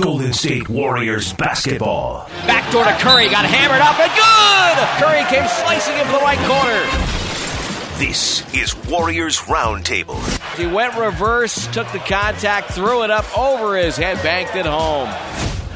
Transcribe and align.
Golden 0.00 0.32
State 0.32 0.68
Warriors 0.68 1.32
basketball. 1.32 2.28
Backdoor 2.46 2.84
to 2.84 2.92
Curry, 2.98 3.28
got 3.30 3.44
hammered 3.44 3.80
up 3.80 3.98
and 3.98 4.12
good! 4.14 4.78
Curry 5.02 5.24
came 5.28 5.48
slicing 5.48 5.98
into 5.98 6.12
the 6.12 6.18
right 6.18 6.38
corner. 6.46 7.98
This 7.98 8.44
is 8.54 8.76
Warriors 8.88 9.38
Roundtable. 9.38 10.22
He 10.56 10.68
went 10.68 10.94
reverse, 10.94 11.66
took 11.72 11.90
the 11.90 11.98
contact, 11.98 12.70
threw 12.70 13.02
it 13.02 13.10
up 13.10 13.26
over 13.36 13.76
his 13.76 13.96
head, 13.96 14.22
banked 14.22 14.54
it 14.54 14.66
home. 14.66 15.12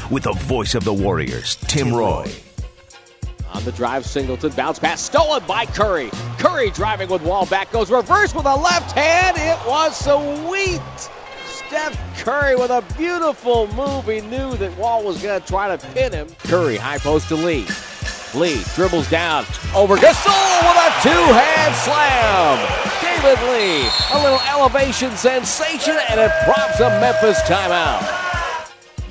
With 0.08 0.22
the 0.22 0.34
voice 0.34 0.76
of 0.76 0.84
the 0.84 0.94
Warriors, 0.94 1.56
Tim 1.56 1.92
Roye. 1.92 2.30
On 3.52 3.64
the 3.64 3.72
drive, 3.72 4.06
Singleton, 4.06 4.52
bounce 4.52 4.78
pass, 4.78 5.02
stolen 5.02 5.42
by 5.48 5.66
Curry. 5.66 6.10
Curry 6.38 6.70
driving 6.70 7.08
with 7.08 7.22
wall 7.22 7.44
back, 7.46 7.72
goes 7.72 7.90
reverse 7.90 8.36
with 8.36 8.46
a 8.46 8.54
left 8.54 8.92
hand. 8.92 9.36
It 9.36 9.58
was 9.66 9.96
sweet. 9.98 10.80
Steph 11.72 12.22
Curry 12.22 12.54
with 12.54 12.70
a 12.70 12.84
beautiful 12.98 13.66
move. 13.68 14.04
He 14.04 14.20
knew 14.20 14.54
that 14.58 14.76
Wall 14.76 15.02
was 15.02 15.22
going 15.22 15.40
to 15.40 15.46
try 15.46 15.74
to 15.74 15.86
pin 15.94 16.12
him. 16.12 16.28
Curry, 16.40 16.76
high 16.76 16.98
post 16.98 17.28
to 17.28 17.34
Lee. 17.34 17.66
Lee 18.34 18.60
dribbles 18.74 19.08
down 19.08 19.46
over 19.74 19.96
Gasol 19.96 20.60
with 20.68 20.76
a 20.76 20.92
two-hand 21.00 21.74
slam. 21.74 22.60
David 23.00 23.40
Lee, 23.48 23.88
a 24.12 24.22
little 24.22 24.40
elevation 24.50 25.16
sensation, 25.16 25.96
and 26.10 26.20
it 26.20 26.30
prompts 26.44 26.80
a 26.80 26.90
Memphis 27.00 27.40
timeout. 27.44 28.04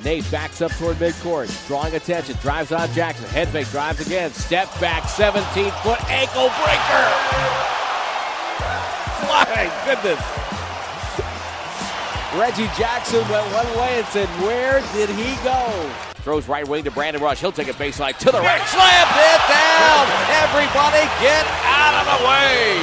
Nate 0.04 0.30
backs 0.30 0.62
up 0.62 0.70
toward 0.70 0.98
midcourt, 0.98 1.50
drawing 1.66 1.96
attention, 1.96 2.36
drives 2.42 2.70
on 2.70 2.88
Jackson. 2.92 3.26
Head 3.30 3.48
fake, 3.48 3.70
drives 3.70 4.06
again. 4.06 4.30
Step 4.30 4.68
back, 4.80 5.08
17 5.08 5.68
foot 5.82 6.00
ankle 6.08 6.48
breaker. 6.62 7.10
My 9.26 9.68
goodness. 9.84 10.41
Reggie 12.38 12.68
Jackson 12.78 13.20
went 13.28 13.46
one 13.52 13.66
way 13.76 13.98
and 13.98 14.06
said, 14.06 14.26
Where 14.40 14.80
did 14.94 15.10
he 15.10 15.36
go? 15.44 15.90
Throws 16.22 16.48
right 16.48 16.66
wing 16.66 16.84
to 16.84 16.90
Brandon 16.90 17.22
Rush. 17.22 17.40
He'll 17.40 17.52
take 17.52 17.68
a 17.68 17.74
baseline 17.74 18.16
to 18.16 18.32
the 18.32 18.40
right. 18.40 18.62
Slammed 18.68 19.16
it 19.20 19.40
down. 19.52 20.06
Everybody 20.40 21.04
get 21.20 21.44
out 21.64 21.94
of 22.00 22.06
the 22.08 22.24
way. 22.26 22.78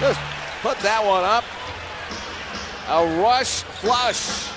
Just 0.00 0.20
put 0.62 0.78
that 0.78 1.04
one 1.04 1.24
up. 1.24 1.44
A 2.88 3.20
rush 3.20 3.62
flush. 3.62 4.51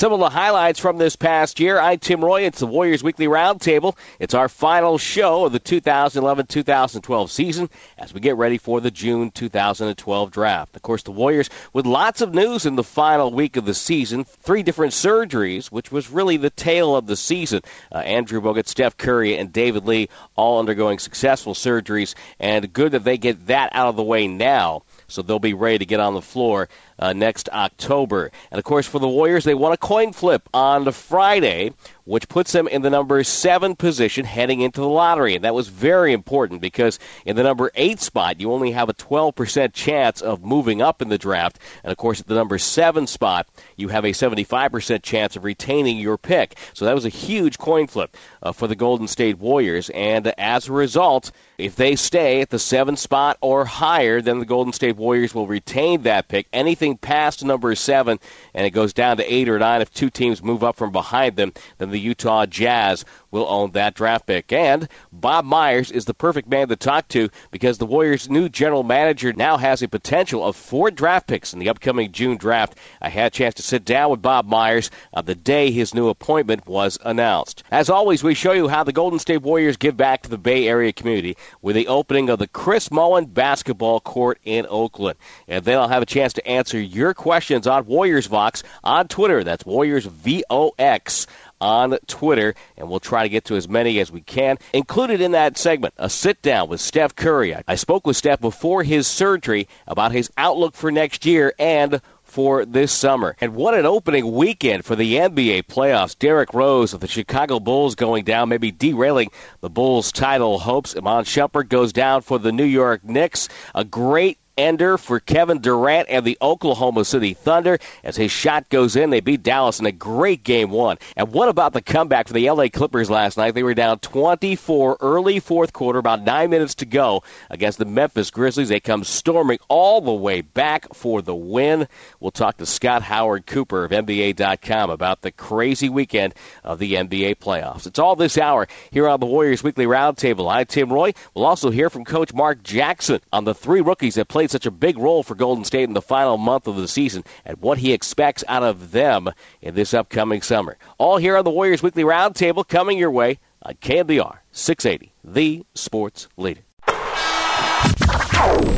Some 0.00 0.14
of 0.14 0.18
the 0.18 0.30
highlights 0.30 0.80
from 0.80 0.96
this 0.96 1.14
past 1.14 1.60
year. 1.60 1.78
I'm 1.78 1.98
Tim 1.98 2.24
Roye. 2.24 2.46
It's 2.46 2.60
the 2.60 2.66
Warriors 2.66 3.02
Weekly 3.02 3.26
Roundtable. 3.26 3.98
It's 4.18 4.32
our 4.32 4.48
final 4.48 4.96
show 4.96 5.44
of 5.44 5.52
the 5.52 5.60
2011-2012 5.60 7.28
season 7.28 7.68
as 7.98 8.14
we 8.14 8.20
get 8.20 8.38
ready 8.38 8.56
for 8.56 8.80
the 8.80 8.90
June 8.90 9.30
2012 9.30 10.30
draft. 10.30 10.74
Of 10.74 10.80
course, 10.80 11.02
the 11.02 11.10
Warriors 11.10 11.50
with 11.74 11.84
lots 11.84 12.22
of 12.22 12.32
news 12.32 12.64
in 12.64 12.76
the 12.76 12.82
final 12.82 13.30
week 13.30 13.58
of 13.58 13.66
the 13.66 13.74
season. 13.74 14.24
Three 14.24 14.62
different 14.62 14.94
surgeries, 14.94 15.66
which 15.66 15.92
was 15.92 16.10
really 16.10 16.38
the 16.38 16.48
tail 16.48 16.96
of 16.96 17.06
the 17.06 17.14
season. 17.14 17.60
Uh, 17.92 17.98
Andrew 17.98 18.40
Bogut, 18.40 18.68
Steph 18.68 18.96
Curry, 18.96 19.36
and 19.36 19.52
David 19.52 19.84
Lee 19.84 20.08
all 20.34 20.58
undergoing 20.58 20.98
successful 20.98 21.52
surgeries, 21.52 22.14
and 22.38 22.72
good 22.72 22.92
that 22.92 23.04
they 23.04 23.18
get 23.18 23.48
that 23.48 23.68
out 23.74 23.88
of 23.88 23.96
the 23.96 24.02
way 24.02 24.26
now 24.26 24.82
so 25.10 25.22
they'll 25.22 25.38
be 25.38 25.54
ready 25.54 25.78
to 25.78 25.86
get 25.86 26.00
on 26.00 26.14
the 26.14 26.22
floor 26.22 26.68
uh, 27.00 27.12
next 27.12 27.48
October. 27.48 28.30
And 28.50 28.58
of 28.58 28.64
course, 28.64 28.86
for 28.86 29.00
the 29.00 29.08
Warriors, 29.08 29.44
they 29.44 29.54
won 29.54 29.72
a 29.72 29.76
coin 29.76 30.12
flip 30.12 30.48
on 30.54 30.90
Friday, 30.92 31.72
which 32.04 32.28
puts 32.28 32.52
them 32.52 32.68
in 32.68 32.82
the 32.82 32.90
number 32.90 33.22
seven 33.24 33.74
position 33.74 34.24
heading 34.24 34.60
into 34.60 34.80
the 34.80 34.88
lottery. 34.88 35.34
And 35.34 35.44
that 35.44 35.54
was 35.54 35.68
very 35.68 36.12
important 36.12 36.60
because 36.60 36.98
in 37.24 37.36
the 37.36 37.42
number 37.42 37.70
eight 37.74 38.00
spot, 38.00 38.40
you 38.40 38.52
only 38.52 38.72
have 38.72 38.88
a 38.88 38.94
12% 38.94 39.72
chance 39.72 40.20
of 40.20 40.44
moving 40.44 40.82
up 40.82 41.00
in 41.00 41.08
the 41.08 41.18
draft. 41.18 41.58
And 41.82 41.90
of 41.90 41.98
course, 41.98 42.20
at 42.20 42.26
the 42.26 42.34
number 42.34 42.58
seven 42.58 43.06
spot, 43.06 43.48
you 43.76 43.88
have 43.88 44.04
a 44.04 44.10
75% 44.10 45.02
chance 45.02 45.36
of 45.36 45.44
retaining 45.44 45.98
your 45.98 46.18
pick. 46.18 46.56
So 46.74 46.84
that 46.84 46.94
was 46.94 47.06
a 47.06 47.10
huge 47.10 47.58
coin 47.58 47.86
flip 47.86 48.16
uh, 48.42 48.52
for 48.52 48.66
the 48.66 48.76
Golden 48.76 49.08
State 49.08 49.38
Warriors. 49.38 49.90
And 49.90 50.28
as 50.38 50.68
a 50.68 50.72
result, 50.72 51.32
if 51.58 51.76
they 51.76 51.94
stay 51.96 52.40
at 52.40 52.50
the 52.50 52.58
seven 52.58 52.96
spot 52.96 53.36
or 53.40 53.64
higher, 53.64 54.20
then 54.20 54.38
the 54.38 54.46
Golden 54.46 54.72
State 54.72 54.96
Warriors 54.96 55.34
will 55.34 55.46
retain 55.46 56.02
that 56.02 56.28
pick. 56.28 56.46
Anything 56.52 56.89
past 56.96 57.44
number 57.44 57.74
seven 57.74 58.18
and 58.54 58.66
it 58.66 58.70
goes 58.70 58.92
down 58.92 59.16
to 59.16 59.32
eight 59.32 59.48
or 59.48 59.58
nine 59.58 59.80
if 59.80 59.92
two 59.92 60.10
teams 60.10 60.42
move 60.42 60.64
up 60.64 60.76
from 60.76 60.92
behind 60.92 61.36
them, 61.36 61.52
then 61.78 61.90
the 61.90 62.00
Utah 62.00 62.46
Jazz 62.46 63.04
will 63.30 63.46
own 63.48 63.72
that 63.72 63.94
draft 63.94 64.26
pick. 64.26 64.52
And 64.52 64.88
Bob 65.12 65.44
Myers 65.44 65.90
is 65.90 66.04
the 66.04 66.14
perfect 66.14 66.48
man 66.48 66.68
to 66.68 66.76
talk 66.76 67.08
to 67.08 67.28
because 67.50 67.78
the 67.78 67.86
Warriors' 67.86 68.30
new 68.30 68.48
general 68.48 68.82
manager 68.82 69.32
now 69.32 69.56
has 69.56 69.82
a 69.82 69.88
potential 69.88 70.44
of 70.44 70.56
four 70.56 70.90
draft 70.90 71.26
picks 71.26 71.52
in 71.52 71.58
the 71.58 71.68
upcoming 71.68 72.12
June 72.12 72.36
draft. 72.36 72.76
I 73.00 73.08
had 73.08 73.26
a 73.26 73.30
chance 73.30 73.54
to 73.54 73.62
sit 73.62 73.84
down 73.84 74.10
with 74.10 74.22
Bob 74.22 74.46
Myers 74.46 74.90
on 75.12 75.24
the 75.24 75.34
day 75.34 75.70
his 75.70 75.94
new 75.94 76.08
appointment 76.08 76.66
was 76.66 76.98
announced. 77.04 77.62
As 77.70 77.90
always, 77.90 78.22
we 78.22 78.34
show 78.34 78.52
you 78.52 78.68
how 78.68 78.84
the 78.84 78.92
Golden 78.92 79.18
State 79.18 79.42
Warriors 79.42 79.76
give 79.76 79.96
back 79.96 80.22
to 80.22 80.28
the 80.28 80.38
Bay 80.38 80.68
Area 80.68 80.92
community 80.92 81.36
with 81.62 81.76
the 81.76 81.88
opening 81.88 82.28
of 82.30 82.38
the 82.38 82.48
Chris 82.48 82.90
Mullin 82.90 83.26
basketball 83.26 84.00
court 84.00 84.38
in 84.44 84.66
Oakland. 84.68 85.18
And 85.48 85.64
then 85.64 85.78
I'll 85.78 85.88
have 85.88 86.02
a 86.02 86.06
chance 86.06 86.32
to 86.34 86.46
answer 86.46 86.80
your 86.80 87.14
questions 87.14 87.66
on 87.66 87.86
Warriors 87.86 88.26
Vox 88.26 88.62
on 88.84 89.08
Twitter. 89.08 89.44
That's 89.44 89.66
Warriors 89.66 90.06
V 90.06 90.44
O 90.50 90.72
X 90.78 91.26
on 91.60 91.98
Twitter, 92.06 92.54
and 92.76 92.88
we'll 92.88 93.00
try 93.00 93.22
to 93.22 93.28
get 93.28 93.44
to 93.46 93.56
as 93.56 93.68
many 93.68 94.00
as 94.00 94.10
we 94.10 94.20
can. 94.20 94.58
Included 94.72 95.20
in 95.20 95.32
that 95.32 95.58
segment, 95.58 95.94
a 95.96 96.08
sit 96.08 96.42
down 96.42 96.68
with 96.68 96.80
Steph 96.80 97.14
Curry. 97.14 97.56
I 97.66 97.74
spoke 97.74 98.06
with 98.06 98.16
Steph 98.16 98.40
before 98.40 98.82
his 98.82 99.06
surgery 99.06 99.68
about 99.86 100.12
his 100.12 100.30
outlook 100.36 100.74
for 100.74 100.90
next 100.90 101.26
year 101.26 101.52
and 101.58 102.00
for 102.30 102.64
this 102.64 102.92
summer. 102.92 103.36
And 103.40 103.54
what 103.54 103.74
an 103.74 103.86
opening 103.86 104.32
weekend 104.32 104.84
for 104.84 104.94
the 104.94 105.16
NBA 105.16 105.64
playoffs. 105.64 106.16
Derrick 106.16 106.54
Rose 106.54 106.94
of 106.94 107.00
the 107.00 107.08
Chicago 107.08 107.58
Bulls 107.58 107.96
going 107.96 108.24
down, 108.24 108.48
maybe 108.48 108.70
derailing 108.70 109.30
the 109.60 109.70
Bulls' 109.70 110.12
title 110.12 110.60
hopes. 110.60 110.96
Iman 110.96 111.24
Shumpert 111.24 111.68
goes 111.68 111.92
down 111.92 112.22
for 112.22 112.38
the 112.38 112.52
New 112.52 112.64
York 112.64 113.04
Knicks. 113.04 113.48
A 113.74 113.84
great 113.84 114.38
ender 114.60 114.98
for 114.98 115.18
Kevin 115.20 115.60
Durant 115.60 116.08
and 116.10 116.24
the 116.24 116.36
Oklahoma 116.42 117.04
City 117.04 117.34
Thunder. 117.34 117.78
As 118.04 118.16
his 118.16 118.30
shot 118.30 118.68
goes 118.68 118.94
in, 118.94 119.10
they 119.10 119.20
beat 119.20 119.42
Dallas 119.42 119.80
in 119.80 119.86
a 119.86 119.92
great 119.92 120.44
game 120.44 120.70
one. 120.70 120.98
And 121.16 121.32
what 121.32 121.48
about 121.48 121.72
the 121.72 121.80
comeback 121.80 122.28
for 122.28 122.34
the 122.34 122.50
LA 122.50 122.68
Clippers 122.68 123.08
last 123.08 123.36
night? 123.38 123.54
They 123.54 123.62
were 123.62 123.74
down 123.74 123.98
24 124.00 124.98
early 125.00 125.40
fourth 125.40 125.72
quarter, 125.72 125.98
about 125.98 126.22
nine 126.22 126.50
minutes 126.50 126.74
to 126.76 126.86
go 126.86 127.22
against 127.48 127.78
the 127.78 127.84
Memphis 127.86 128.30
Grizzlies. 128.30 128.68
They 128.68 128.80
come 128.80 129.02
storming 129.02 129.58
all 129.68 130.00
the 130.00 130.12
way 130.12 130.42
back 130.42 130.92
for 130.94 131.22
the 131.22 131.34
win. 131.34 131.88
We'll 132.20 132.30
talk 132.30 132.58
to 132.58 132.66
Scott 132.66 133.02
Howard 133.02 133.46
Cooper 133.46 133.84
of 133.84 133.90
NBA.com 133.92 134.90
about 134.90 135.22
the 135.22 135.32
crazy 135.32 135.88
weekend 135.88 136.34
of 136.64 136.78
the 136.78 136.94
NBA 136.94 137.36
playoffs. 137.36 137.86
It's 137.86 137.98
all 137.98 138.14
this 138.14 138.36
hour 138.36 138.68
here 138.90 139.08
on 139.08 139.20
the 139.20 139.26
Warriors 139.26 139.62
Weekly 139.62 139.86
Roundtable. 139.86 140.52
I'm 140.52 140.66
Tim 140.66 140.92
Roye. 140.92 141.12
We'll 141.34 141.46
also 141.46 141.70
hear 141.70 141.88
from 141.88 142.04
Coach 142.04 142.34
Mark 142.34 142.62
Jackson 142.62 143.20
on 143.32 143.44
the 143.44 143.54
three 143.54 143.80
rookies 143.80 144.16
that 144.16 144.28
played 144.28 144.49
such 144.50 144.66
a 144.66 144.70
big 144.70 144.98
role 144.98 145.22
for 145.22 145.34
Golden 145.34 145.64
State 145.64 145.84
in 145.84 145.94
the 145.94 146.02
final 146.02 146.36
month 146.36 146.66
of 146.66 146.76
the 146.76 146.88
season 146.88 147.24
and 147.44 147.56
what 147.58 147.78
he 147.78 147.92
expects 147.92 148.44
out 148.48 148.62
of 148.62 148.90
them 148.92 149.30
in 149.62 149.74
this 149.74 149.94
upcoming 149.94 150.42
summer. 150.42 150.76
All 150.98 151.16
here 151.16 151.36
on 151.36 151.44
the 151.44 151.50
Warriors 151.50 151.82
Weekly 151.82 152.04
Roundtable 152.04 152.66
coming 152.66 152.98
your 152.98 153.10
way 153.10 153.38
on 153.62 153.74
KNBR 153.74 154.38
680, 154.52 155.12
the 155.24 155.64
sports 155.74 156.28
leader. 156.36 156.62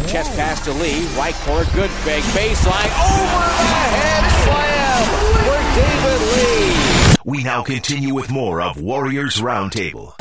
Chest 0.09 0.37
pass 0.37 0.63
to 0.65 0.73
Lee, 0.73 1.07
right 1.17 1.35
corner, 1.35 1.69
good 1.75 1.91
fake, 1.91 2.25
baseline, 2.25 2.91
over 3.01 3.47
the 3.57 3.73
head 3.97 4.25
slam 4.45 5.03
for 5.45 5.61
David 5.81 6.21
Lee. 6.37 7.17
We 7.25 7.43
now 7.43 7.63
continue 7.63 8.15
with 8.15 8.31
more 8.31 8.61
of 8.61 8.81
Warriors 8.81 9.41
Roundtable. 9.41 10.15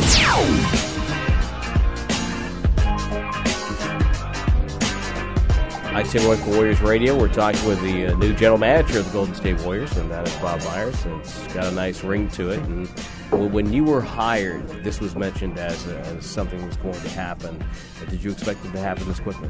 Tim 6.12 6.26
Roye 6.26 6.36
for 6.36 6.50
Warriors 6.52 6.82
Radio. 6.82 7.18
We're 7.18 7.32
talking 7.32 7.64
with 7.66 7.82
the 7.82 8.08
uh, 8.08 8.16
new 8.16 8.34
general 8.34 8.58
manager 8.58 9.00
of 9.00 9.06
the 9.06 9.12
Golden 9.12 9.36
State 9.36 9.60
Warriors, 9.62 9.96
and 9.98 10.10
that 10.10 10.28
is 10.28 10.36
Bob 10.38 10.62
Myers. 10.64 11.06
And 11.06 11.22
it's 11.22 11.48
got 11.54 11.66
a 11.66 11.72
nice 11.72 12.04
ring 12.04 12.28
to 12.32 12.50
it. 12.50 12.60
And 12.60 12.88
when 13.54 13.72
you 13.72 13.84
were 13.84 14.02
hired, 14.02 14.68
this 14.84 15.00
was 15.00 15.16
mentioned 15.16 15.58
as, 15.58 15.88
a, 15.88 16.00
as 16.00 16.26
something 16.26 16.66
was 16.66 16.76
going 16.78 17.00
to 17.00 17.10
happen. 17.10 17.64
Did 18.10 18.24
you 18.24 18.32
expect 18.32 18.66
it 18.66 18.72
to 18.72 18.80
happen 18.80 19.08
this 19.08 19.20
quickly? 19.22 19.50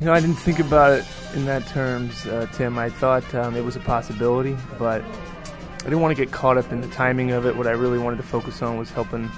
You 0.00 0.06
know, 0.06 0.12
I 0.12 0.20
didn't 0.20 0.36
think 0.36 0.60
about 0.60 0.98
it 0.98 1.06
in 1.34 1.46
that 1.46 1.66
terms, 1.66 2.26
uh, 2.26 2.46
Tim. 2.52 2.78
I 2.78 2.88
thought 2.88 3.34
um, 3.34 3.56
it 3.56 3.64
was 3.64 3.76
a 3.76 3.80
possibility, 3.80 4.56
but 4.78 5.02
I 5.02 5.84
didn't 5.84 6.00
want 6.00 6.16
to 6.16 6.24
get 6.24 6.32
caught 6.32 6.58
up 6.58 6.70
in 6.70 6.80
the 6.80 6.88
timing 6.88 7.32
of 7.32 7.44
it. 7.44 7.56
What 7.56 7.66
I 7.66 7.72
really 7.72 7.98
wanted 7.98 8.16
to 8.16 8.24
focus 8.24 8.62
on 8.62 8.78
was 8.78 8.90
helping 8.90 9.30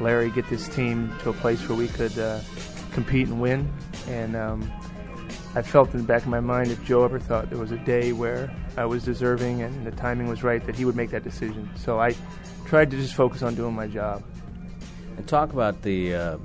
Larry 0.00 0.30
get 0.30 0.48
this 0.48 0.68
team 0.68 1.12
to 1.22 1.30
a 1.30 1.34
place 1.34 1.68
where 1.68 1.76
we 1.76 1.88
could 1.88 2.18
uh, 2.18 2.40
compete 2.92 3.28
and 3.28 3.40
win. 3.40 3.70
And 4.08 4.34
um, 4.34 4.72
I 5.54 5.62
felt 5.62 5.92
in 5.92 5.98
the 5.98 6.06
back 6.06 6.22
of 6.22 6.28
my 6.28 6.38
mind 6.38 6.70
if 6.70 6.84
Joe 6.84 7.04
ever 7.04 7.18
thought 7.18 7.50
there 7.50 7.58
was 7.58 7.72
a 7.72 7.78
day 7.78 8.12
where 8.12 8.54
I 8.76 8.84
was 8.84 9.02
deserving 9.04 9.62
and 9.62 9.84
the 9.84 9.90
timing 9.90 10.28
was 10.28 10.44
right, 10.44 10.64
that 10.64 10.76
he 10.76 10.84
would 10.84 10.94
make 10.94 11.10
that 11.10 11.24
decision. 11.24 11.68
So 11.76 11.98
I 11.98 12.14
tried 12.66 12.90
to 12.92 12.96
just 12.96 13.14
focus 13.14 13.42
on 13.42 13.56
doing 13.56 13.74
my 13.74 13.88
job. 13.88 14.22
And 15.16 15.26
talk 15.26 15.52
about 15.52 15.82
the 15.82 16.14
uh, 16.14 16.38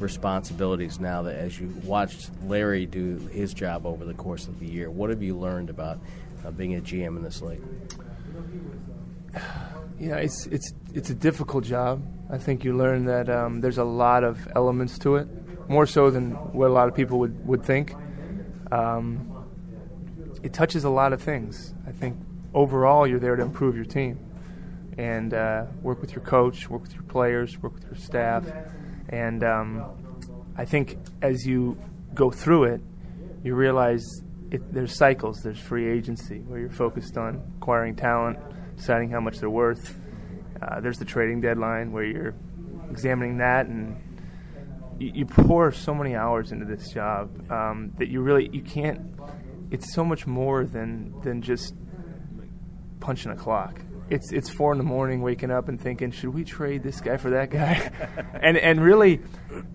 responsibilities 0.00 0.98
now 0.98 1.22
that 1.22 1.36
as 1.36 1.58
you 1.60 1.68
watched 1.84 2.30
Larry 2.44 2.84
do 2.84 3.16
his 3.32 3.54
job 3.54 3.86
over 3.86 4.04
the 4.04 4.14
course 4.14 4.48
of 4.48 4.58
the 4.58 4.66
year, 4.66 4.90
what 4.90 5.10
have 5.10 5.22
you 5.22 5.38
learned 5.38 5.70
about 5.70 6.00
uh, 6.44 6.50
being 6.50 6.74
a 6.74 6.80
GM 6.80 7.16
in 7.16 7.22
this 7.22 7.40
league? 7.42 7.62
Yeah, 10.00 10.16
it's 10.16 10.46
it's 10.46 10.72
it's 10.94 11.10
a 11.10 11.14
difficult 11.14 11.62
job. 11.62 12.02
I 12.28 12.36
think 12.36 12.64
you 12.64 12.76
learn 12.76 13.04
that 13.04 13.28
um, 13.28 13.60
there's 13.60 13.78
a 13.78 13.84
lot 13.84 14.24
of 14.24 14.48
elements 14.56 14.98
to 15.00 15.14
it, 15.14 15.28
more 15.68 15.86
so 15.86 16.10
than 16.10 16.32
what 16.52 16.70
a 16.70 16.72
lot 16.72 16.88
of 16.88 16.94
people 16.96 17.20
would 17.20 17.46
would 17.46 17.62
think. 17.62 17.94
Um, 18.72 19.44
it 20.42 20.54
touches 20.54 20.84
a 20.84 20.90
lot 20.90 21.12
of 21.12 21.20
things. 21.20 21.74
I 21.86 21.92
think 21.92 22.16
overall, 22.54 23.06
you're 23.06 23.20
there 23.20 23.36
to 23.36 23.42
improve 23.42 23.76
your 23.76 23.84
team 23.84 24.18
and 24.96 25.34
uh, 25.34 25.66
work 25.82 26.00
with 26.00 26.12
your 26.12 26.24
coach, 26.24 26.68
work 26.70 26.82
with 26.82 26.94
your 26.94 27.02
players, 27.02 27.60
work 27.62 27.74
with 27.74 27.84
your 27.84 27.96
staff, 27.96 28.44
and 29.10 29.44
um, 29.44 29.84
I 30.56 30.64
think 30.64 30.96
as 31.20 31.46
you 31.46 31.78
go 32.14 32.30
through 32.30 32.64
it, 32.64 32.80
you 33.44 33.54
realize 33.54 34.04
it, 34.50 34.72
there's 34.72 34.96
cycles. 34.96 35.42
There's 35.42 35.58
free 35.58 35.90
agency 35.90 36.40
where 36.40 36.58
you're 36.58 36.70
focused 36.70 37.16
on 37.18 37.42
acquiring 37.58 37.96
talent, 37.96 38.38
deciding 38.76 39.10
how 39.10 39.20
much 39.20 39.38
they're 39.38 39.50
worth. 39.50 39.98
Uh, 40.60 40.80
there's 40.80 40.98
the 40.98 41.04
trading 41.04 41.40
deadline 41.40 41.92
where 41.92 42.04
you're 42.04 42.34
examining 42.90 43.38
that, 43.38 43.66
and 43.66 43.96
you, 44.98 45.26
pour 45.26 45.72
so 45.72 45.94
many 45.94 46.14
hours 46.14 46.52
into 46.52 46.64
this 46.64 46.90
job 46.90 47.50
um, 47.50 47.92
that 47.98 48.08
you 48.08 48.20
really 48.20 48.48
you 48.52 48.62
can't. 48.62 49.00
It's 49.70 49.92
so 49.94 50.04
much 50.04 50.26
more 50.26 50.64
than 50.64 51.14
than 51.22 51.42
just 51.42 51.74
punching 53.00 53.32
a 53.32 53.36
clock 53.36 53.80
it's 54.12 54.30
it's 54.30 54.50
four 54.50 54.72
in 54.72 54.78
the 54.78 54.84
morning, 54.84 55.22
waking 55.22 55.50
up 55.50 55.68
and 55.68 55.80
thinking, 55.80 56.10
should 56.10 56.34
we 56.34 56.44
trade 56.44 56.82
this 56.82 57.00
guy 57.00 57.16
for 57.16 57.30
that 57.30 57.50
guy? 57.50 57.90
and 58.42 58.58
and 58.58 58.80
really, 58.80 59.20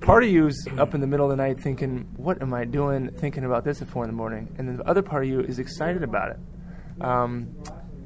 part 0.02 0.24
of 0.24 0.30
you 0.30 0.48
is 0.48 0.68
up 0.78 0.94
in 0.94 1.02
the 1.02 1.08
middle 1.08 1.26
of 1.26 1.36
the 1.36 1.44
night 1.44 1.60
thinking, 1.60 2.08
what 2.16 2.42
am 2.42 2.54
I 2.54 2.64
doing? 2.64 3.10
Thinking 3.10 3.46
about 3.46 3.64
this 3.64 3.82
at 3.82 3.88
four 3.88 4.04
in 4.04 4.10
the 4.10 4.16
morning, 4.16 4.54
and 4.58 4.68
then 4.68 4.78
the 4.78 4.88
other 4.88 5.02
part 5.02 5.24
of 5.24 5.30
you 5.30 5.40
is 5.40 5.58
excited 5.58 6.04
about 6.04 6.32
it. 6.32 6.40
Um, 7.02 7.56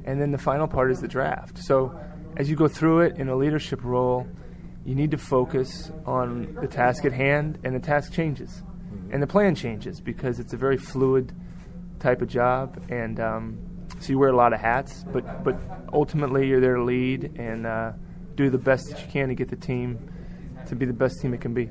and 0.04 0.20
then 0.20 0.30
the 0.30 0.38
final 0.38 0.66
part 0.66 0.90
is 0.90 1.00
the 1.00 1.08
draft. 1.08 1.58
So 1.58 1.98
as 2.36 2.48
you 2.48 2.56
go 2.56 2.66
through 2.66 3.00
it 3.00 3.18
in 3.18 3.28
a 3.28 3.36
leadership 3.36 3.84
role, 3.84 4.26
you 4.84 4.94
need 4.94 5.10
to 5.12 5.18
focus 5.18 5.90
on 6.06 6.56
the 6.60 6.66
task 6.66 7.04
at 7.04 7.12
hand, 7.12 7.58
and 7.64 7.74
the 7.74 7.80
task 7.80 8.12
changes, 8.12 8.62
and 9.10 9.22
the 9.22 9.26
plan 9.26 9.54
changes 9.54 10.00
because 10.00 10.38
it's 10.38 10.52
a 10.52 10.56
very 10.56 10.76
fluid 10.76 11.32
type 12.00 12.22
of 12.22 12.28
job, 12.28 12.82
and 12.88 13.20
um, 13.20 13.58
so 14.00 14.10
you 14.10 14.18
wear 14.18 14.30
a 14.30 14.36
lot 14.36 14.52
of 14.52 14.60
hats, 14.60 15.04
but 15.12 15.44
but 15.44 15.56
ultimately 15.92 16.48
you're 16.48 16.60
there 16.60 16.76
to 16.76 16.84
lead 16.84 17.38
and 17.38 17.66
uh, 17.66 17.92
do 18.34 18.50
the 18.50 18.58
best 18.58 18.88
that 18.90 19.00
you 19.00 19.06
can 19.10 19.28
to 19.28 19.34
get 19.34 19.48
the 19.48 19.56
team 19.56 20.10
to 20.66 20.74
be 20.74 20.86
the 20.86 20.92
best 20.92 21.20
team 21.20 21.34
it 21.34 21.40
can 21.40 21.54
be. 21.54 21.68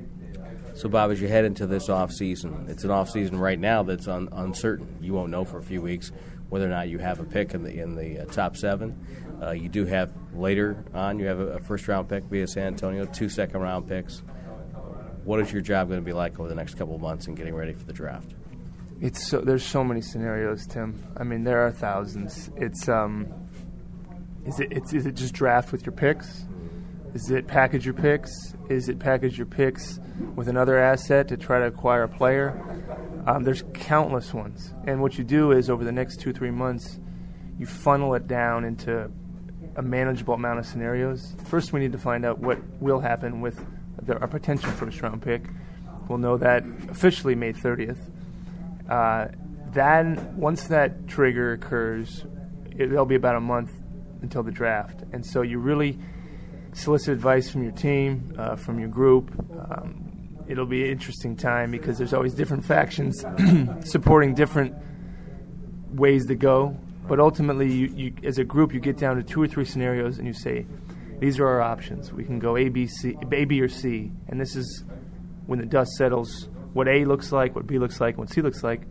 So, 0.74 0.88
Bob, 0.88 1.10
as 1.10 1.20
you 1.20 1.28
head 1.28 1.44
into 1.44 1.66
this 1.66 1.90
off 1.90 2.10
season, 2.12 2.64
it's 2.68 2.84
an 2.84 2.90
off 2.90 3.10
season 3.10 3.38
right 3.38 3.58
now 3.58 3.82
that's 3.82 4.08
un- 4.08 4.28
uncertain. 4.32 4.96
You 5.02 5.12
won't 5.12 5.30
know 5.30 5.44
for 5.44 5.58
a 5.58 5.62
few 5.62 5.82
weeks 5.82 6.12
whether 6.52 6.66
or 6.66 6.68
not 6.68 6.90
you 6.90 6.98
have 6.98 7.18
a 7.18 7.24
pick 7.24 7.54
in 7.54 7.62
the 7.62 7.80
in 7.80 7.94
the 7.94 8.18
uh, 8.18 8.24
top 8.26 8.58
seven. 8.58 8.94
Uh, 9.40 9.52
you 9.52 9.70
do 9.70 9.86
have 9.86 10.12
later 10.34 10.84
on. 10.92 11.18
You 11.18 11.24
have 11.24 11.40
a, 11.40 11.46
a, 11.46 11.60
first 11.60 11.88
round 11.88 12.10
pick 12.10 12.24
via 12.24 12.46
San 12.46 12.66
Antonio, 12.66 13.06
two 13.06 13.30
second 13.30 13.62
round 13.62 13.88
picks. 13.88 14.22
What 15.24 15.40
is 15.40 15.50
your 15.50 15.62
job 15.62 15.88
going 15.88 15.98
to 15.98 16.04
be 16.04 16.12
like 16.12 16.38
over 16.38 16.50
the 16.50 16.54
next 16.54 16.74
couple 16.74 16.94
of 16.94 17.00
months 17.00 17.26
in 17.26 17.34
getting 17.36 17.54
ready 17.54 17.72
for 17.72 17.84
the 17.84 17.94
draft? 17.94 18.34
It's 19.00 19.26
so 19.30 19.40
there's 19.40 19.64
so 19.64 19.82
many 19.82 20.02
scenarios, 20.02 20.66
Tim. 20.66 21.02
I 21.16 21.24
mean, 21.24 21.42
there 21.42 21.66
are 21.66 21.72
thousands. 21.72 22.50
It's 22.56 22.86
um, 22.86 23.32
is 24.44 24.60
it 24.60 24.68
it's, 24.72 24.92
is 24.92 25.06
it 25.06 25.14
just 25.14 25.32
draft 25.32 25.72
with 25.72 25.86
your 25.86 25.94
picks? 25.94 26.44
Is 27.14 27.30
it 27.30 27.46
package 27.46 27.86
your 27.86 27.94
picks? 27.94 28.30
Is 28.68 28.90
it 28.90 28.98
package 28.98 29.38
your 29.38 29.46
picks 29.46 29.98
with 30.36 30.48
another 30.48 30.78
asset 30.78 31.28
to 31.28 31.38
try 31.38 31.60
to 31.60 31.66
acquire 31.68 32.02
a 32.02 32.08
player? 32.08 32.62
Um, 33.26 33.44
there's 33.44 33.62
countless 33.74 34.34
ones, 34.34 34.74
and 34.86 35.00
what 35.00 35.16
you 35.16 35.24
do 35.24 35.52
is 35.52 35.70
over 35.70 35.84
the 35.84 35.92
next 35.92 36.20
two 36.20 36.32
three 36.32 36.50
months, 36.50 36.98
you 37.58 37.66
funnel 37.66 38.14
it 38.14 38.26
down 38.26 38.64
into 38.64 39.08
a 39.76 39.82
manageable 39.82 40.34
amount 40.34 40.58
of 40.58 40.66
scenarios. 40.66 41.34
First, 41.44 41.72
we 41.72 41.80
need 41.80 41.92
to 41.92 41.98
find 41.98 42.24
out 42.24 42.38
what 42.40 42.58
will 42.80 42.98
happen 42.98 43.40
with 43.40 43.64
the, 44.02 44.18
our 44.18 44.26
potential 44.26 44.70
first 44.72 45.00
round 45.02 45.22
pick. 45.22 45.44
We'll 46.08 46.18
know 46.18 46.36
that 46.38 46.64
officially 46.90 47.34
May 47.34 47.52
30th. 47.52 48.10
Uh, 48.88 49.28
then 49.70 50.36
once 50.36 50.64
that 50.64 51.06
trigger 51.06 51.52
occurs, 51.52 52.26
it, 52.76 52.90
will 52.90 53.06
be 53.06 53.14
about 53.14 53.36
a 53.36 53.40
month 53.40 53.70
until 54.20 54.42
the 54.42 54.50
draft, 54.50 55.04
and 55.12 55.24
so 55.24 55.42
you 55.42 55.58
really 55.58 55.98
solicit 56.74 57.12
advice 57.12 57.50
from 57.50 57.62
your 57.62 57.72
team, 57.72 58.34
uh, 58.38 58.56
from 58.56 58.78
your 58.78 58.88
group. 58.88 59.30
Um, 59.52 60.01
it'll 60.48 60.66
be 60.66 60.84
an 60.84 60.90
interesting 60.90 61.36
time 61.36 61.70
because 61.70 61.98
there's 61.98 62.14
always 62.14 62.34
different 62.34 62.64
factions 62.64 63.24
supporting 63.84 64.34
different 64.34 64.74
ways 65.90 66.26
to 66.26 66.34
go. 66.34 66.76
But 67.08 67.20
ultimately, 67.20 67.72
you, 67.72 67.86
you, 67.88 68.14
as 68.24 68.38
a 68.38 68.44
group, 68.44 68.72
you 68.72 68.80
get 68.80 68.96
down 68.96 69.16
to 69.16 69.22
two 69.22 69.42
or 69.42 69.48
three 69.48 69.64
scenarios, 69.64 70.18
and 70.18 70.26
you 70.26 70.32
say, 70.32 70.66
"These 71.18 71.38
are 71.40 71.46
our 71.46 71.60
options. 71.60 72.12
We 72.12 72.24
can 72.24 72.38
go 72.38 72.56
A, 72.56 72.68
B, 72.68 72.86
C, 72.86 73.16
A, 73.32 73.44
B, 73.44 73.60
or 73.60 73.68
C." 73.68 74.12
And 74.28 74.40
this 74.40 74.54
is 74.54 74.84
when 75.46 75.58
the 75.58 75.66
dust 75.66 75.92
settles 75.92 76.48
what 76.72 76.88
A 76.88 77.04
looks 77.04 77.32
like, 77.32 77.54
what 77.54 77.66
B 77.66 77.78
looks 77.78 78.00
like, 78.00 78.16
what 78.16 78.30
C 78.30 78.40
looks 78.40 78.62
like, 78.62 78.82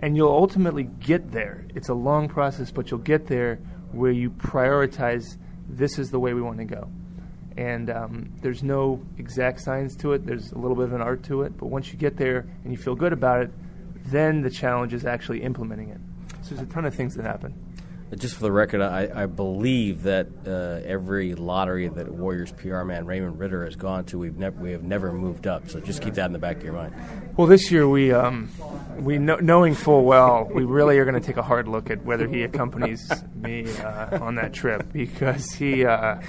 and 0.00 0.16
you'll 0.16 0.32
ultimately 0.32 0.84
get 0.84 1.30
there. 1.30 1.66
It's 1.74 1.88
a 1.88 1.94
long 1.94 2.28
process, 2.28 2.70
but 2.70 2.90
you'll 2.90 3.00
get 3.00 3.26
there 3.26 3.56
where 3.92 4.12
you 4.12 4.30
prioritize 4.30 5.38
this 5.68 5.98
is 5.98 6.10
the 6.10 6.18
way 6.18 6.34
we 6.34 6.42
want 6.42 6.58
to 6.58 6.64
go. 6.64 6.90
And 7.56 7.88
um, 7.88 8.32
there's 8.42 8.62
no 8.62 9.00
exact 9.18 9.60
science 9.60 9.96
to 9.96 10.12
it, 10.12 10.26
there's 10.26 10.52
a 10.52 10.58
little 10.58 10.76
bit 10.76 10.84
of 10.84 10.92
an 10.92 11.00
art 11.00 11.22
to 11.24 11.42
it, 11.42 11.56
but 11.56 11.66
once 11.66 11.90
you 11.90 11.98
get 11.98 12.16
there 12.16 12.46
and 12.64 12.72
you 12.72 12.76
feel 12.76 12.94
good 12.94 13.12
about 13.12 13.42
it, 13.42 13.50
then 14.06 14.42
the 14.42 14.50
challenge 14.50 14.92
is 14.92 15.06
actually 15.06 15.42
implementing 15.42 15.88
it. 15.88 16.00
So 16.42 16.54
there's 16.54 16.68
a 16.68 16.72
ton 16.72 16.84
of 16.84 16.94
things 16.94 17.14
that 17.16 17.24
happen. 17.24 17.54
Just 18.14 18.36
for 18.36 18.42
the 18.42 18.52
record, 18.52 18.80
I, 18.80 19.10
I 19.22 19.26
believe 19.26 20.04
that 20.04 20.28
uh, 20.46 20.86
every 20.86 21.34
lottery 21.34 21.88
that 21.88 22.08
Warriors 22.08 22.52
PR 22.52 22.84
man 22.84 23.04
Raymond 23.04 23.36
Ridder 23.36 23.64
has 23.64 23.74
gone 23.74 24.04
to, 24.06 24.18
we've 24.18 24.36
never 24.36 24.56
we 24.60 24.70
have 24.70 24.84
never 24.84 25.12
moved 25.12 25.48
up. 25.48 25.68
So 25.68 25.80
just 25.80 26.02
keep 26.02 26.14
that 26.14 26.26
in 26.26 26.32
the 26.32 26.38
back 26.38 26.58
of 26.58 26.62
your 26.62 26.72
mind. 26.72 26.94
Well, 27.36 27.48
this 27.48 27.68
year 27.72 27.88
we 27.88 28.12
um, 28.12 28.48
we 29.00 29.18
know, 29.18 29.36
knowing 29.36 29.74
full 29.74 30.04
well 30.04 30.48
we 30.54 30.62
really 30.62 30.98
are 30.98 31.04
going 31.04 31.20
to 31.20 31.26
take 31.26 31.36
a 31.36 31.42
hard 31.42 31.66
look 31.66 31.90
at 31.90 32.04
whether 32.04 32.28
he 32.28 32.44
accompanies 32.44 33.10
me 33.34 33.66
uh, 33.78 34.22
on 34.22 34.36
that 34.36 34.52
trip 34.52 34.92
because 34.92 35.50
he. 35.52 35.84
Uh, 35.84 36.20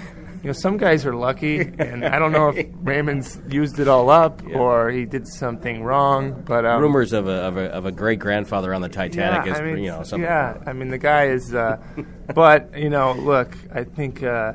you 0.44 0.48
know, 0.48 0.54
some 0.54 0.78
guys 0.78 1.06
are 1.06 1.16
lucky, 1.16 1.60
and 1.60 2.06
I 2.06 2.20
don't 2.20 2.32
know 2.32 2.50
if 2.50 2.68
Raymond's 2.76 3.40
used 3.50 3.80
it 3.80 3.88
all 3.88 4.10
up 4.10 4.42
yeah. 4.48 4.58
or 4.58 4.90
he 4.90 5.06
did 5.06 5.28
something 5.28 5.84
wrong. 5.84 6.44
But 6.46 6.66
um, 6.66 6.82
rumors 6.82 7.12
of 7.12 7.28
a, 7.28 7.32
of 7.32 7.58
a, 7.58 7.66
of 7.72 7.86
a 7.86 7.92
great 7.92 8.20
grandfather 8.20 8.74
on 8.74 8.82
the 8.82 8.90
Titanic 8.90 9.46
yeah, 9.46 9.54
is, 9.54 9.60
I 9.60 9.64
mean, 9.64 9.84
you 9.84 9.90
know, 9.90 10.04
something. 10.04 10.22
Yeah, 10.22 10.58
I 10.66 10.74
mean, 10.74 10.90
the 10.90 10.98
guy 10.98 11.26
is. 11.26 11.54
Uh, 11.54 11.78
but 12.36 12.78
you 12.78 12.90
know, 12.90 13.14
look, 13.14 13.58
I 13.74 13.84
think 13.84 14.22
uh, 14.22 14.54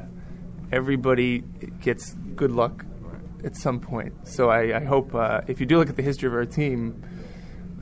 everybody 0.71 1.41
gets 1.81 2.15
good 2.37 2.53
luck 2.53 2.85
at 3.45 3.57
some 3.57 3.81
point. 3.81 4.29
So 4.29 4.51
I, 4.51 4.77
I 4.77 4.85
hope 4.85 5.15
uh, 5.15 5.41
if 5.49 5.59
you 5.59 5.67
do 5.67 5.79
look 5.79 5.89
at 5.89 5.97
the 5.97 6.03
history 6.03 6.29
of 6.29 6.35
our 6.35 6.47
team. 6.47 7.05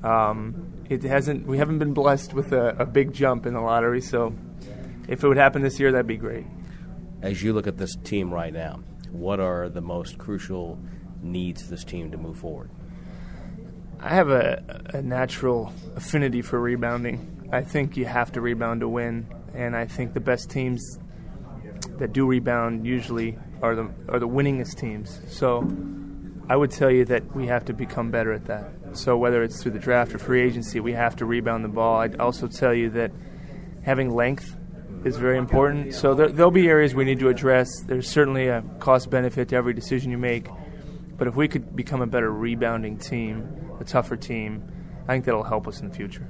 Um, 0.03 0.67
it 0.89 1.03
hasn't. 1.05 1.47
We 1.47 1.59
haven't 1.59 1.79
been 1.79 1.93
blessed 1.93 2.33
with 2.33 2.53
a, 2.53 2.75
a 2.79 2.87
big 2.87 3.13
jump 3.13 3.47
in 3.47 3.53
the 3.53 3.61
lottery, 3.61 4.01
so 4.01 4.35
if 5.07 5.23
it 5.23 5.29
would 5.29 5.37
happen 5.37 5.63
this 5.63 5.79
year, 5.79 5.93
that'd 5.93 6.07
be 6.07 6.17
great 6.17 6.47
as 7.23 7.43
you 7.43 7.53
look 7.53 7.67
at 7.67 7.77
this 7.77 7.97
team 7.97 8.33
right 8.33 8.53
now, 8.53 8.81
what 9.11 9.41
are 9.41 9.69
the 9.69 9.81
most 9.81 10.19
crucial 10.19 10.79
needs 11.23 11.69
this 11.69 11.85
team 11.85 12.11
to 12.13 12.17
move 12.17 12.39
forward? 12.39 12.71
I 14.01 14.15
have 14.15 14.31
a, 14.31 14.83
a 14.95 15.03
natural 15.03 15.73
affinity 15.95 16.41
for 16.41 16.59
rebounding. 16.59 17.49
I 17.53 17.63
think 17.63 17.97
you 17.97 18.07
have 18.07 18.33
to 18.33 18.41
rebound 18.41 18.81
to 18.81 18.89
win, 18.89 19.27
and 19.55 19.77
I 19.77 19.87
think 19.87 20.15
the 20.15 20.21
best 20.21 20.49
teams 20.49 20.99
that 21.99 22.13
do 22.13 22.27
rebound 22.27 22.87
usually 22.87 23.37
are 23.61 23.75
the 23.75 23.91
are 24.09 24.19
the 24.19 24.29
winningest 24.29 24.79
teams. 24.79 25.21
So 25.29 25.69
I 26.49 26.57
would 26.57 26.71
tell 26.71 26.91
you 26.91 27.05
that 27.07 27.37
we 27.37 27.47
have 27.49 27.67
to 27.67 27.75
become 27.75 28.11
better 28.11 28.33
at 28.33 28.47
that. 28.47 28.73
So 28.95 29.17
whether 29.17 29.43
it's 29.43 29.63
through 29.63 29.73
the 29.73 29.79
draft 29.79 30.15
or 30.15 30.19
free 30.19 30.43
agency, 30.43 30.81
we 30.81 30.93
have 30.93 31.17
to 31.17 31.27
rebound 31.27 31.65
the 31.65 31.69
ball. 31.69 32.01
I'd 32.01 32.19
also 32.19 32.47
tell 32.47 32.73
you 32.73 32.91
that 32.91 33.13
having 33.83 34.15
length 34.15 34.57
is 35.05 35.17
very 35.17 35.39
important. 35.39 35.95
So 35.95 36.15
there, 36.15 36.29
will 36.29 36.51
be 36.51 36.69
areas 36.69 36.95
we 36.95 37.05
need 37.05 37.21
to 37.21 37.29
address. 37.29 37.69
There's 37.87 38.09
certainly 38.09 38.49
a 38.49 38.63
cost 38.79 39.11
benefit 39.11 39.49
to 39.49 39.57
every 39.57 39.75
decision 39.75 40.11
you 40.11 40.19
make. 40.19 40.47
But 41.17 41.29
if 41.29 41.37
we 41.37 41.49
could 41.49 41.75
become 41.77 42.01
a 42.01 42.07
better 42.07 42.33
rebounding 42.33 42.99
team, 42.99 43.73
a 43.79 43.85
tougher 43.85 44.17
team, 44.17 44.71
I 45.07 45.13
think 45.13 45.25
that'll 45.25 45.43
help 45.43 45.69
us 45.69 45.81
in 45.81 45.89
the 45.89 45.95
future. 45.95 46.29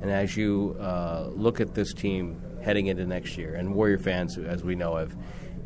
And 0.00 0.10
as 0.10 0.36
you 0.36 0.76
uh, 0.80 1.28
look 1.34 1.60
at 1.60 1.74
this 1.74 1.92
team 1.92 2.40
heading 2.62 2.86
into 2.86 3.06
next 3.06 3.36
year, 3.36 3.54
and 3.54 3.74
Warrior 3.74 3.98
fans, 3.98 4.38
as 4.38 4.64
we 4.64 4.74
know, 4.74 4.96
have 4.96 5.14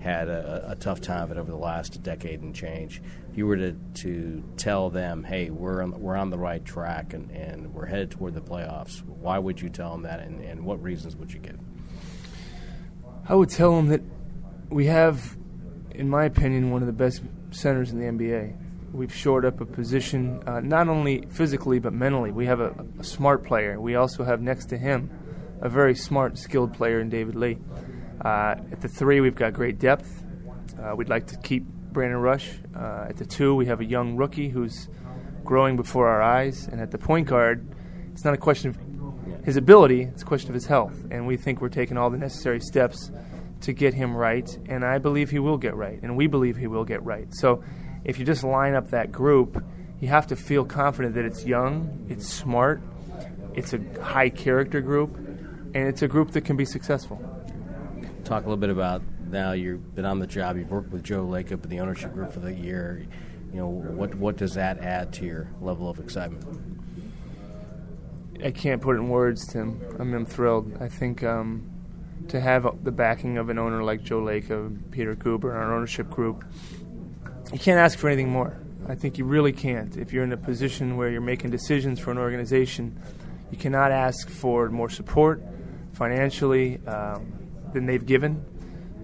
had 0.01 0.29
a, 0.29 0.73
a, 0.73 0.77
tough 0.77 1.01
time 1.01 1.23
of 1.23 1.31
it 1.31 1.39
over 1.39 1.51
the 1.51 1.57
last 1.57 2.03
decade 2.03 2.43
and 2.43 2.55
change. 2.55 3.01
If 3.31 3.39
you 3.39 3.47
were 3.47 3.57
to, 3.57 3.73
to 3.73 4.45
tell 4.59 4.91
them, 4.91 5.25
hey, 5.25 5.49
we're 5.49 5.83
on, 5.83 5.99
we're 5.99 6.17
on 6.17 6.29
the 6.29 6.37
right 6.37 6.63
track 6.63 7.15
and, 7.15 7.31
and 7.31 7.73
we're 7.73 7.87
headed 7.87 8.11
toward 8.11 8.35
the 8.35 8.43
playoffs, 8.43 9.03
why 9.03 9.39
would 9.39 9.63
you 9.63 9.71
tell 9.71 9.93
them 9.93 10.03
that 10.03 10.21
and, 10.21 10.43
and 10.43 10.63
what 10.63 10.83
reasons 10.83 11.17
would 11.17 11.33
you 11.33 11.41
give? 11.41 11.59
I 13.27 13.35
would 13.35 13.49
tell 13.49 13.79
him 13.79 13.87
that 13.89 14.03
we 14.69 14.85
have, 14.87 15.39
in 15.93 16.11
my 16.11 16.27
opinion, 16.27 16.71
one 16.71 16.83
of 16.83 16.87
the 16.87 16.93
best 16.93 17.23
centers 17.53 17.91
in 17.91 17.99
the 17.99 18.05
NBA. 18.05 18.55
We've 18.93 19.15
shored 19.15 19.47
up 19.47 19.63
a 19.63 19.65
position, 19.65 20.43
uh, 20.47 20.61
not 20.61 20.89
only 20.89 21.25
physically 21.31 21.79
but 21.79 21.95
mentally. 21.95 22.33
We 22.33 22.45
have 22.45 22.61
a, 22.61 22.75
a, 22.99 23.03
smart 23.03 23.43
player. 23.43 23.81
We 23.81 23.95
also 23.95 24.25
have 24.25 24.43
next 24.43 24.67
to 24.67 24.77
him 24.77 25.11
a 25.63 25.71
very 25.71 25.95
smart, 25.95 26.37
skilled 26.37 26.75
player 26.75 27.01
in 27.01 27.09
David 27.09 27.35
Lee. 27.35 27.57
Uh, 28.23 28.57
at 28.71 28.83
the 28.83 28.89
three, 28.89 29.23
we've 29.23 29.35
got 29.35 29.55
great 29.55 29.79
depth. 29.79 30.23
Uh, 30.79 30.95
we'd 30.95 31.09
like 31.09 31.27
to 31.29 31.39
keep 31.39 31.65
Brandon 31.65 32.21
Rush. 32.21 32.51
Uh, 32.77 33.07
at 33.09 33.17
the 33.17 33.25
two, 33.25 33.55
we 33.55 33.65
have 33.67 33.81
a 33.81 33.87
young 33.87 34.17
rookie 34.17 34.51
who's 34.51 34.89
growing 35.45 35.77
before 35.77 36.09
our 36.09 36.21
eyes. 36.21 36.69
And 36.69 36.79
at 36.79 36.91
the 36.91 36.99
point 36.99 37.29
guard, 37.29 37.67
it's 38.13 38.25
not 38.25 38.35
a 38.35 38.39
question 38.39 38.69
of 38.69 38.94
his 39.45 39.57
ability, 39.57 40.03
it's 40.03 40.23
a 40.23 40.27
question 40.27 40.51
of 40.51 40.55
his 40.55 40.67
health. 40.67 40.95
And 41.11 41.27
we 41.27 41.37
think 41.37 41.61
we're 41.61 41.69
taking 41.69 41.97
all 41.97 42.11
the 42.11 42.19
necessary 42.19 42.61
steps 42.61 43.11
to 43.63 43.73
get 43.73 43.95
him 43.95 44.17
right. 44.17 44.49
And 44.69 44.85
I 44.85 44.99
believe 44.99 45.31
he 45.31 45.39
will 45.39 45.59
get 45.59 45.75
right. 45.75 46.01
And 46.03 46.17
we 46.17 46.27
believe 46.27 46.57
he 46.57 46.67
will 46.67 46.85
get 46.85 47.03
right. 47.03 47.29
So 47.35 47.63
if 48.05 48.19
you 48.19 48.25
just 48.25 48.45
line 48.45 48.75
up 48.75 48.91
that 48.91 49.11
group, 49.11 49.63
you 50.01 50.09
have 50.09 50.27
to 50.29 50.37
feel 50.37 50.65
confident 50.65 51.15
that 51.15 51.25
it's 51.25 51.47
young, 51.47 52.07
it's 52.09 52.29
smart, 52.29 52.83
it's 53.55 53.73
a 53.73 53.81
high 54.03 54.29
character 54.29 54.81
group, 54.81 55.17
and 55.17 55.89
it's 55.89 56.03
a 56.03 56.09
group 56.09 56.33
that 56.33 56.43
can 56.43 56.57
be 56.57 56.65
successful. 56.65 57.19
Talk 58.25 58.43
a 58.43 58.47
little 58.47 58.57
bit 58.57 58.71
about 58.71 59.03
now 59.31 59.53
you've 59.53 59.95
been 59.95 60.05
on 60.05 60.19
the 60.19 60.27
job, 60.27 60.57
you've 60.57 60.71
worked 60.71 60.91
with 60.91 61.03
Joe 61.03 61.25
Lacob 61.25 61.65
in 61.65 61.71
the 61.71 61.81
ownership 61.81 62.13
group 62.13 62.33
for 62.33 62.41
the 62.41 62.53
year. 62.53 63.07
You 63.53 63.61
know, 63.61 63.69
what, 63.69 64.15
what 64.17 64.37
does 64.37 64.55
that 64.55 64.79
add 64.79 65.13
to 65.15 65.25
your 65.25 65.51
level 65.61 65.89
of 65.89 65.99
excitement? 66.01 66.74
I 68.45 68.51
can't 68.51 68.83
put 68.83 68.97
it 68.97 68.99
in 68.99 69.09
words, 69.09 69.47
Tim. 69.47 69.81
I'm, 69.99 70.13
I'm 70.13 70.27
thrilled. 70.27 70.77
I 70.79 70.89
think 70.89 71.25
um, 71.25 71.71
to 72.29 72.39
have 72.39 72.85
the 72.85 72.93
backing 72.93 73.39
of 73.39 73.49
an 73.49 73.59
owner 73.59 73.83
like 73.83 74.03
Joe 74.05 74.21
Lacob, 74.21 74.91
Peter 74.91 75.17
Guber, 75.17 75.55
our 75.55 75.75
ownership 75.75 76.11
group, 76.11 76.45
you 77.55 77.59
can't 77.59 77.79
ask 77.79 77.99
for 77.99 78.09
anything 78.09 78.29
more. 78.29 78.61
I 78.87 78.97
think 78.97 79.17
you 79.17 79.25
really 79.25 79.53
can't. 79.53 79.97
If 79.97 80.13
you're 80.13 80.25
in 80.25 80.33
a 80.33 80.37
position 80.37 80.99
where 80.99 81.09
you're 81.09 81.23
making 81.23 81.53
decisions 81.53 81.99
for 81.99 82.11
an 82.11 82.19
organization, 82.19 83.01
you 83.51 83.57
cannot 83.57 83.93
ask 83.93 84.29
for 84.29 84.69
more 84.69 84.91
support 84.91 85.43
financially 85.95 86.87
um, 86.87 87.33
than 87.73 87.87
they've 87.87 88.05
given. 88.05 88.45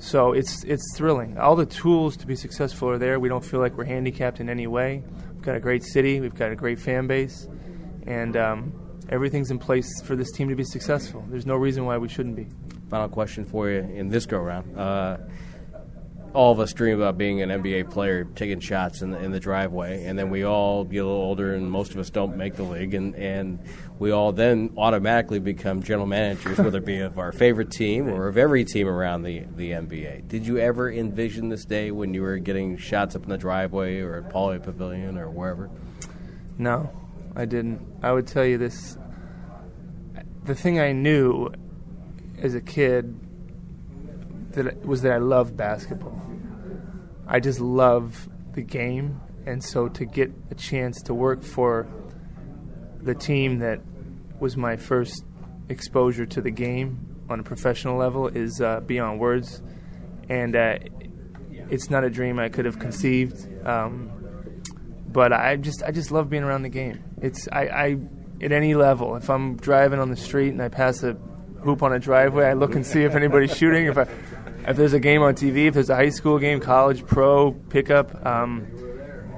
So 0.01 0.33
it's 0.33 0.65
it's 0.65 0.97
thrilling. 0.97 1.39
All 1.39 1.57
the 1.57 1.65
tools 1.65 2.17
to 2.19 2.27
be 2.27 2.37
successful 2.37 2.91
are 2.91 2.99
there. 2.99 3.19
We 3.19 3.31
don't 3.31 3.45
feel 3.45 3.61
like 3.61 3.75
we're 3.77 3.85
handicapped 3.85 4.41
in 4.41 4.51
any 4.51 4.67
way. 4.67 5.03
We've 5.33 5.43
got 5.43 5.57
a 5.57 5.61
great 5.61 5.83
city. 5.83 6.21
We've 6.21 6.35
got 6.35 6.53
a 6.53 6.57
great 6.57 6.79
fan 6.79 7.07
base, 7.07 7.49
and 8.07 8.37
um, 8.37 8.90
everything's 9.11 9.51
in 9.51 9.59
place 9.59 10.01
for 10.03 10.17
this 10.17 10.31
team 10.33 10.49
to 10.49 10.55
be 10.55 10.65
successful. 10.65 11.25
There's 11.29 11.47
no 11.47 11.57
reason 11.57 11.85
why 11.85 11.99
we 11.99 12.09
shouldn't 12.09 12.37
be. 12.37 12.49
Final 12.89 13.09
question 13.09 13.45
for 13.45 13.69
you 13.69 13.81
in 13.81 14.09
this 14.09 14.25
go 14.25 14.39
round. 14.39 14.79
Uh, 14.79 15.19
all 16.33 16.53
of 16.53 16.61
us 16.61 16.73
dream 16.73 16.97
about 16.97 17.19
being 17.19 17.43
an 17.43 17.49
NBA 17.49 17.91
player, 17.91 18.25
taking 18.25 18.61
shots 18.61 19.03
in 19.03 19.11
the, 19.11 19.19
in 19.19 19.33
the 19.33 19.41
driveway, 19.41 20.05
and 20.05 20.19
then 20.19 20.31
we 20.31 20.45
all 20.45 20.85
get 20.85 20.99
a 20.99 21.07
little 21.07 21.21
older, 21.21 21.55
and 21.55 21.69
most 21.69 21.91
of 21.91 21.99
us 21.99 22.09
don't 22.09 22.37
make 22.37 22.55
the 22.55 22.63
league, 22.63 22.95
and, 22.95 23.17
and 23.17 23.59
we 23.99 24.13
all 24.13 24.31
then 24.31 24.73
automatically 24.77 25.41
become 25.41 25.83
general 25.83 26.07
managers, 26.07 26.59
whether 26.59 26.79
it 26.79 26.85
be 26.85 27.01
of 27.01 27.19
our 27.19 27.33
favorite 27.33 27.71
team 27.71 28.09
or 28.09 28.29
of 28.29 28.37
every 28.37 28.65
team 28.65 28.87
around 28.87 29.25
the, 29.25 29.41
the 29.57 29.73
NBA. 29.73 30.29
Did 30.29 30.47
you 30.47 30.59
ever 30.59 30.91
envision 30.91 31.49
this 31.49 31.65
day 31.65 31.91
when 31.91 32.15
you 32.15 32.23
were 32.23 32.39
getting 32.39 32.77
shots 32.77 33.17
up 33.17 33.25
in 33.25 33.29
the 33.29 33.39
driveway 33.39 34.01
or 34.01 34.19
at 34.19 34.33
Pauley 34.33 34.63
Pavilion 34.63 35.19
or 35.19 35.29
wherever? 35.31 35.69
No, 36.59 36.91
I 37.35 37.45
didn't. 37.45 37.81
I 38.03 38.13
would 38.13 38.27
tell 38.27 38.45
you 38.45 38.59
this. 38.59 38.97
The 40.45 40.55
thing 40.55 40.81
I 40.81 40.93
knew 40.93 41.51
as 42.39 42.55
a 42.55 42.61
kid 42.61 43.19
that 44.53 44.85
was 44.85 45.03
that 45.03 45.13
I 45.13 45.19
loved 45.19 45.57
basketball. 45.57 46.21
I 47.27 47.41
just 47.41 47.61
love 47.61 48.29
the 48.55 48.63
game, 48.63 49.21
and 49.47 49.63
so 49.63 49.89
to 49.89 50.05
get 50.05 50.33
a 50.51 50.55
chance 50.55 51.03
to 51.03 51.15
work 51.15 51.43
for 51.43 51.87
the 53.03 53.15
team 53.15 53.59
that 53.61 53.81
was 54.41 54.57
my 54.57 54.77
first 54.77 55.25
exposure 55.69 56.27
to 56.27 56.41
the 56.41 56.51
game 56.51 57.25
on 57.29 57.39
a 57.41 57.43
professional 57.43 57.97
level 57.97 58.27
is 58.27 58.61
uh, 58.61 58.81
beyond 58.81 59.21
words, 59.21 59.63
and 60.29 60.57
uh, 60.57 60.79
it's 61.71 61.91
not 61.91 62.03
a 62.03 62.11
dream 62.11 62.39
I 62.39 62.49
could 62.49 62.65
have 62.65 62.79
conceived. 62.79 63.47
Um, 63.67 64.11
but 65.07 65.33
I 65.33 65.57
just 65.57 65.83
I 65.83 65.91
just 65.91 66.11
love 66.11 66.29
being 66.31 66.43
around 66.43 66.63
the 66.63 66.69
game. 66.69 67.03
It's 67.21 67.49
I, 67.53 67.63
I 67.63 67.99
at 68.43 68.53
any 68.53 68.75
level. 68.75 69.17
If 69.17 69.31
I'm 69.31 69.57
driving 69.57 69.99
on 69.99 70.11
the 70.11 70.17
street 70.17 70.51
and 70.51 70.63
I 70.63 70.69
pass 70.69 71.03
a 71.03 71.15
hoop 71.63 71.83
on 71.83 71.93
a 71.93 71.99
driveway, 71.99 72.47
I 72.47 72.55
look 72.55 72.75
and 72.75 72.87
see 72.87 73.03
if 73.03 73.15
anybody's 73.15 73.57
shooting. 73.57 73.87
If 73.87 73.99
I 73.99 74.07
if 74.67 74.77
there's 74.77 74.93
a 74.93 75.01
game 75.01 75.23
on 75.23 75.35
TV, 75.35 75.67
if 75.67 75.75
there's 75.75 75.91
a 75.91 75.97
high 75.97 76.11
school 76.11 76.39
game, 76.39 76.61
college, 76.61 77.07
pro, 77.07 77.53
pickup, 77.53 78.25
um, 78.27 78.67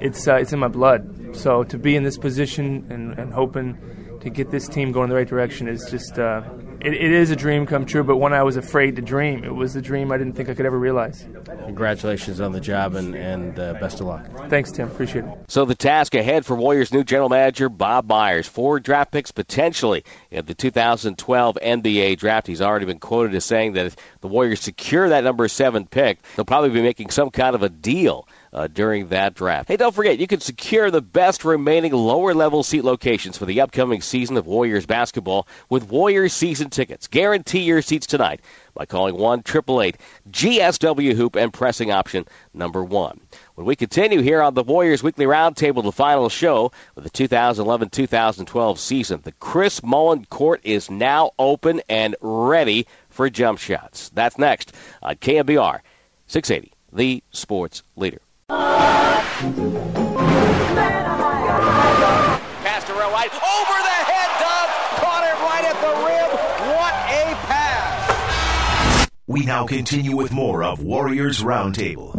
it's 0.01 0.27
uh, 0.27 0.35
it's 0.35 0.53
in 0.53 0.59
my 0.59 0.67
blood. 0.67 1.35
So 1.35 1.63
to 1.63 1.77
be 1.77 1.95
in 1.95 2.03
this 2.03 2.17
position 2.17 2.85
and, 2.89 3.17
and 3.17 3.33
hoping 3.33 3.77
to 4.21 4.29
get 4.29 4.51
this 4.51 4.67
team 4.67 4.91
going 4.91 5.05
in 5.05 5.09
the 5.09 5.15
right 5.15 5.27
direction 5.27 5.67
is 5.67 5.89
just 5.89 6.19
uh, 6.19 6.43
it, 6.83 6.93
it 6.93 7.11
is 7.11 7.31
a 7.31 7.35
dream 7.35 7.65
come 7.65 7.85
true, 7.85 8.03
but 8.03 8.17
one 8.17 8.33
I 8.33 8.43
was 8.43 8.57
afraid 8.57 8.95
to 8.97 9.01
dream. 9.01 9.43
It 9.43 9.55
was 9.55 9.75
a 9.75 9.81
dream 9.81 10.11
I 10.11 10.17
didn't 10.17 10.33
think 10.33 10.49
I 10.49 10.53
could 10.53 10.65
ever 10.65 10.77
realize. 10.77 11.25
Congratulations 11.45 12.41
on 12.41 12.51
the 12.51 12.59
job 12.59 12.95
and, 12.95 13.15
and 13.15 13.57
uh, 13.57 13.73
best 13.75 14.01
of 14.01 14.07
luck. 14.07 14.25
Thanks, 14.49 14.71
Tim. 14.71 14.89
Appreciate 14.89 15.23
it. 15.23 15.31
So 15.47 15.63
the 15.63 15.75
task 15.75 16.13
ahead 16.13 16.45
for 16.45 16.55
Warriors' 16.55 16.91
new 16.91 17.03
general 17.03 17.29
manager, 17.29 17.69
Bob 17.69 18.07
Myers. 18.07 18.47
Four 18.47 18.79
draft 18.81 19.11
picks 19.11 19.31
potentially 19.31 20.03
in 20.29 20.45
the 20.45 20.53
2012 20.53 21.57
NBA 21.63 22.17
draft. 22.17 22.47
He's 22.47 22.61
already 22.61 22.85
been 22.85 22.99
quoted 22.99 23.33
as 23.33 23.45
saying 23.45 23.73
that 23.73 23.85
if 23.85 23.95
the 24.19 24.27
Warriors 24.27 24.59
secure 24.59 25.07
that 25.07 25.23
number 25.23 25.47
seven 25.47 25.87
pick, 25.87 26.19
they'll 26.35 26.45
probably 26.45 26.69
be 26.69 26.81
making 26.81 27.11
some 27.11 27.29
kind 27.29 27.55
of 27.55 27.63
a 27.63 27.69
deal 27.69 28.27
uh, 28.53 28.67
during 28.67 29.09
that 29.09 29.33
draft. 29.33 29.67
Hey, 29.67 29.77
don't 29.77 29.95
forget, 29.95 30.19
you 30.19 30.27
can 30.27 30.39
secure 30.39 30.91
the 30.91 31.01
best 31.01 31.43
remaining 31.43 31.91
lower 31.91 32.33
level 32.33 32.63
seat 32.63 32.83
locations 32.83 33.37
for 33.37 33.45
the 33.45 33.61
upcoming 33.61 34.01
season 34.01 34.37
of 34.37 34.45
Warriors 34.45 34.85
basketball 34.85 35.47
with 35.69 35.89
Warriors 35.89 36.33
season 36.33 36.69
tickets. 36.69 37.07
Guarantee 37.07 37.61
your 37.61 37.81
seats 37.81 38.05
tonight 38.05 38.41
by 38.75 38.85
calling 38.85 39.17
1 39.17 39.39
888 39.39 39.97
GSW 40.29 41.15
Hoop 41.15 41.35
and 41.35 41.51
pressing 41.51 41.91
option 41.91 42.25
number 42.53 42.83
1. 42.83 43.19
When 43.55 43.67
we 43.67 43.75
continue 43.75 44.21
here 44.21 44.41
on 44.41 44.53
the 44.53 44.63
Warriors 44.63 45.03
Weekly 45.03 45.25
Roundtable, 45.25 45.83
the 45.83 45.91
final 45.91 46.29
show 46.29 46.71
of 46.95 47.03
the 47.03 47.09
2011 47.09 47.89
2012 47.89 48.79
season, 48.79 49.21
the 49.23 49.31
Chris 49.33 49.81
Mullin 49.83 50.25
Court 50.25 50.61
is 50.63 50.91
now 50.91 51.31
open 51.39 51.81
and 51.89 52.15
ready 52.21 52.85
for 53.09 53.29
jump 53.29 53.59
shots. 53.59 54.09
That's 54.09 54.37
next 54.37 54.73
on 55.01 55.15
KNBR 55.15 55.79
680, 56.27 56.71
the 56.91 57.23
sports 57.31 57.83
leader. 57.95 58.21
Pass 59.43 59.51
to 62.85 62.93
White. 62.93 63.33
Over 63.33 63.77
the 63.83 63.99
head, 64.07 64.29
Dub. 64.39 64.69
Caught 65.01 65.23
it 65.27 65.35
right 65.43 65.65
at 65.65 65.75
the 65.81 65.91
rim. 66.05 66.29
What 66.77 66.93
a 67.11 67.35
pass. 67.47 69.09
We 69.27 69.45
now 69.45 69.65
continue 69.67 70.15
with 70.15 70.31
more 70.31 70.63
of 70.63 70.81
Warriors 70.81 71.41
Roundtable. 71.43 72.13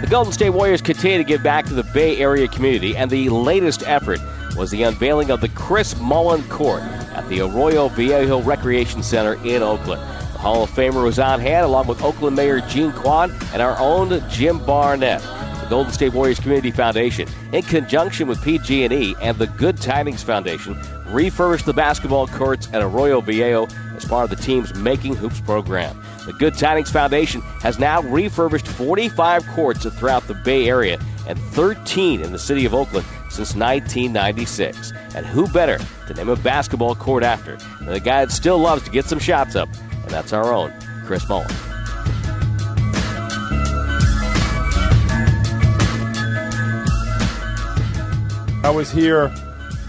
The 0.00 0.06
Golden 0.08 0.32
State 0.32 0.50
Warriors 0.50 0.80
continue 0.80 1.18
to 1.18 1.24
give 1.24 1.42
back 1.42 1.66
to 1.66 1.74
the 1.74 1.84
Bay 1.92 2.16
Area 2.16 2.48
community, 2.48 2.96
and 2.96 3.10
the 3.10 3.28
latest 3.28 3.82
effort 3.86 4.20
was 4.56 4.70
the 4.70 4.82
unveiling 4.84 5.30
of 5.30 5.42
the 5.42 5.48
Chris 5.50 5.94
Mullin 6.00 6.42
Court 6.44 6.82
at 6.82 6.99
the 7.30 7.40
Arroyo 7.40 7.88
Viejo 7.88 8.42
Recreation 8.42 9.02
Center 9.04 9.34
in 9.46 9.62
Oakland. 9.62 10.02
The 10.02 10.38
Hall 10.38 10.64
of 10.64 10.70
Famer 10.70 11.04
was 11.04 11.20
on 11.20 11.40
hand 11.40 11.64
along 11.64 11.86
with 11.86 12.02
Oakland 12.02 12.34
Mayor 12.34 12.60
Jean 12.62 12.92
Quan 12.92 13.30
and 13.52 13.62
our 13.62 13.78
own 13.78 14.22
Jim 14.28 14.58
Barnett. 14.66 15.22
The 15.22 15.66
Golden 15.70 15.92
State 15.92 16.12
Warriors 16.12 16.40
Community 16.40 16.72
Foundation, 16.72 17.28
in 17.52 17.62
conjunction 17.62 18.26
with 18.26 18.42
PG&E 18.42 19.14
and 19.22 19.38
the 19.38 19.46
Good 19.46 19.76
Tidings 19.76 20.24
Foundation, 20.24 20.76
refurbished 21.06 21.66
the 21.66 21.72
basketball 21.72 22.26
courts 22.26 22.68
at 22.72 22.82
Arroyo 22.82 23.20
Viejo 23.20 23.68
as 23.94 24.04
part 24.04 24.24
of 24.24 24.36
the 24.36 24.42
team's 24.42 24.74
Making 24.74 25.14
Hoops 25.14 25.40
program. 25.40 26.02
The 26.26 26.32
Good 26.32 26.54
Tidings 26.54 26.90
Foundation 26.90 27.42
has 27.60 27.78
now 27.78 28.02
refurbished 28.02 28.66
45 28.66 29.46
courts 29.48 29.84
throughout 29.84 30.26
the 30.26 30.34
Bay 30.34 30.68
Area 30.68 30.98
and 31.26 31.38
13 31.38 32.20
in 32.20 32.32
the 32.32 32.38
city 32.38 32.64
of 32.64 32.74
Oakland 32.74 33.06
since 33.30 33.54
1996. 33.54 34.92
And 35.14 35.26
who 35.26 35.46
better 35.48 35.78
to 36.06 36.14
name 36.14 36.28
a 36.28 36.36
basketball 36.36 36.94
court 36.94 37.22
after 37.22 37.56
than 37.78 37.86
the 37.86 38.00
guy 38.00 38.24
that 38.24 38.32
still 38.32 38.58
loves 38.58 38.82
to 38.84 38.90
get 38.90 39.04
some 39.04 39.18
shots 39.18 39.56
up, 39.56 39.68
and 39.90 40.10
that's 40.10 40.32
our 40.32 40.52
own 40.52 40.72
Chris 41.04 41.28
Mullin. 41.28 41.50
I 48.62 48.70
was 48.70 48.90
here 48.90 49.32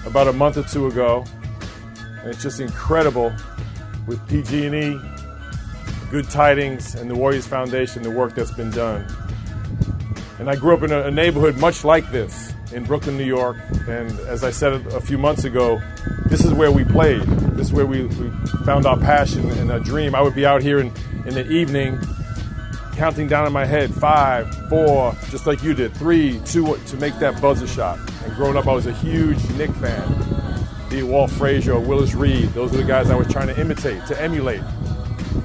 about 0.05 0.27
a 0.27 0.33
month 0.33 0.57
or 0.57 0.63
two 0.63 0.87
ago, 0.87 1.25
and 2.21 2.29
it's 2.29 2.41
just 2.41 2.59
incredible 2.59 3.33
with 4.07 4.25
PG&E, 4.27 4.99
Good 6.09 6.29
Tidings, 6.29 6.95
and 6.95 7.09
the 7.09 7.15
Warriors 7.15 7.45
Foundation, 7.45 8.01
the 8.01 8.09
work 8.09 8.33
that's 8.33 8.51
been 8.51 8.71
done. 8.71 9.05
And 10.41 10.49
I 10.49 10.55
grew 10.55 10.73
up 10.73 10.81
in 10.81 10.91
a, 10.91 11.11
neighborhood 11.11 11.59
much 11.59 11.83
like 11.83 12.11
this 12.11 12.51
in 12.73 12.83
Brooklyn, 12.83 13.15
New 13.15 13.23
York. 13.23 13.57
And 13.87 14.09
as 14.21 14.43
I 14.43 14.49
said 14.49 14.73
a 14.87 14.99
few 14.99 15.19
months 15.19 15.43
ago, 15.43 15.79
this 16.25 16.43
is 16.43 16.51
where 16.51 16.71
we 16.71 16.83
played. 16.83 17.21
This 17.21 17.67
is 17.67 17.73
where 17.73 17.85
we, 17.85 18.05
we 18.05 18.31
found 18.65 18.87
our 18.87 18.97
passion 18.97 19.47
and 19.51 19.71
our 19.71 19.79
dream. 19.79 20.15
I 20.15 20.21
would 20.21 20.33
be 20.33 20.43
out 20.43 20.63
here 20.63 20.79
in, 20.79 20.87
in 21.27 21.35
the 21.35 21.47
evening 21.47 21.99
counting 22.95 23.27
down 23.27 23.45
in 23.45 23.53
my 23.53 23.65
head 23.65 23.93
five, 23.93 24.51
four, 24.67 25.15
just 25.29 25.45
like 25.45 25.61
you 25.61 25.75
did, 25.75 25.93
three, 25.93 26.41
two, 26.43 26.75
to 26.87 26.97
make 26.97 27.13
that 27.19 27.39
buzzer 27.39 27.67
shot. 27.67 27.99
And 28.25 28.35
growing 28.35 28.57
up, 28.57 28.65
I 28.65 28.73
was 28.73 28.87
a 28.87 28.93
huge 28.93 29.47
Knick 29.51 29.69
fan. 29.75 30.67
Be 30.89 31.03
Walt 31.03 31.29
Frazier, 31.29 31.79
Willis 31.79 32.15
Reed, 32.15 32.49
those 32.53 32.71
were 32.71 32.77
the 32.77 32.83
guys 32.83 33.11
I 33.11 33.15
was 33.15 33.27
trying 33.27 33.49
to 33.49 33.61
imitate, 33.61 34.07
to 34.07 34.19
emulate. 34.19 34.63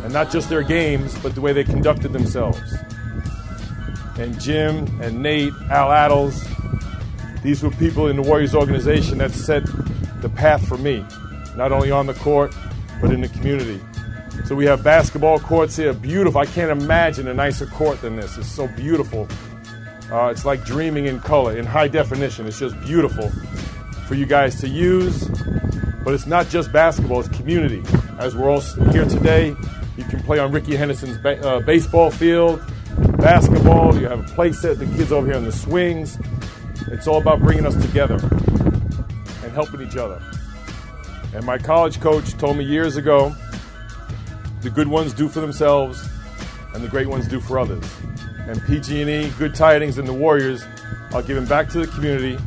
And 0.04 0.12
not 0.14 0.30
just 0.30 0.48
their 0.48 0.62
games, 0.62 1.18
but 1.18 1.34
the 1.34 1.42
way 1.42 1.52
they 1.52 1.64
conducted 1.64 2.14
themselves. 2.14 2.76
And 4.18 4.38
Jim 4.40 5.00
and 5.00 5.22
Nate, 5.22 5.52
Al 5.70 5.88
Attles, 5.88 6.42
these 7.42 7.62
were 7.62 7.70
people 7.70 8.08
in 8.08 8.16
the 8.16 8.22
Warriors 8.22 8.54
organization 8.54 9.18
that 9.18 9.32
set 9.32 9.62
the 10.20 10.28
path 10.28 10.66
for 10.66 10.78
me, 10.78 11.04
not 11.56 11.70
only 11.72 11.90
on 11.90 12.06
the 12.06 12.14
court, 12.14 12.54
but 13.00 13.12
in 13.12 13.20
the 13.20 13.28
community. 13.28 13.80
So 14.46 14.54
we 14.54 14.64
have 14.66 14.82
basketball 14.82 15.38
courts 15.38 15.76
here, 15.76 15.92
beautiful. 15.92 16.40
I 16.40 16.46
can't 16.46 16.70
imagine 16.70 17.28
a 17.28 17.34
nicer 17.34 17.66
court 17.66 18.00
than 18.00 18.16
this. 18.16 18.36
It's 18.38 18.50
so 18.50 18.68
beautiful. 18.68 19.28
Uh, 20.10 20.28
it's 20.28 20.44
like 20.44 20.64
dreaming 20.64 21.06
in 21.06 21.20
color, 21.20 21.56
in 21.56 21.66
high 21.66 21.88
definition. 21.88 22.46
It's 22.46 22.58
just 22.58 22.78
beautiful 22.80 23.30
for 24.06 24.14
you 24.14 24.24
guys 24.24 24.60
to 24.60 24.68
use. 24.68 25.28
But 26.04 26.14
it's 26.14 26.26
not 26.26 26.48
just 26.48 26.72
basketball, 26.72 27.20
it's 27.20 27.28
community. 27.30 27.82
As 28.18 28.36
we're 28.36 28.48
all 28.48 28.60
here 28.60 29.04
today, 29.04 29.56
you 29.96 30.04
can 30.04 30.22
play 30.22 30.38
on 30.38 30.52
Rickey 30.52 30.76
Henderson's 30.76 31.18
ba- 31.18 31.44
uh, 31.44 31.60
baseball 31.60 32.10
field, 32.10 32.62
basketball, 33.16 33.96
you 33.98 34.06
have 34.08 34.20
a 34.20 34.34
play 34.34 34.52
set, 34.52 34.78
the 34.78 34.86
kids 34.86 35.12
over 35.12 35.26
here 35.26 35.36
on 35.36 35.44
the 35.44 35.52
swings. 35.52 36.18
It's 36.88 37.06
all 37.06 37.20
about 37.20 37.40
bringing 37.40 37.66
us 37.66 37.74
together 37.76 38.16
and 39.42 39.52
helping 39.52 39.80
each 39.80 39.96
other. 39.96 40.22
And 41.34 41.44
my 41.44 41.58
college 41.58 42.00
coach 42.00 42.32
told 42.38 42.56
me 42.56 42.64
years 42.64 42.96
ago 42.96 43.34
the 44.62 44.70
good 44.70 44.88
ones 44.88 45.12
do 45.12 45.28
for 45.28 45.40
themselves 45.40 46.08
and 46.74 46.82
the 46.82 46.88
great 46.88 47.06
ones 47.06 47.26
do 47.26 47.40
for 47.40 47.58
others. 47.58 47.84
And 48.46 48.62
PG&E, 48.64 49.30
Good 49.38 49.54
Tidings, 49.54 49.98
and 49.98 50.06
the 50.06 50.12
Warriors 50.12 50.64
are 51.12 51.22
giving 51.22 51.46
back 51.46 51.68
to 51.70 51.78
the 51.84 51.86
community 51.86 52.38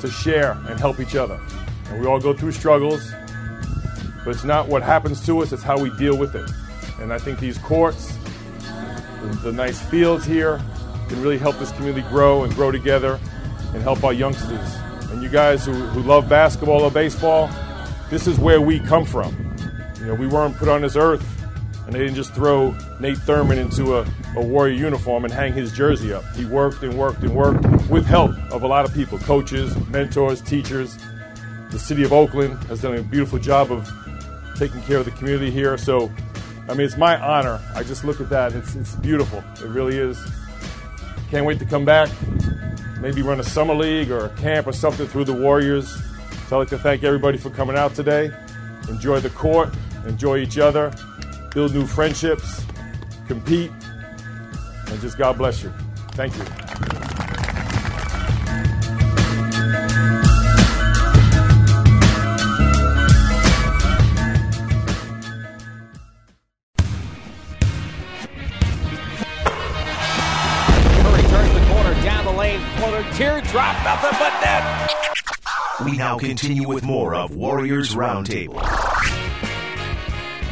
to 0.00 0.08
share 0.08 0.52
and 0.68 0.78
help 0.78 1.00
each 1.00 1.16
other. 1.16 1.40
And 1.88 2.00
we 2.00 2.06
all 2.06 2.20
go 2.20 2.34
through 2.34 2.52
struggles, 2.52 3.12
but 4.24 4.30
it's 4.34 4.44
not 4.44 4.68
what 4.68 4.82
happens 4.82 5.24
to 5.26 5.40
us, 5.40 5.52
it's 5.52 5.62
how 5.62 5.78
we 5.78 5.90
deal 5.96 6.16
with 6.16 6.34
it. 6.34 6.48
And 7.00 7.12
I 7.12 7.18
think 7.18 7.38
these 7.38 7.58
courts, 7.58 8.16
the, 9.42 9.52
nice 9.52 9.80
fields 9.80 10.24
here, 10.24 10.60
can 11.08 11.22
really 11.22 11.38
help 11.38 11.58
this 11.58 11.72
community 11.72 12.06
grow 12.08 12.44
and 12.44 12.54
grow 12.54 12.70
together 12.70 13.20
and 13.72 13.82
help 13.82 14.02
our 14.04 14.12
youngsters. 14.12 14.74
And 15.10 15.22
you 15.22 15.28
guys 15.28 15.64
who, 15.64 15.72
who 15.72 16.02
love 16.02 16.28
basketball 16.28 16.82
or 16.82 16.90
baseball, 16.90 17.48
this 18.10 18.26
is 18.26 18.38
where 18.38 18.60
we 18.60 18.80
come 18.80 19.04
from. 19.04 19.34
You 19.98 20.06
know, 20.06 20.14
we 20.14 20.26
weren't 20.26 20.56
put 20.56 20.68
on 20.68 20.82
this 20.82 20.96
earth 20.96 21.24
and 21.86 21.94
they 21.94 22.00
didn't 22.00 22.16
just 22.16 22.34
throw 22.34 22.72
Nate 23.00 23.16
Thurmond 23.18 23.58
into 23.58 23.96
a, 23.96 24.06
a 24.36 24.44
Warrior 24.44 24.74
uniform 24.74 25.24
and 25.24 25.32
hang 25.32 25.52
his 25.52 25.72
jersey 25.72 26.12
up. 26.12 26.24
He 26.34 26.44
worked 26.44 26.82
and 26.82 26.98
worked 26.98 27.22
and 27.22 27.34
worked 27.34 27.64
with 27.88 28.04
help 28.04 28.32
of 28.50 28.64
a 28.64 28.66
lot 28.66 28.84
of 28.84 28.92
people 28.92 29.18
coaches, 29.18 29.74
mentors, 29.88 30.40
teachers. 30.42 30.98
The 31.70 31.78
city 31.78 32.02
of 32.02 32.12
Oakland 32.12 32.62
has 32.64 32.82
done 32.82 32.96
a 32.96 33.02
beautiful 33.02 33.38
job 33.38 33.70
of 33.70 33.88
taking 34.56 34.82
care 34.82 34.98
of 34.98 35.04
the 35.04 35.12
community 35.12 35.50
here. 35.50 35.78
So, 35.78 36.10
I 36.68 36.74
mean, 36.74 36.86
it's 36.86 36.96
my 36.96 37.16
honor. 37.20 37.60
I 37.74 37.82
just 37.82 38.04
look 38.04 38.20
at 38.20 38.28
that. 38.30 38.52
It's, 38.52 38.74
it's 38.74 38.96
beautiful. 38.96 39.44
It 39.54 39.68
really 39.68 39.98
is. 39.98 40.18
Can't 41.30 41.46
wait 41.46 41.58
to 41.60 41.64
come 41.64 41.84
back. 41.84 42.08
Maybe 43.00 43.22
run 43.22 43.38
a 43.40 43.44
summer 43.44 43.74
league 43.74 44.10
or 44.10 44.26
a 44.26 44.28
camp 44.30 44.66
or 44.66 44.72
something 44.72 45.06
through 45.06 45.24
the 45.24 45.32
Warriors. 45.32 45.88
So 46.48 46.56
I'd 46.56 46.60
like 46.60 46.68
to 46.68 46.78
thank 46.78 47.04
everybody 47.04 47.38
for 47.38 47.50
coming 47.50 47.76
out 47.76 47.94
today. 47.94 48.32
Enjoy 48.88 49.20
the 49.20 49.30
court, 49.30 49.74
enjoy 50.06 50.38
each 50.38 50.58
other, 50.58 50.92
build 51.52 51.74
new 51.74 51.86
friendships, 51.86 52.64
compete, 53.26 53.72
and 54.88 55.00
just 55.00 55.18
God 55.18 55.38
bless 55.38 55.62
you. 55.62 55.72
Thank 56.12 56.36
you. 56.36 56.95
We 75.86 75.96
now 75.96 76.18
continue 76.18 76.66
with 76.66 76.82
more 76.82 77.14
of 77.14 77.36
Warriors 77.36 77.94
Roundtable. 77.94 78.60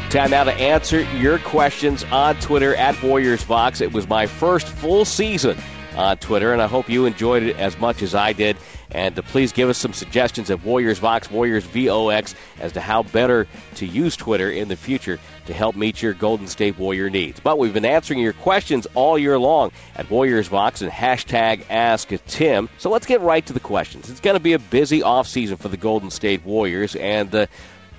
Time 0.09 0.31
now 0.31 0.45
to 0.45 0.53
answer 0.53 1.01
your 1.17 1.39
questions 1.39 2.05
on 2.05 2.39
Twitter 2.39 2.73
at 2.77 2.95
WarriorsVox. 2.95 3.81
It 3.81 3.91
was 3.91 4.07
my 4.07 4.27
first 4.27 4.65
full 4.65 5.03
season 5.03 5.57
on 5.97 6.19
Twitter, 6.19 6.53
and 6.53 6.61
I 6.61 6.67
hope 6.67 6.89
you 6.89 7.05
enjoyed 7.05 7.43
it 7.43 7.57
as 7.57 7.77
much 7.79 8.01
as 8.01 8.15
I 8.15 8.31
did. 8.31 8.55
And 8.91 9.19
uh, 9.19 9.23
please 9.23 9.51
give 9.51 9.67
us 9.67 9.77
some 9.77 9.91
suggestions 9.91 10.49
at 10.49 10.59
WarriorsVox, 10.59 11.29
Warriors 11.29 11.65
VOX, 11.65 12.33
as 12.61 12.71
to 12.71 12.79
how 12.79 13.03
better 13.03 13.45
to 13.75 13.85
use 13.85 14.15
Twitter 14.15 14.49
in 14.49 14.69
the 14.69 14.77
future 14.77 15.19
to 15.45 15.53
help 15.53 15.75
meet 15.75 16.01
your 16.01 16.13
Golden 16.13 16.47
State 16.47 16.77
Warrior 16.77 17.09
needs. 17.09 17.39
But 17.39 17.59
we've 17.59 17.73
been 17.73 17.85
answering 17.85 18.19
your 18.19 18.33
questions 18.33 18.87
all 18.93 19.17
year 19.17 19.37
long 19.37 19.71
at 19.95 20.09
Warriors 20.09 20.47
Vox 20.47 20.81
and 20.81 20.91
hashtag 20.91 21.65
Ask 21.69 22.09
Tim. 22.27 22.69
So 22.77 22.89
let's 22.89 23.05
get 23.05 23.21
right 23.21 23.45
to 23.45 23.53
the 23.53 23.59
questions. 23.59 24.09
It's 24.09 24.19
going 24.19 24.35
to 24.35 24.43
be 24.43 24.53
a 24.53 24.59
busy 24.59 25.01
offseason 25.01 25.57
for 25.59 25.69
the 25.69 25.77
Golden 25.77 26.09
State 26.09 26.43
Warriors, 26.45 26.95
and 26.95 27.33
uh, 27.33 27.45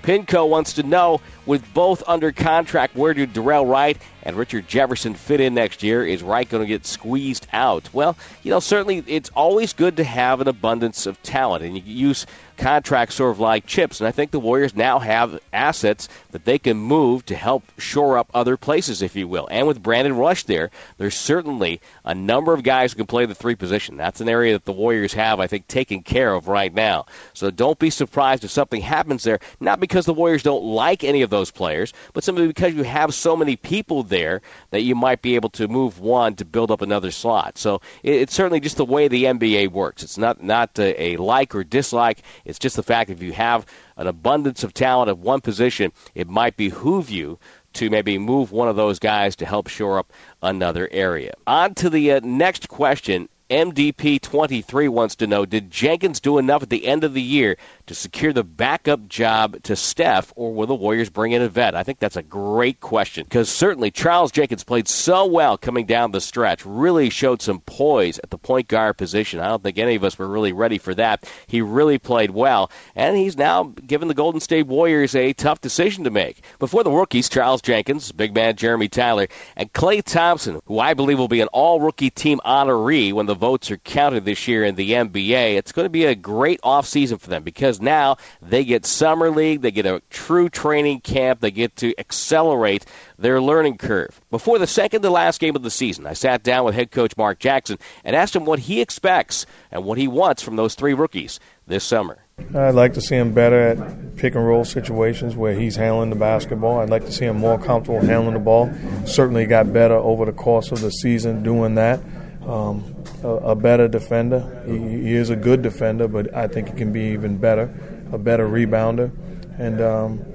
Pinco 0.03 0.47
wants 0.47 0.73
to 0.73 0.83
know, 0.83 1.19
with 1.45 1.73
both 1.73 2.03
under 2.07 2.31
contract, 2.31 2.95
where 2.95 3.13
do 3.13 3.27
Dorell 3.27 3.69
Wright 3.69 3.97
and 4.23 4.35
Richard 4.35 4.67
Jefferson 4.67 5.13
fit 5.13 5.41
in 5.41 5.53
next 5.53 5.83
year? 5.83 6.05
Is 6.05 6.23
Wright 6.23 6.47
going 6.47 6.63
to 6.63 6.67
get 6.67 6.85
squeezed 6.85 7.47
out? 7.51 7.89
Well, 7.93 8.15
you 8.43 8.51
know, 8.51 8.59
certainly 8.59 9.03
it's 9.07 9.29
always 9.35 9.73
good 9.73 9.97
to 9.97 10.03
have 10.03 10.39
an 10.39 10.47
abundance 10.47 11.07
of 11.07 11.21
talent, 11.23 11.63
and 11.63 11.75
you 11.75 11.83
use 11.83 12.25
contracts 12.57 13.15
sort 13.15 13.31
of 13.31 13.39
like 13.39 13.65
chips. 13.65 14.01
And 14.01 14.07
I 14.07 14.11
think 14.11 14.31
the 14.31 14.39
Warriors 14.39 14.75
now 14.75 14.99
have 14.99 15.39
assets 15.53 16.09
that 16.31 16.45
they 16.45 16.59
can 16.59 16.77
move 16.77 17.25
to 17.27 17.35
help 17.35 17.63
shore 17.77 18.17
up 18.17 18.29
other 18.33 18.57
places, 18.57 19.01
if 19.01 19.15
you 19.15 19.27
will. 19.27 19.47
And 19.49 19.67
with 19.67 19.81
Brandon 19.81 20.15
Rush 20.15 20.43
there, 20.43 20.69
there's 20.97 21.15
certainly 21.15 21.79
a 22.05 22.13
number 22.13 22.53
of 22.53 22.63
guys 22.63 22.91
who 22.91 22.97
can 22.97 23.07
play 23.07 23.25
the 23.25 23.35
three 23.35 23.55
position. 23.55 23.97
That's 23.97 24.21
an 24.21 24.29
area 24.29 24.53
that 24.53 24.65
the 24.65 24.73
Warriors 24.73 25.13
have, 25.13 25.39
I 25.39 25.47
think, 25.47 25.67
taken 25.67 26.03
care 26.03 26.33
of 26.33 26.47
right 26.47 26.73
now. 26.73 27.05
So 27.33 27.49
don't 27.51 27.79
be 27.79 27.89
surprised 27.89 28.43
if 28.43 28.51
something 28.51 28.81
happens 28.81 29.23
there, 29.23 29.39
not 29.59 29.79
because 29.79 30.05
the 30.05 30.13
Warriors 30.13 30.43
don't 30.43 30.63
like 30.63 31.03
any 31.03 31.21
of 31.21 31.29
those 31.29 31.51
players, 31.51 31.93
but 32.13 32.23
simply 32.23 32.47
because 32.47 32.73
you 32.73 32.83
have 32.83 33.13
so 33.13 33.35
many 33.35 33.55
people 33.55 34.03
there 34.03 34.41
that 34.71 34.81
you 34.81 34.95
might 34.95 35.21
be 35.21 35.35
able 35.35 35.49
to 35.51 35.67
move 35.67 35.99
one 35.99 36.35
to 36.35 36.45
build 36.45 36.71
up 36.71 36.81
another 36.81 37.11
slot. 37.11 37.57
So 37.57 37.81
it's 38.03 38.33
certainly 38.33 38.59
just 38.59 38.77
the 38.77 38.85
way 38.85 39.07
the 39.07 39.25
NBA 39.25 39.71
works. 39.71 40.03
It's 40.03 40.17
not, 40.17 40.43
not 40.43 40.77
a, 40.79 41.01
a 41.01 41.17
like 41.17 41.55
or 41.55 41.63
dislike. 41.63 42.21
It's 42.47 42.57
just 42.57 42.77
the 42.77 42.83
fact 42.83 43.09
if 43.09 43.21
you 43.21 43.33
have 43.33 43.65
an 43.97 44.07
abundance 44.07 44.63
of 44.63 44.73
talent 44.73 45.09
at 45.09 45.17
one 45.17 45.41
position, 45.41 45.91
it 46.15 46.27
might 46.27 46.57
behoove 46.57 47.09
you 47.09 47.37
to 47.73 47.89
maybe 47.89 48.17
move 48.17 48.51
one 48.51 48.69
of 48.69 48.75
those 48.75 48.97
guys 48.97 49.35
to 49.35 49.45
help 49.45 49.67
shore 49.67 49.99
up 49.99 50.11
another 50.41 50.87
area. 50.91 51.33
On 51.45 51.75
to 51.75 51.89
the 51.89 52.13
uh, 52.13 52.19
next 52.23 52.69
question. 52.69 53.29
MDP23 53.49 54.89
wants 54.89 55.15
to 55.15 55.27
know 55.27 55.45
Did 55.45 55.71
Jenkins 55.71 56.19
do 56.19 56.37
enough 56.37 56.63
at 56.63 56.69
the 56.69 56.85
end 56.85 57.05
of 57.05 57.13
the 57.13 57.21
year 57.21 57.57
to 57.85 57.95
secure 57.95 58.33
the 58.33 58.43
backup 58.43 59.07
job 59.07 59.63
to 59.63 59.75
Steph, 59.75 60.33
or 60.35 60.53
will 60.53 60.67
the 60.67 60.75
Warriors 60.75 61.09
bring 61.09 61.31
in 61.31 61.41
a 61.41 61.47
vet? 61.47 61.73
I 61.73 61.83
think 61.83 61.99
that's 61.99 62.17
a 62.17 62.23
great 62.23 62.81
question 62.81 63.23
because 63.23 63.49
certainly 63.49 63.89
Charles 63.89 64.33
Jenkins 64.33 64.65
played 64.65 64.89
so 64.89 65.25
well 65.25 65.57
coming 65.57 65.85
down 65.85 66.11
the 66.11 66.19
stretch, 66.19 66.65
really 66.65 67.09
showed 67.09 67.41
some 67.41 67.61
poise 67.61 68.19
at 68.19 68.31
the 68.31 68.37
point 68.37 68.67
guard 68.67 68.97
position. 68.97 69.39
I 69.39 69.47
don't 69.47 69.63
think 69.63 69.77
any 69.77 69.95
of 69.95 70.03
us 70.03 70.19
were 70.19 70.27
really 70.27 70.51
ready 70.51 70.77
for 70.77 70.93
that. 70.95 71.29
He 71.47 71.61
really 71.61 71.99
played 71.99 72.31
well, 72.31 72.69
and 72.95 73.15
he's 73.15 73.37
now 73.37 73.73
given 73.85 74.09
the 74.09 74.13
Golden 74.13 74.41
State 74.41 74.67
Warriors 74.67 75.15
a 75.15 75.31
tough 75.31 75.61
decision 75.61 76.03
to 76.03 76.11
make. 76.11 76.43
Before 76.59 76.83
the 76.83 76.91
rookies, 76.91 77.29
Charles 77.29 77.61
Jenkins, 77.61 78.11
big 78.11 78.35
man 78.35 78.57
Jeremy 78.57 78.89
Tyler, 78.89 79.27
and 79.55 79.71
Klay 79.71 80.03
Thompson, 80.03 80.59
who 80.65 80.79
I 80.79 80.93
believe 80.93 81.17
will 81.17 81.29
be 81.29 81.41
an 81.41 81.47
all 81.53 81.79
rookie 81.79 82.09
team 82.09 82.41
honoree 82.45 83.13
when 83.13 83.25
the 83.25 83.36
votes 83.37 83.71
are 83.71 83.77
counted 83.77 84.25
this 84.25 84.47
year 84.47 84.63
in 84.63 84.75
the 84.75 84.91
NBA. 84.91 85.55
It's 85.55 85.71
going 85.71 85.85
to 85.85 85.89
be 85.89 86.05
a 86.05 86.15
great 86.15 86.59
offseason 86.61 87.19
for 87.19 87.29
them 87.29 87.43
because 87.43 87.79
now 87.79 88.17
they 88.41 88.63
get 88.63 88.85
summer 88.85 89.29
league, 89.29 89.61
they 89.61 89.71
get 89.71 89.85
a 89.85 90.01
true 90.09 90.49
training 90.49 91.01
camp, 91.01 91.39
they 91.39 91.51
get 91.51 91.75
to 91.77 91.97
accelerate 91.99 92.85
their 93.17 93.41
learning 93.41 93.77
curve. 93.77 94.19
Before 94.29 94.59
the 94.59 94.67
second 94.67 95.01
to 95.01 95.09
last 95.09 95.39
game 95.39 95.55
of 95.55 95.63
the 95.63 95.71
season, 95.71 96.05
I 96.05 96.13
sat 96.13 96.43
down 96.43 96.65
with 96.65 96.75
head 96.75 96.91
coach 96.91 97.15
Mark 97.17 97.39
Jackson 97.39 97.77
and 98.03 98.15
asked 98.15 98.35
him 98.35 98.45
what 98.45 98.59
he 98.59 98.81
expects 98.81 99.45
and 99.71 99.85
what 99.85 99.97
he 99.97 100.07
wants 100.07 100.41
from 100.41 100.55
those 100.55 100.75
three 100.75 100.93
rookies 100.93 101.39
this 101.67 101.83
summer. 101.83 102.17
I'd 102.55 102.75
like 102.75 102.93
to 102.93 103.01
see 103.01 103.15
him 103.15 103.33
better 103.33 103.59
at 103.59 104.15
pick 104.15 104.35
and 104.35 104.45
roll 104.45 104.63
situations 104.63 105.35
where 105.35 105.53
he's 105.53 105.75
handling 105.75 106.11
the 106.11 106.15
basketball. 106.15 106.79
I'd 106.79 106.89
like 106.89 107.05
to 107.05 107.11
see 107.11 107.25
him 107.25 107.37
more 107.37 107.57
comfortable 107.57 107.99
handling 107.99 108.35
the 108.35 108.39
ball. 108.39 108.71
Certainly 109.05 109.47
got 109.47 109.73
better 109.73 109.95
over 109.95 110.25
the 110.25 110.31
course 110.31 110.71
of 110.71 110.81
the 110.81 110.91
season 110.91 111.43
doing 111.43 111.75
that. 111.75 111.99
Um, 112.47 112.95
a, 113.23 113.27
a, 113.27 113.55
better 113.55 113.89
defender. 113.89 114.63
He, 114.65 114.77
he, 114.77 115.15
is 115.15 115.29
a 115.29 115.35
good 115.35 115.61
defender, 115.61 116.07
but 116.07 116.33
I 116.33 116.47
think 116.47 116.69
he 116.69 116.75
can 116.75 116.93
be 116.93 117.11
even 117.11 117.37
better. 117.37 117.73
A 118.13 118.17
better 118.17 118.47
rebounder, 118.47 119.11
and 119.59 119.81
um, 119.81 120.25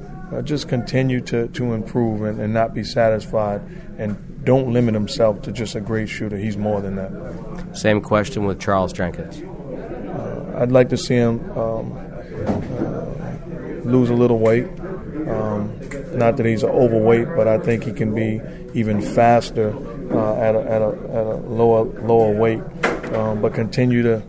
just 0.44 0.68
continue 0.68 1.22
to, 1.22 1.48
to 1.48 1.72
improve 1.72 2.22
and, 2.22 2.38
and 2.38 2.52
not 2.52 2.74
be 2.74 2.84
satisfied 2.84 3.62
and 3.98 4.44
don't 4.44 4.72
limit 4.72 4.94
himself 4.94 5.42
to 5.42 5.52
just 5.52 5.74
a 5.74 5.80
great 5.80 6.08
shooter. 6.08 6.36
He's 6.36 6.56
more 6.56 6.80
than 6.80 6.96
that. 6.96 7.76
Same 7.76 8.00
question 8.00 8.44
with 8.44 8.60
Charles 8.60 8.92
Jenkins. 8.92 9.42
Uh, 9.42 10.58
I'd 10.58 10.72
like 10.72 10.88
to 10.88 10.96
see 10.96 11.14
him 11.14 11.50
um, 11.56 11.92
uh, 12.46 13.88
lose 13.88 14.10
a 14.10 14.14
little 14.14 14.38
weight. 14.38 14.66
Um, 15.28 15.78
not 16.14 16.36
that 16.38 16.46
he's 16.46 16.64
overweight, 16.64 17.28
but 17.36 17.46
I 17.46 17.58
think 17.58 17.84
he 17.84 17.92
can 17.92 18.14
be 18.14 18.40
even 18.74 19.00
faster 19.00 19.70
uh, 20.10 20.34
at, 20.36 20.54
a, 20.54 20.60
at, 20.60 20.82
a, 20.82 20.88
at 20.88 21.26
a 21.26 21.36
lower 21.36 21.84
lower 22.02 22.34
weight. 22.34 22.62
Um, 23.14 23.42
but 23.42 23.52
continue 23.52 24.02
to 24.02 24.22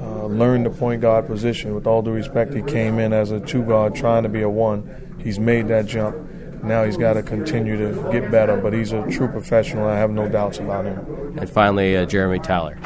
uh, 0.00 0.26
learn 0.26 0.62
the 0.62 0.70
point 0.70 1.02
guard 1.02 1.26
position. 1.26 1.74
With 1.74 1.86
all 1.86 2.02
due 2.02 2.12
respect, 2.12 2.54
he 2.54 2.62
came 2.62 2.98
in 2.98 3.12
as 3.12 3.30
a 3.30 3.40
two 3.40 3.62
guard 3.62 3.94
trying 3.94 4.22
to 4.22 4.28
be 4.28 4.42
a 4.42 4.48
one. 4.48 5.18
He's 5.22 5.38
made 5.38 5.68
that 5.68 5.86
jump. 5.86 6.16
Now 6.62 6.84
he's 6.84 6.96
got 6.96 7.14
to 7.14 7.22
continue 7.22 7.76
to 7.76 8.10
get 8.12 8.30
better, 8.30 8.56
but 8.56 8.72
he's 8.72 8.92
a 8.92 9.06
true 9.10 9.28
professional. 9.28 9.86
I 9.86 9.98
have 9.98 10.10
no 10.10 10.28
doubts 10.28 10.58
about 10.58 10.84
him. 10.84 11.36
And 11.38 11.50
finally, 11.50 11.96
uh, 11.96 12.06
Jeremy 12.06 12.38
Tyler. 12.38 12.78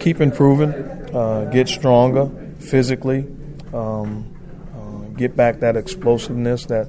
Keep 0.00 0.20
improving, 0.20 0.72
uh, 1.14 1.48
get 1.52 1.68
stronger 1.68 2.30
physically, 2.58 3.26
um, 3.72 4.34
uh, 4.74 5.16
get 5.16 5.36
back 5.36 5.60
that 5.60 5.76
explosiveness 5.76 6.66
that 6.66 6.88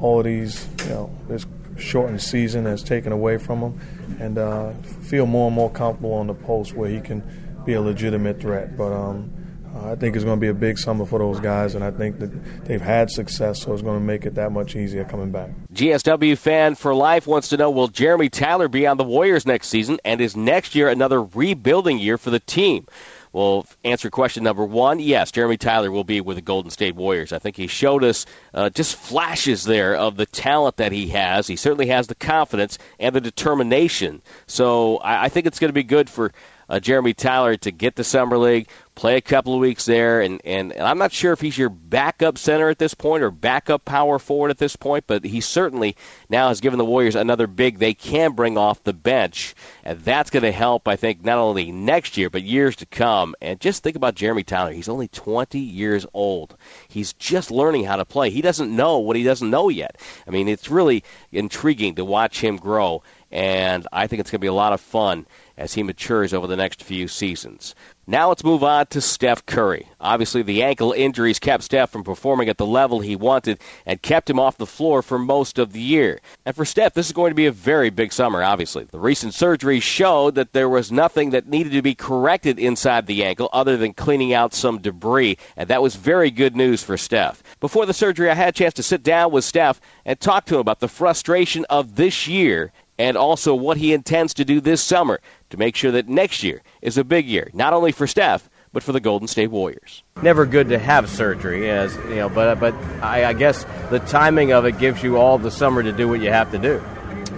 all 0.00 0.18
of 0.18 0.24
these, 0.24 0.66
you 0.84 0.90
know, 0.90 1.18
this 1.28 1.46
shortened 1.80 2.22
season 2.22 2.64
has 2.66 2.82
taken 2.82 3.12
away 3.12 3.38
from 3.38 3.60
him, 3.60 3.80
and 4.20 4.38
uh, 4.38 4.72
feel 5.02 5.26
more 5.26 5.46
and 5.46 5.56
more 5.56 5.70
comfortable 5.70 6.12
on 6.14 6.26
the 6.26 6.34
post 6.34 6.74
where 6.74 6.88
he 6.88 7.00
can 7.00 7.22
be 7.64 7.74
a 7.74 7.80
legitimate 7.80 8.40
threat. 8.40 8.76
But 8.76 8.92
um, 8.92 9.32
I 9.74 9.94
think 9.94 10.16
it's 10.16 10.24
going 10.24 10.38
to 10.38 10.40
be 10.40 10.48
a 10.48 10.54
big 10.54 10.78
summer 10.78 11.06
for 11.06 11.18
those 11.18 11.40
guys, 11.40 11.74
and 11.74 11.84
I 11.84 11.90
think 11.90 12.18
that 12.18 12.64
they've 12.64 12.80
had 12.80 13.10
success, 13.10 13.62
so 13.62 13.72
it's 13.72 13.82
going 13.82 13.98
to 13.98 14.04
make 14.04 14.26
it 14.26 14.34
that 14.34 14.52
much 14.52 14.74
easier 14.74 15.04
coming 15.04 15.30
back. 15.30 15.50
GSW 15.72 16.36
fan 16.36 16.74
for 16.74 16.94
life 16.94 17.26
wants 17.26 17.48
to 17.48 17.56
know: 17.56 17.70
Will 17.70 17.88
Jeremy 17.88 18.28
Tyler 18.28 18.68
be 18.68 18.86
on 18.86 18.96
the 18.96 19.04
Warriors 19.04 19.46
next 19.46 19.68
season, 19.68 19.98
and 20.04 20.20
is 20.20 20.36
next 20.36 20.74
year 20.74 20.88
another 20.88 21.22
rebuilding 21.22 21.98
year 21.98 22.18
for 22.18 22.30
the 22.30 22.40
team? 22.40 22.86
We'll 23.32 23.64
answer 23.84 24.10
question 24.10 24.42
number 24.42 24.64
one. 24.64 24.98
Yes, 24.98 25.30
Jeremy 25.30 25.56
Tyler 25.56 25.90
will 25.90 26.04
be 26.04 26.20
with 26.20 26.36
the 26.36 26.42
Golden 26.42 26.70
State 26.70 26.96
Warriors. 26.96 27.32
I 27.32 27.38
think 27.38 27.56
he 27.56 27.68
showed 27.68 28.02
us 28.02 28.26
uh, 28.54 28.70
just 28.70 28.96
flashes 28.96 29.64
there 29.64 29.94
of 29.94 30.16
the 30.16 30.26
talent 30.26 30.76
that 30.78 30.90
he 30.90 31.08
has. 31.08 31.46
He 31.46 31.56
certainly 31.56 31.86
has 31.86 32.08
the 32.08 32.16
confidence 32.16 32.78
and 32.98 33.14
the 33.14 33.20
determination. 33.20 34.22
So 34.46 34.96
I, 34.98 35.24
I 35.24 35.28
think 35.28 35.46
it's 35.46 35.60
going 35.60 35.68
to 35.68 35.72
be 35.72 35.84
good 35.84 36.10
for 36.10 36.32
uh, 36.70 36.78
Jeremy 36.78 37.12
Tyler 37.12 37.56
to 37.56 37.72
get 37.72 37.96
the 37.96 38.04
summer 38.04 38.38
league, 38.38 38.68
play 38.94 39.16
a 39.16 39.20
couple 39.20 39.54
of 39.54 39.60
weeks 39.60 39.86
there, 39.86 40.20
and, 40.20 40.40
and, 40.44 40.72
and 40.72 40.82
I'm 40.82 40.98
not 40.98 41.10
sure 41.10 41.32
if 41.32 41.40
he's 41.40 41.58
your 41.58 41.68
backup 41.68 42.38
center 42.38 42.68
at 42.68 42.78
this 42.78 42.94
point 42.94 43.24
or 43.24 43.30
backup 43.32 43.84
power 43.84 44.18
forward 44.20 44.50
at 44.50 44.58
this 44.58 44.76
point, 44.76 45.04
but 45.08 45.24
he 45.24 45.40
certainly 45.40 45.96
now 46.28 46.48
has 46.48 46.60
given 46.60 46.78
the 46.78 46.84
Warriors 46.84 47.16
another 47.16 47.48
big 47.48 47.78
they 47.78 47.92
can 47.92 48.32
bring 48.32 48.56
off 48.56 48.84
the 48.84 48.92
bench, 48.92 49.54
and 49.82 49.98
that's 50.00 50.30
going 50.30 50.44
to 50.44 50.52
help, 50.52 50.86
I 50.86 50.94
think, 50.94 51.24
not 51.24 51.38
only 51.38 51.72
next 51.72 52.16
year 52.16 52.30
but 52.30 52.42
years 52.42 52.76
to 52.76 52.86
come. 52.86 53.34
And 53.40 53.58
just 53.58 53.82
think 53.82 53.96
about 53.96 54.14
Jeremy 54.14 54.44
Tyler; 54.44 54.70
he's 54.70 54.88
only 54.88 55.08
20 55.08 55.58
years 55.58 56.06
old. 56.14 56.56
He's 56.86 57.12
just 57.14 57.50
learning 57.50 57.84
how 57.84 57.96
to 57.96 58.04
play. 58.04 58.30
He 58.30 58.42
doesn't 58.42 58.74
know 58.74 58.98
what 58.98 59.16
he 59.16 59.24
doesn't 59.24 59.50
know 59.50 59.70
yet. 59.70 60.00
I 60.26 60.30
mean, 60.30 60.46
it's 60.46 60.70
really 60.70 61.02
intriguing 61.32 61.96
to 61.96 62.04
watch 62.04 62.40
him 62.40 62.58
grow, 62.58 63.02
and 63.32 63.88
I 63.92 64.06
think 64.06 64.20
it's 64.20 64.30
going 64.30 64.38
to 64.38 64.44
be 64.44 64.46
a 64.46 64.52
lot 64.52 64.72
of 64.72 64.80
fun 64.80 65.26
as 65.60 65.74
he 65.74 65.82
matures 65.82 66.32
over 66.32 66.46
the 66.46 66.56
next 66.56 66.82
few 66.82 67.06
seasons. 67.06 67.74
Now 68.06 68.30
let's 68.30 68.42
move 68.42 68.64
on 68.64 68.86
to 68.86 69.00
Steph 69.00 69.46
Curry. 69.46 69.86
Obviously, 70.00 70.42
the 70.42 70.64
ankle 70.64 70.90
injuries 70.92 71.38
kept 71.38 71.62
Steph 71.62 71.90
from 71.90 72.02
performing 72.02 72.48
at 72.48 72.56
the 72.56 72.66
level 72.66 72.98
he 72.98 73.14
wanted 73.14 73.60
and 73.86 74.02
kept 74.02 74.28
him 74.28 74.40
off 74.40 74.56
the 74.56 74.66
floor 74.66 75.00
for 75.02 75.18
most 75.18 75.58
of 75.58 75.72
the 75.72 75.80
year. 75.80 76.20
And 76.44 76.56
for 76.56 76.64
Steph, 76.64 76.94
this 76.94 77.06
is 77.06 77.12
going 77.12 77.30
to 77.30 77.36
be 77.36 77.46
a 77.46 77.52
very 77.52 77.90
big 77.90 78.12
summer, 78.12 78.42
obviously. 78.42 78.84
The 78.84 78.98
recent 78.98 79.34
surgery 79.34 79.78
showed 79.78 80.34
that 80.34 80.54
there 80.54 80.68
was 80.68 80.90
nothing 80.90 81.30
that 81.30 81.46
needed 81.46 81.72
to 81.72 81.82
be 81.82 81.94
corrected 81.94 82.58
inside 82.58 83.06
the 83.06 83.22
ankle 83.22 83.50
other 83.52 83.76
than 83.76 83.92
cleaning 83.92 84.32
out 84.32 84.54
some 84.54 84.78
debris, 84.80 85.36
and 85.56 85.68
that 85.68 85.82
was 85.82 85.94
very 85.94 86.32
good 86.32 86.56
news 86.56 86.82
for 86.82 86.96
Steph. 86.96 87.44
Before 87.60 87.86
the 87.86 87.94
surgery, 87.94 88.30
I 88.30 88.34
had 88.34 88.48
a 88.48 88.52
chance 88.52 88.74
to 88.74 88.82
sit 88.82 89.02
down 89.02 89.30
with 89.30 89.44
Steph 89.44 89.80
and 90.04 90.18
talk 90.18 90.46
to 90.46 90.54
him 90.54 90.60
about 90.62 90.80
the 90.80 90.88
frustration 90.88 91.64
of 91.68 91.94
this 91.94 92.26
year 92.26 92.72
and 93.00 93.16
also 93.16 93.54
what 93.54 93.78
he 93.78 93.94
intends 93.94 94.34
to 94.34 94.44
do 94.44 94.60
this 94.60 94.82
summer 94.82 95.20
to 95.48 95.56
make 95.56 95.74
sure 95.74 95.90
that 95.90 96.06
next 96.06 96.42
year 96.42 96.60
is 96.82 96.98
a 96.98 97.02
big 97.02 97.26
year, 97.26 97.50
not 97.54 97.72
only 97.72 97.92
for 97.92 98.06
Steph, 98.06 98.50
but 98.74 98.82
for 98.82 98.92
the 98.92 99.00
Golden 99.00 99.26
State 99.26 99.50
Warriors. 99.50 100.04
Never 100.22 100.44
good 100.44 100.68
to 100.68 100.78
have 100.78 101.08
surgery, 101.08 101.70
as 101.70 101.96
you 102.10 102.16
know, 102.16 102.28
but 102.28 102.60
but 102.60 102.74
I, 103.02 103.24
I 103.24 103.32
guess 103.32 103.64
the 103.88 104.00
timing 104.00 104.52
of 104.52 104.66
it 104.66 104.78
gives 104.78 105.02
you 105.02 105.16
all 105.16 105.38
the 105.38 105.50
summer 105.50 105.82
to 105.82 105.92
do 105.92 106.08
what 106.08 106.20
you 106.20 106.30
have 106.30 106.50
to 106.52 106.58
do. 106.58 106.82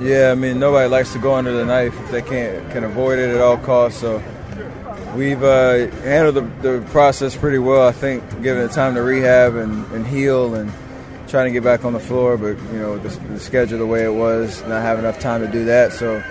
Yeah, 0.00 0.32
I 0.32 0.34
mean 0.34 0.58
nobody 0.58 0.88
likes 0.88 1.12
to 1.12 1.20
go 1.20 1.34
under 1.34 1.52
the 1.52 1.64
knife 1.64 1.98
if 2.00 2.10
they 2.10 2.22
can't 2.22 2.68
can 2.72 2.82
avoid 2.82 3.20
it 3.20 3.30
at 3.30 3.40
all 3.40 3.56
costs. 3.56 4.00
So 4.00 4.20
we've 5.14 5.44
uh, 5.44 5.86
handled 6.02 6.34
the, 6.34 6.70
the, 6.70 6.86
process 6.90 7.36
pretty 7.36 7.58
well. 7.58 7.86
I 7.86 7.92
think, 7.92 8.24
given 8.42 8.66
the 8.66 8.72
time 8.72 8.96
to 8.96 9.02
rehab 9.02 9.54
and, 9.54 9.86
and 9.92 10.04
heal 10.04 10.56
and 10.56 10.72
trying 11.32 11.46
to 11.46 11.50
get 11.50 11.64
back 11.64 11.82
on 11.86 11.94
the 11.94 11.98
floor, 11.98 12.36
but 12.36 12.58
you 12.72 12.78
know 12.78 12.98
the, 12.98 13.08
the, 13.08 13.40
schedule 13.40 13.78
the 13.78 13.86
way 13.86 14.04
it 14.04 14.12
was, 14.12 14.60
not 14.66 14.82
have 14.82 14.98
enough 14.98 15.18
time 15.18 15.40
to 15.40 15.50
do 15.50 15.64
that. 15.64 15.90
So 15.94 16.22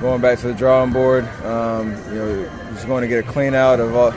going 0.00 0.22
back 0.22 0.38
to 0.38 0.46
the 0.46 0.54
drawing 0.54 0.92
board, 0.92 1.24
um, 1.44 1.90
you 2.06 2.14
know, 2.14 2.50
just 2.72 2.86
going 2.86 3.02
to 3.02 3.08
get 3.08 3.24
a 3.24 3.28
clean 3.28 3.54
out 3.54 3.80
of 3.80 3.96
all, 3.96 4.14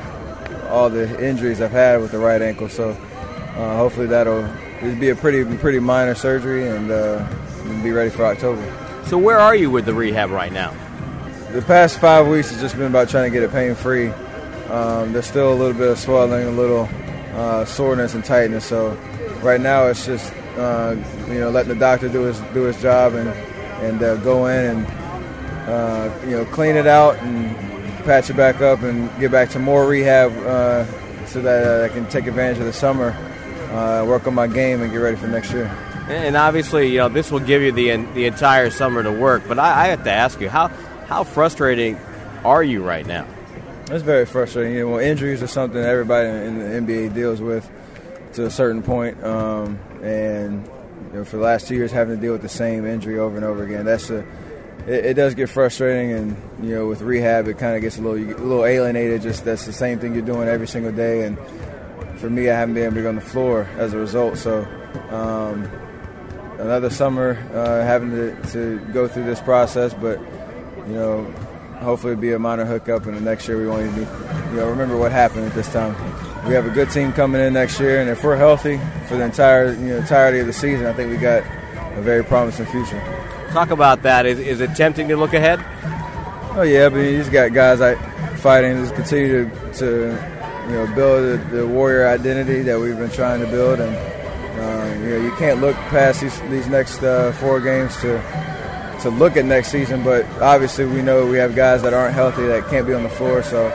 all 0.70 0.92
the 0.92 1.28
injuries 1.28 1.60
I've 1.60 1.72
had 1.72 2.00
with 2.02 2.12
the 2.12 2.20
right 2.20 2.40
ankle. 2.40 2.70
So 2.70 2.92
uh, 2.92 3.78
hopefully 3.78 4.06
that'll 4.06 4.46
it'll 4.84 5.00
be 5.00 5.10
a 5.10 5.16
pretty 5.16 5.44
pretty 5.58 5.80
minor 5.80 6.14
surgery 6.14 6.68
and, 6.68 6.92
uh, 6.92 7.28
be 7.82 7.90
ready 7.92 8.12
for 8.12 8.24
October. 8.24 8.62
So 9.08 9.18
where 9.18 9.40
are 9.40 9.56
you 9.56 9.72
with 9.72 9.86
the 9.86 9.94
rehab 9.94 10.30
right 10.30 10.54
now? 10.54 10.72
The 11.52 11.64
past 11.64 12.00
five 12.00 12.28
weeks 12.28 12.52
has 12.52 12.62
just 12.62 12.78
been 12.78 12.86
about 12.86 13.10
trying 13.10 13.32
to 13.32 13.34
get 13.34 13.42
it 13.42 13.52
pain 13.52 13.74
free. 13.74 14.10
Um, 14.70 15.14
there's 15.14 15.26
still 15.26 15.52
a 15.52 15.56
little 15.56 15.74
bit 15.74 15.90
of 15.90 15.98
swelling, 15.98 16.48
a 16.48 16.52
little 16.52 16.88
uh, 17.34 17.66
soreness 17.66 18.14
and 18.14 18.24
tightness. 18.24 18.66
So 18.66 18.96
right 19.44 19.62
now 19.62 19.88
it's 19.88 20.06
just 20.06 20.34
uh, 20.58 20.96
you 21.28 21.40
know 21.40 21.50
letting 21.50 21.70
the 21.70 21.80
doctor 21.80 22.10
do 22.10 22.22
his 22.22 22.40
do 22.54 22.64
his 22.64 22.80
job 22.82 23.14
and 23.14 23.30
and 23.82 24.04
uh, 24.04 24.16
go 24.18 24.48
in 24.48 24.78
and 24.78 24.88
uh, 25.70 26.12
you 26.26 26.32
know 26.32 26.46
clean 26.46 26.76
it 26.76 26.88
out 26.88 27.18
and 27.20 27.56
patch 28.06 28.30
it 28.30 28.36
back 28.36 28.62
up 28.62 28.82
and 28.82 29.10
get 29.20 29.32
back 29.32 29.50
to 29.50 29.60
more 29.60 29.86
rehab 29.86 30.32
uh, 30.46 30.86
so 31.26 31.42
that 31.42 31.84
I 31.84 31.94
can 31.94 32.08
take 32.10 32.28
advantage 32.28 32.60
of 32.60 32.66
the 32.66 32.74
summer, 32.74 33.12
uh, 33.72 34.06
work 34.06 34.28
on 34.28 34.34
my 34.34 34.48
game 34.48 34.82
and 34.82 34.92
get 34.92 34.98
ready 34.98 35.18
for 35.18 35.28
next 35.28 35.52
year. 35.52 35.66
And 36.08 36.36
obviously, 36.36 36.92
you 36.92 36.98
know 36.98 37.10
this 37.10 37.32
will 37.32 37.40
give 37.40 37.62
you 37.62 37.72
the 37.72 37.96
the 38.14 38.26
entire 38.26 38.70
summer 38.70 39.04
to 39.04 39.12
work. 39.12 39.44
But 39.48 39.60
I, 39.60 39.86
I 39.86 39.88
have 39.88 40.04
to 40.04 40.12
ask 40.12 40.40
you 40.42 40.50
how 40.50 40.68
how 41.08 41.24
frustrating 41.24 41.98
are 42.44 42.64
you 42.64 42.84
right 42.84 43.06
now? 43.06 43.28
It's 43.90 44.04
very 44.04 44.26
frustrating. 44.26 44.74
You 44.74 44.90
know, 44.90 45.00
injuries 45.00 45.44
are 45.44 45.48
something 45.48 45.82
everybody 45.82 46.28
in 46.28 46.60
the 46.60 46.94
NBA 46.94 47.14
deals 47.14 47.40
with 47.40 47.70
to 48.34 48.46
a 48.46 48.50
certain 48.52 48.84
point. 48.84 49.24
Um, 49.24 49.80
and 50.02 50.65
you 51.12 51.20
know, 51.20 51.26
for 51.26 51.38
the 51.38 51.44
last 51.44 51.67
two 51.67 51.76
years, 51.76 51.91
having 51.91 52.15
to 52.15 52.22
deal 52.22 52.34
with 52.34 52.41
the 52.41 52.50
same 52.50 52.86
injury 52.86 53.20
over 53.20 53.36
and 53.36 53.46
over 53.46 53.63
again, 53.63 53.86
that's 53.86 54.10
a 54.10 54.20
it, 54.88 55.06
it 55.06 55.13
does 55.15 55.36
get 55.36 55.50
frustrating. 55.50 56.12
And 56.12 56.38
you 56.67 56.76
know, 56.76 56.88
with 56.88 57.02
rehab, 57.02 57.48
it 57.48 57.58
kind 57.58 57.76
of 57.76 57.82
gets 57.82 57.98
a 57.98 58.02
little 58.02 58.17
a 58.17 58.38
little 58.38 58.65
alienated. 58.65 59.22
Just 59.22 59.46
that's 59.46 59.65
the 59.65 59.74
same 59.74 60.00
thing 60.00 60.13
you're 60.13 60.26
doing 60.26 60.48
every 60.48 60.67
single 60.67 60.91
day. 60.91 61.26
And 61.26 61.38
for 62.20 62.30
me, 62.30 62.50
I 62.50 62.58
haven't 62.58 62.76
been 62.76 62.84
able 62.84 62.96
to 62.96 63.02
get 63.02 63.08
on 63.08 63.15
the 63.15 63.22
floor 63.22 63.67
as 63.78 63.94
a 63.94 63.98
result. 63.98 64.38
So. 64.38 64.67
Um, 65.10 65.70
another 66.60 66.89
summer 66.89 67.38
uh, 67.54 67.84
having 67.84 68.12
to, 68.12 68.36
to 68.52 68.80
go 68.94 69.08
through 69.08 69.24
this 69.24 69.41
process, 69.41 69.94
but 69.94 70.20
you 70.88 70.94
know, 70.94 71.24
hopefully 71.80 72.13
it'll 72.13 72.22
be 72.22 72.34
a 72.34 72.39
minor 72.39 72.65
hookup, 72.65 73.06
and 73.06 73.17
the 73.17 73.22
next 73.22 73.48
year 73.48 73.58
we 73.58 73.67
won't 73.67 73.82
even 73.82 73.96
be, 73.96 74.02
you 74.52 74.58
know, 74.58 74.70
remember 74.70 74.98
what 74.98 75.12
happened 75.12 75.46
at 75.46 75.54
this 75.54 75.72
time 75.74 75.96
we 76.48 76.54
have 76.54 76.66
a 76.66 76.70
good 76.70 76.90
team 76.90 77.14
coming 77.14 77.42
in 77.42 77.54
next 77.54 77.80
year, 77.80 78.02
and 78.02 78.10
if 78.10 78.24
we're 78.24 78.38
healthy 78.38 78.80
for 79.08 79.16
the 79.16 79.24
entire 79.24 79.74
you 79.74 79.90
know, 79.90 79.98
entirety 79.98 80.40
of 80.40 80.48
the 80.48 80.54
season, 80.54 80.88
I 80.88 80.94
think 80.94 81.12
we 81.12 81.18
got 81.18 81.44
a 81.98 82.02
very 82.02 82.24
promising 82.24 82.66
future. 82.66 83.00
Talk 83.52 83.70
about 83.70 84.02
that. 84.04 84.26
Is, 84.26 84.40
is 84.40 84.62
it 84.62 84.76
tempting 84.76 85.08
to 85.10 85.18
look 85.18 85.34
ahead? 85.34 85.60
Oh 86.56 86.64
yeah, 86.64 86.90
but 86.90 86.98
you 86.98 87.18
just 87.18 87.32
got 87.32 87.54
guys 87.54 87.80
like 87.80 87.98
fighting, 88.38 88.76
just 88.78 88.96
continue 88.96 89.50
to, 89.50 89.74
to 89.74 89.86
you 90.68 90.74
know 90.74 90.92
build 90.96 91.24
the, 91.52 91.58
the, 91.58 91.68
warrior 91.68 92.08
identity 92.08 92.62
that 92.64 92.80
we've 92.80 92.98
been 92.98 93.12
trying 93.12 93.40
to 93.40 93.48
build, 93.48 93.80
and 93.80 93.96
uh, 94.60 95.00
you 95.00 95.10
know 95.12 95.22
you 95.24 95.32
can't 95.38 95.62
look 95.62 95.76
past 95.90 96.22
these 96.22 96.40
these 96.50 96.68
next 96.68 97.04
uh, 97.04 97.32
four 97.34 97.62
games 97.62 97.96
to 98.02 98.22
to 99.02 99.10
look 99.10 99.38
at 99.38 99.46
next 99.46 99.70
season. 99.70 100.04
But 100.04 100.26
obviously, 100.42 100.86
we 100.86 101.02
know 101.02 101.26
we 101.26 101.38
have 101.38 101.56
guys 101.56 101.84
that 101.84 101.94
aren't 101.94 102.16
healthy 102.16 102.48
that 102.48 102.68
can't 102.70 102.88
be 102.88 102.94
on 102.94 103.04
the 103.04 103.10
floor, 103.10 103.44
so 103.44 103.70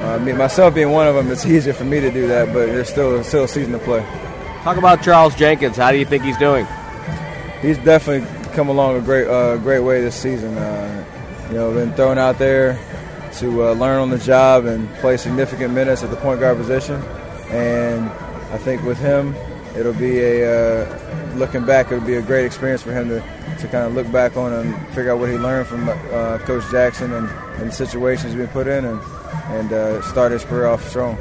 uh, 0.00 0.18
me, 0.18 0.32
myself 0.32 0.74
being 0.74 0.90
one 0.90 1.06
of 1.06 1.14
them, 1.14 1.30
it's 1.30 1.44
easier 1.44 1.72
for 1.72 1.84
me 1.84 2.00
to 2.00 2.10
do 2.10 2.26
that, 2.26 2.46
but 2.52 2.66
there's 2.66 2.88
still 2.88 3.22
still 3.22 3.44
a 3.44 3.48
season 3.48 3.72
to 3.72 3.78
play. 3.78 4.00
Talk 4.62 4.76
about 4.76 5.02
Charles 5.02 5.34
Jenkins. 5.34 5.76
How 5.76 5.92
do 5.92 5.98
you 5.98 6.04
think 6.04 6.22
he's 6.22 6.38
doing? 6.38 6.66
He's 7.62 7.78
definitely 7.78 8.26
come 8.52 8.68
along 8.68 8.96
a 8.96 9.00
great 9.00 9.28
uh, 9.28 9.56
great 9.58 9.80
way 9.80 10.00
this 10.00 10.16
season. 10.16 10.56
Uh, 10.56 11.04
you 11.48 11.54
know, 11.54 11.72
been 11.72 11.92
thrown 11.94 12.18
out 12.18 12.38
there 12.38 12.78
to 13.34 13.64
uh, 13.64 13.72
learn 13.72 14.00
on 14.00 14.10
the 14.10 14.18
job 14.18 14.64
and 14.64 14.88
play 14.96 15.16
significant 15.16 15.74
minutes 15.74 16.02
at 16.02 16.10
the 16.10 16.16
point 16.16 16.40
guard 16.40 16.56
position, 16.56 17.02
and 17.50 18.08
I 18.52 18.58
think 18.58 18.82
with 18.84 18.98
him, 18.98 19.34
it'll 19.76 19.92
be 19.92 20.20
a 20.20 20.82
uh, 20.82 21.10
looking 21.34 21.64
back, 21.64 21.92
It'll 21.92 22.04
be 22.04 22.14
a 22.14 22.22
great 22.22 22.44
experience 22.44 22.82
for 22.82 22.92
him 22.92 23.08
to, 23.08 23.20
to 23.58 23.68
kind 23.68 23.86
of 23.86 23.94
look 23.94 24.10
back 24.10 24.36
on 24.36 24.52
and 24.52 24.74
figure 24.88 25.12
out 25.12 25.18
what 25.18 25.28
he 25.28 25.36
learned 25.36 25.66
from 25.66 25.88
uh, 25.88 26.38
Coach 26.38 26.64
Jackson 26.70 27.12
and, 27.12 27.28
and 27.60 27.68
the 27.68 27.72
situations 27.72 28.32
he's 28.32 28.40
been 28.40 28.48
put 28.48 28.66
in 28.66 28.84
and, 28.84 29.00
and 29.48 29.72
uh, 29.72 30.02
start 30.02 30.32
his 30.32 30.44
career 30.44 30.66
off 30.66 30.88
strong. 30.88 31.18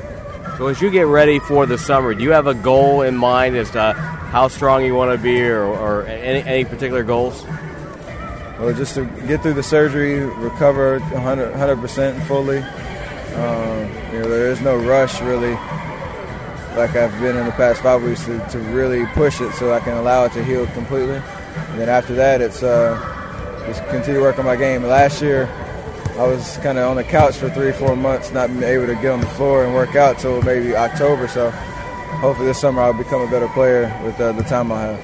So 0.58 0.68
as 0.68 0.82
you 0.82 0.90
get 0.90 1.08
ready 1.08 1.40
for 1.40 1.66
the 1.66 1.78
summer, 1.78 2.14
do 2.14 2.24
you 2.24 2.32
have 2.32 2.48
a 2.48 2.54
goal 2.54 3.02
in 3.02 3.16
mind 3.16 3.56
as 3.56 3.72
to 3.72 3.94
how 3.94 4.48
strong 4.48 4.84
you 4.84 4.94
want 4.94 5.18
to 5.18 5.22
be 5.22 5.42
or, 5.42 5.64
or 5.64 6.06
any, 6.06 6.42
any 6.42 6.66
particular 6.66 7.04
goals? 7.04 7.46
Well, 8.60 8.74
just 8.74 8.96
to 8.96 9.06
get 9.26 9.42
through 9.42 9.54
the 9.54 9.64
surgery, 9.64 10.20
recover 10.20 11.00
100 11.00 11.78
percent 11.80 12.22
fully. 12.28 12.58
Um, 12.58 13.88
you 14.12 14.20
know, 14.20 14.28
there 14.28 14.52
is 14.52 14.60
no 14.60 14.76
rush 14.76 15.22
really, 15.22 15.54
like 16.76 16.94
I've 16.96 17.18
been 17.22 17.38
in 17.38 17.46
the 17.46 17.54
past 17.54 17.82
five 17.82 18.04
weeks 18.04 18.26
to, 18.26 18.46
to 18.50 18.60
really 18.74 19.06
push 19.14 19.40
it 19.40 19.54
so 19.54 19.72
I 19.72 19.80
can 19.80 19.96
allow 19.96 20.26
it 20.26 20.34
to 20.34 20.44
heal 20.44 20.68
completely. 20.68 21.16
And 21.16 21.80
then 21.80 21.88
after 21.88 22.14
that, 22.16 22.42
it's 22.42 22.62
uh, 22.62 22.98
just 23.66 23.88
continue 23.88 24.20
working 24.20 24.44
my 24.44 24.58
game. 24.58 24.84
Last 24.84 25.22
year, 25.22 25.46
I 26.20 26.28
was 26.28 26.58
kind 26.58 26.78
of 26.78 26.90
on 26.90 26.98
the 26.98 27.04
couch 27.06 27.38
for 27.38 27.50
three, 27.50 27.72
four 27.72 27.96
months, 27.96 28.34
not 28.34 28.50
being 28.50 28.64
able 28.64 28.88
to 28.88 28.96
get 28.96 29.12
on 29.12 29.22
the 29.22 29.28
floor 29.28 29.64
and 29.64 29.74
work 29.74 29.96
out 29.96 30.20
till 30.20 30.42
maybe 30.42 30.76
October. 30.76 31.30
So 31.30 31.50
hopefully 31.50 32.48
this 32.50 32.60
summer 32.60 32.82
I'll 32.82 32.92
become 32.92 33.22
a 33.22 33.32
better 33.32 33.48
player 33.48 33.84
with 34.04 34.20
uh, 34.20 34.34
the 34.34 34.44
time 34.44 34.70
I 34.70 34.82
have. 34.82 35.00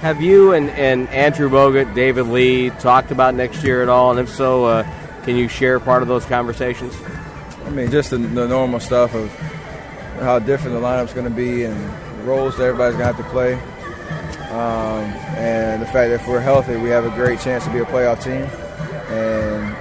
Have 0.00 0.20
you 0.20 0.52
and, 0.52 0.68
and 0.72 1.08
Andrew 1.08 1.48
Bogut, 1.48 1.94
David 1.94 2.26
Lee 2.26 2.68
talked 2.68 3.10
about 3.10 3.34
next 3.34 3.64
year 3.64 3.82
at 3.82 3.88
all? 3.88 4.10
And 4.10 4.20
if 4.20 4.28
so, 4.28 4.66
uh, 4.66 5.22
can 5.22 5.34
you 5.34 5.48
share 5.48 5.80
part 5.80 6.02
of 6.02 6.08
those 6.08 6.26
conversations? 6.26 6.94
I 7.64 7.70
mean, 7.70 7.90
just 7.90 8.10
the, 8.10 8.18
the 8.18 8.46
normal 8.46 8.80
stuff 8.80 9.14
of 9.14 9.30
how 10.20 10.40
different 10.40 10.76
the 10.76 10.82
lineup's 10.82 11.14
going 11.14 11.24
to 11.24 11.34
be 11.34 11.64
and 11.64 12.26
roles 12.26 12.58
that 12.58 12.64
everybody's 12.64 12.98
going 12.98 13.08
to 13.08 13.16
have 13.16 13.24
to 13.24 13.32
play. 13.32 13.54
Um, 14.50 15.04
and 15.38 15.80
the 15.80 15.86
fact 15.86 16.10
that 16.10 16.20
if 16.20 16.28
we're 16.28 16.40
healthy, 16.40 16.76
we 16.76 16.90
have 16.90 17.06
a 17.06 17.10
great 17.10 17.40
chance 17.40 17.64
to 17.64 17.72
be 17.72 17.78
a 17.78 17.86
playoff 17.86 18.22
team 18.22 18.42
and 19.10 19.74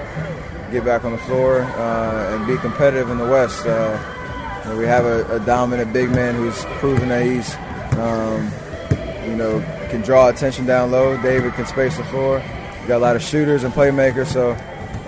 get 0.69 0.85
back 0.85 1.03
on 1.03 1.11
the 1.11 1.17
floor 1.19 1.61
uh, 1.61 2.35
and 2.35 2.47
be 2.47 2.57
competitive 2.57 3.09
in 3.09 3.17
the 3.17 3.25
West. 3.25 3.65
Uh, 3.65 4.75
we 4.77 4.85
have 4.85 5.05
a, 5.05 5.35
a, 5.35 5.39
dominant 5.45 5.91
big 5.91 6.09
man 6.11 6.35
who's 6.35 6.63
proven 6.79 7.09
that 7.09 7.25
he's, 7.25 7.55
um, 7.97 8.51
you 9.27 9.35
know, 9.35 9.59
can 9.89 10.01
draw 10.01 10.29
attention 10.29 10.65
down 10.65 10.91
low. 10.91 11.19
David 11.21 11.53
can 11.53 11.65
space 11.65 11.97
the 11.97 12.03
floor. 12.05 12.43
We 12.81 12.87
got 12.87 12.97
a 12.97 12.99
lot 12.99 13.15
of 13.15 13.23
shooters 13.23 13.63
and 13.63 13.73
playmakers, 13.73 14.27
so 14.27 14.51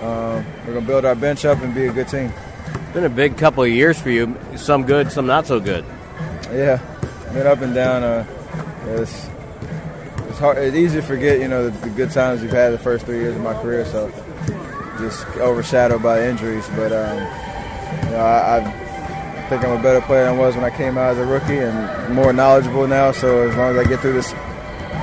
um, 0.04 0.44
we're 0.66 0.74
gonna 0.74 0.86
build 0.86 1.04
our 1.04 1.14
bench 1.14 1.44
up 1.44 1.62
and 1.62 1.74
be 1.74 1.86
a 1.86 1.92
good 1.92 2.08
team. 2.08 2.32
It's 2.66 2.92
been 2.92 3.04
a 3.04 3.08
big 3.08 3.36
couple 3.36 3.62
of 3.62 3.70
years 3.70 4.00
for 4.00 4.10
you. 4.10 4.36
Some 4.56 4.84
good, 4.84 5.12
some 5.12 5.26
not 5.26 5.46
so 5.46 5.60
good. 5.60 5.84
Yeah, 6.50 6.80
been 7.32 7.46
up 7.46 7.60
and 7.60 7.74
down. 7.74 8.02
Uh, 8.02 8.26
it's 8.86 9.28
it's 10.28 10.38
hard. 10.38 10.58
It's 10.58 10.76
easy 10.76 11.00
to 11.00 11.06
forget, 11.06 11.40
you 11.40 11.48
know, 11.48 11.68
the, 11.68 11.88
the, 11.88 11.90
good 11.90 12.10
times 12.10 12.42
we've 12.42 12.50
had 12.50 12.72
the 12.72 12.78
first 12.78 13.06
three 13.06 13.18
years 13.18 13.36
of 13.36 13.42
my 13.42 13.54
career. 13.60 13.84
So 13.86 14.10
just 14.98 15.26
overshadowed 15.36 16.02
by 16.02 16.26
injuries. 16.28 16.68
But 16.76 16.92
um, 16.92 17.18
you 18.04 18.10
know, 18.10 18.24
I, 18.24 18.58
I 18.58 19.46
think 19.48 19.64
I'm 19.64 19.78
a 19.78 19.82
better 19.82 20.00
player 20.00 20.24
than 20.24 20.34
I 20.34 20.38
was 20.38 20.54
when 20.54 20.64
I 20.64 20.70
came 20.70 20.96
out 20.98 21.12
as 21.12 21.18
a 21.18 21.26
rookie, 21.26 21.58
and 21.58 22.14
more 22.14 22.32
knowledgeable 22.32 22.86
now. 22.86 23.12
So 23.12 23.48
as 23.48 23.56
long 23.56 23.76
as 23.76 23.86
I 23.86 23.88
get 23.88 24.00
through 24.00 24.14
this 24.14 24.32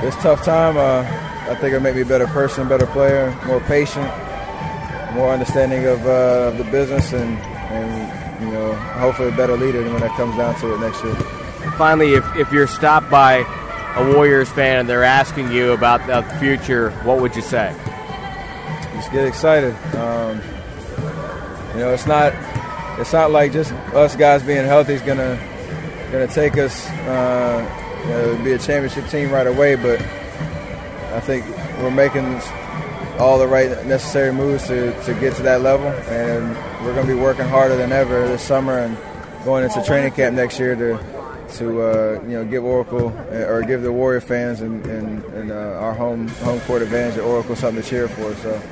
this 0.02 0.14
tough 0.16 0.44
time, 0.44 0.76
uh, 0.76 1.04
I 1.50 1.54
think 1.56 1.74
it'll 1.74 1.80
make 1.80 1.96
me 1.96 2.02
a 2.02 2.06
better 2.06 2.28
person, 2.28 2.68
better 2.68 2.86
player, 2.86 3.36
more 3.44 3.60
patient, 3.60 4.06
more 5.14 5.32
understanding 5.32 5.84
of, 5.86 6.06
uh, 6.06 6.50
of 6.52 6.58
the 6.58 6.64
business, 6.64 7.12
and, 7.12 7.36
and 7.38 8.44
you 8.44 8.52
know, 8.52 8.72
hopefully 8.74 9.28
a 9.28 9.36
better 9.36 9.56
leader 9.56 9.82
when 9.92 10.02
it 10.02 10.12
comes 10.12 10.36
down 10.36 10.54
to 10.60 10.74
it 10.74 10.80
next 10.80 11.02
year. 11.02 11.14
Finally, 11.76 12.14
if, 12.14 12.24
if 12.36 12.52
you're 12.52 12.68
stopped 12.68 13.10
by 13.10 13.44
a 13.96 14.14
Warriors 14.14 14.48
fan 14.48 14.78
and 14.78 14.88
they're 14.88 15.02
asking 15.02 15.50
you 15.50 15.72
about 15.72 16.06
the 16.06 16.22
future, 16.38 16.92
what 17.02 17.20
would 17.20 17.34
you 17.34 17.42
say? 17.42 17.74
Get 19.12 19.26
excited. 19.26 19.74
Um, 19.96 20.40
you 21.74 21.80
know, 21.80 21.92
it's 21.92 22.06
not 22.06 22.32
it's 23.00 23.12
not 23.12 23.30
like 23.30 23.52
just 23.52 23.72
us 23.72 24.14
guys 24.16 24.42
being 24.42 24.64
healthy 24.64 24.94
is 24.94 25.02
gonna 25.02 25.38
gonna 26.12 26.28
take 26.28 26.56
us. 26.58 26.88
Uh, 26.90 27.76
you 28.02 28.08
know, 28.08 28.44
be 28.44 28.52
a 28.52 28.58
championship 28.58 29.06
team 29.08 29.30
right 29.30 29.46
away, 29.46 29.76
but 29.76 30.00
I 31.12 31.20
think 31.20 31.44
we're 31.78 31.90
making 31.90 32.40
all 33.18 33.38
the 33.38 33.46
right 33.46 33.68
necessary 33.84 34.32
moves 34.32 34.66
to, 34.68 34.98
to 35.04 35.14
get 35.14 35.34
to 35.36 35.42
that 35.42 35.60
level, 35.60 35.88
and 35.88 36.56
we're 36.84 36.94
to 36.94 37.06
be 37.06 37.18
working 37.18 37.46
harder 37.46 37.76
than 37.76 37.92
ever 37.92 38.26
this 38.28 38.42
summer 38.42 38.78
and 38.78 38.96
going 39.44 39.64
into 39.64 39.82
training 39.84 40.12
camp 40.12 40.36
next 40.36 40.58
year 40.58 40.74
to 40.74 40.98
to 41.56 41.82
uh, 41.82 42.20
you 42.22 42.34
know 42.34 42.44
give 42.44 42.64
Oracle 42.64 43.08
or 43.30 43.62
give 43.62 43.82
the 43.82 43.92
Warrior 43.92 44.20
fans 44.20 44.60
and, 44.60 44.84
and, 44.86 45.24
and 45.24 45.50
uh, 45.50 45.78
our 45.80 45.92
home 45.92 46.28
home 46.28 46.60
court 46.60 46.80
advantage 46.80 47.18
at 47.18 47.24
Oracle 47.24 47.56
something 47.56 47.82
to 47.82 47.88
cheer 47.88 48.08
for. 48.08 48.34
So 48.36 48.62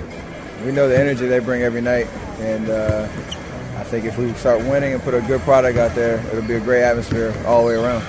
we 0.65 0.73
know 0.73 0.89
the 0.89 0.99
energy 0.99 1.27
they 1.27 1.39
bring 1.39 1.63
every 1.63 1.81
night, 1.81 2.07
and 2.41 2.69
uh, 2.69 3.09
I 3.77 3.85
think 3.85 4.05
if 4.05 4.19
we 4.19 4.33
start 4.35 4.61
winning 4.61 4.93
and 4.93 5.03
put 5.03 5.15
a 5.15 5.21
good 5.23 5.41
product 5.43 5.79
out 5.79 5.95
there, 5.95 6.19
it'll 6.29 6.43
be 6.43 6.55
a 6.55 6.61
great 6.61 6.83
atmosphere 6.83 7.35
all 7.47 7.63
the 7.63 7.69
way 7.69 7.75
around. 7.75 8.03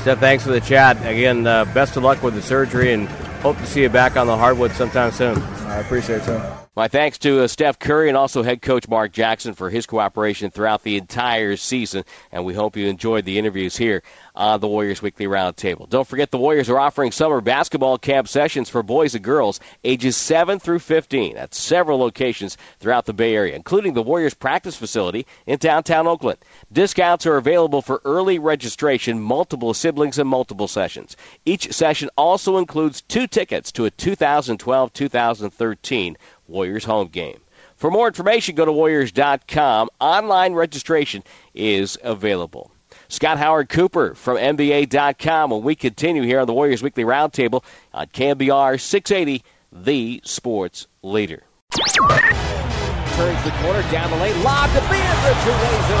Steph, 0.00 0.18
thanks 0.18 0.44
for 0.44 0.50
the 0.50 0.60
chat. 0.60 0.96
Again, 1.06 1.46
uh, 1.46 1.66
best 1.66 1.96
of 1.96 2.02
luck 2.02 2.22
with 2.22 2.34
the 2.34 2.42
surgery 2.42 2.92
and 2.92 3.08
hope 3.42 3.56
to 3.58 3.66
see 3.66 3.82
you 3.82 3.88
back 3.88 4.16
on 4.16 4.26
the 4.26 4.36
hardwood 4.36 4.72
sometime 4.72 5.12
soon. 5.12 5.38
I 5.66 5.76
appreciate 5.76 6.22
it, 6.22 6.24
Tim. 6.24 6.42
My 6.76 6.88
thanks 6.88 7.18
to 7.18 7.42
uh, 7.42 7.46
Steph 7.46 7.78
Curry 7.78 8.08
and 8.08 8.16
also 8.16 8.42
head 8.42 8.62
coach 8.62 8.88
Mark 8.88 9.12
Jackson 9.12 9.54
for 9.54 9.68
his 9.68 9.86
cooperation 9.86 10.50
throughout 10.50 10.82
the 10.82 10.96
entire 10.96 11.56
season. 11.56 12.04
And 12.32 12.44
we 12.44 12.54
hope 12.54 12.76
you 12.76 12.86
enjoyed 12.86 13.24
the 13.24 13.38
interviews 13.38 13.76
here 13.76 14.02
on 14.40 14.58
the 14.58 14.66
Warriors 14.66 15.02
Weekly 15.02 15.26
Roundtable. 15.26 15.86
Don't 15.86 16.08
forget 16.08 16.30
the 16.30 16.38
Warriors 16.38 16.70
are 16.70 16.78
offering 16.78 17.12
summer 17.12 17.42
basketball 17.42 17.98
camp 17.98 18.26
sessions 18.26 18.70
for 18.70 18.82
boys 18.82 19.14
and 19.14 19.22
girls 19.22 19.60
ages 19.84 20.16
7 20.16 20.58
through 20.58 20.78
15 20.78 21.36
at 21.36 21.54
several 21.54 21.98
locations 21.98 22.56
throughout 22.78 23.04
the 23.04 23.12
Bay 23.12 23.36
Area, 23.36 23.54
including 23.54 23.92
the 23.92 24.02
Warriors 24.02 24.32
practice 24.32 24.76
facility 24.76 25.26
in 25.46 25.58
downtown 25.58 26.06
Oakland. 26.06 26.38
Discounts 26.72 27.26
are 27.26 27.36
available 27.36 27.82
for 27.82 28.00
early 28.06 28.38
registration, 28.38 29.20
multiple 29.20 29.74
siblings, 29.74 30.18
and 30.18 30.28
multiple 30.28 30.68
sessions. 30.68 31.18
Each 31.44 31.70
session 31.70 32.08
also 32.16 32.56
includes 32.56 33.02
two 33.02 33.26
tickets 33.26 33.70
to 33.72 33.84
a 33.84 33.90
2012 33.90 34.92
2013 34.94 36.16
Warriors 36.48 36.84
home 36.84 37.08
game. 37.08 37.40
For 37.76 37.90
more 37.90 38.06
information, 38.06 38.54
go 38.54 38.64
to 38.64 38.72
Warriors.com. 38.72 39.90
Online 40.00 40.54
registration 40.54 41.24
is 41.54 41.98
available. 42.02 42.70
Scott 43.10 43.38
Howard 43.38 43.68
Cooper 43.68 44.14
from 44.14 44.36
NBA.com 44.36 45.50
when 45.50 45.62
we 45.62 45.74
continue 45.74 46.22
here 46.22 46.38
on 46.38 46.46
the 46.46 46.54
Warriors 46.54 46.80
Weekly 46.80 47.02
Roundtable 47.02 47.64
on 47.92 48.06
KNBR 48.06 48.80
680, 48.80 49.42
the 49.72 50.20
sports 50.24 50.86
leader. 51.02 51.42
Turns 51.72 53.44
the 53.44 53.50
corner 53.62 53.82
down 53.90 54.12
the 54.12 54.16
lane, 54.16 54.40
lob 54.44 54.70
to 54.70 54.80
Bambridge, 54.82 55.36
who 55.38 55.50
lays 55.50 55.90
it 55.90 56.00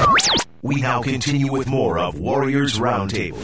in. 0.00 0.40
We 0.62 0.80
now 0.80 1.02
continue 1.02 1.52
with 1.52 1.66
more 1.66 1.98
of 1.98 2.18
Warriors 2.18 2.78
Roundtable. 2.78 3.36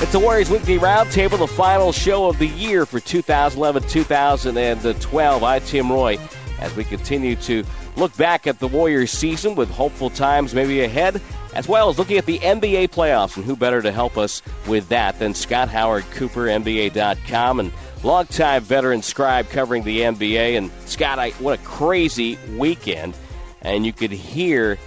It's 0.00 0.12
the 0.12 0.20
Warriors 0.20 0.48
Weekly 0.48 0.78
Roundtable, 0.78 1.38
the 1.38 1.46
final 1.46 1.92
show 1.92 2.30
of 2.30 2.38
the 2.38 2.46
year 2.46 2.86
for 2.86 2.98
2011 2.98 3.82
2012. 3.90 5.44
I'm 5.44 5.60
Tim 5.60 5.92
Roye 5.92 6.16
as 6.60 6.74
we 6.76 6.84
continue 6.84 7.36
to 7.36 7.62
look 7.98 8.16
back 8.16 8.46
at 8.46 8.60
the 8.60 8.68
Warriors 8.68 9.10
season 9.10 9.54
with 9.54 9.70
hopeful 9.70 10.08
times 10.08 10.54
maybe 10.54 10.82
ahead, 10.82 11.20
as 11.54 11.68
well 11.68 11.88
as 11.88 11.98
looking 11.98 12.16
at 12.16 12.26
the 12.26 12.38
NBA 12.38 12.88
playoffs. 12.88 13.36
And 13.36 13.44
who 13.44 13.56
better 13.56 13.82
to 13.82 13.92
help 13.92 14.16
us 14.16 14.42
with 14.66 14.88
that 14.88 15.18
than 15.18 15.34
Scott 15.34 15.68
Howard 15.68 16.04
Cooper, 16.12 16.46
NBA.com, 16.46 17.60
and 17.60 17.72
longtime 18.02 18.62
veteran 18.62 19.02
scribe 19.02 19.48
covering 19.50 19.82
the 19.82 20.00
NBA. 20.00 20.56
And 20.56 20.70
Scott, 20.86 21.18
I, 21.18 21.30
what 21.32 21.58
a 21.58 21.62
crazy 21.62 22.38
weekend. 22.56 23.16
And 23.62 23.84
you 23.84 23.92
could 23.92 24.12
hear 24.12 24.78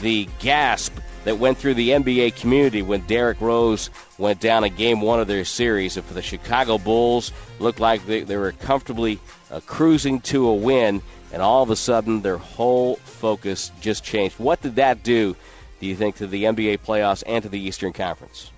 the 0.00 0.28
gasp 0.38 0.96
that 1.24 1.38
went 1.38 1.58
through 1.58 1.74
the 1.74 1.90
NBA 1.90 2.36
community 2.36 2.82
when 2.82 3.00
Derrick 3.02 3.40
Rose 3.40 3.90
went 4.18 4.40
down 4.40 4.64
in 4.64 4.74
game 4.74 5.00
one 5.00 5.20
of 5.20 5.28
their 5.28 5.44
series. 5.44 5.96
And 5.96 6.06
for 6.06 6.14
the 6.14 6.22
Chicago 6.22 6.78
Bulls, 6.78 7.32
looked 7.58 7.80
like 7.80 8.04
they, 8.06 8.22
they 8.22 8.36
were 8.36 8.52
comfortably 8.52 9.20
uh, 9.50 9.60
cruising 9.66 10.20
to 10.22 10.48
a 10.48 10.54
win 10.54 11.02
and 11.32 11.42
all 11.42 11.62
of 11.62 11.70
a 11.70 11.76
sudden 11.76 12.20
their 12.20 12.38
whole 12.38 12.96
focus 12.96 13.72
just 13.80 14.04
changed. 14.04 14.38
What 14.38 14.60
did 14.60 14.76
that 14.76 15.02
do, 15.02 15.34
do 15.80 15.86
you 15.86 15.96
think, 15.96 16.16
to 16.16 16.26
the 16.26 16.44
NBA 16.44 16.80
playoffs 16.80 17.22
and 17.26 17.42
to 17.42 17.48
the 17.48 17.58
Eastern 17.58 17.92
Conference? 17.92 18.50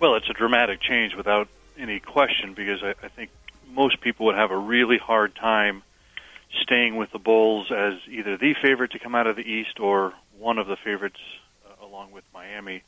Well, 0.00 0.14
it's 0.14 0.28
a 0.30 0.32
dramatic 0.32 0.80
change 0.80 1.14
without 1.14 1.48
any 1.78 2.00
question 2.00 2.54
because 2.54 2.82
I, 2.82 2.94
I 3.02 3.08
think 3.08 3.30
most 3.72 4.00
people 4.00 4.26
would 4.26 4.36
have 4.36 4.50
a 4.50 4.56
really 4.56 4.98
hard 4.98 5.34
time 5.34 5.82
staying 6.60 6.96
with 6.96 7.10
the 7.12 7.18
Bulls 7.18 7.70
as 7.70 7.94
either 8.08 8.36
the 8.36 8.54
favorite 8.60 8.92
to 8.92 8.98
come 8.98 9.14
out 9.14 9.26
of 9.26 9.36
the 9.36 9.42
East 9.42 9.80
or 9.80 10.12
one 10.38 10.58
of 10.58 10.66
the 10.66 10.76
favorites 10.76 11.20
uh, 11.66 11.84
along 11.84 12.12
with 12.12 12.24
Miami. 12.34 12.82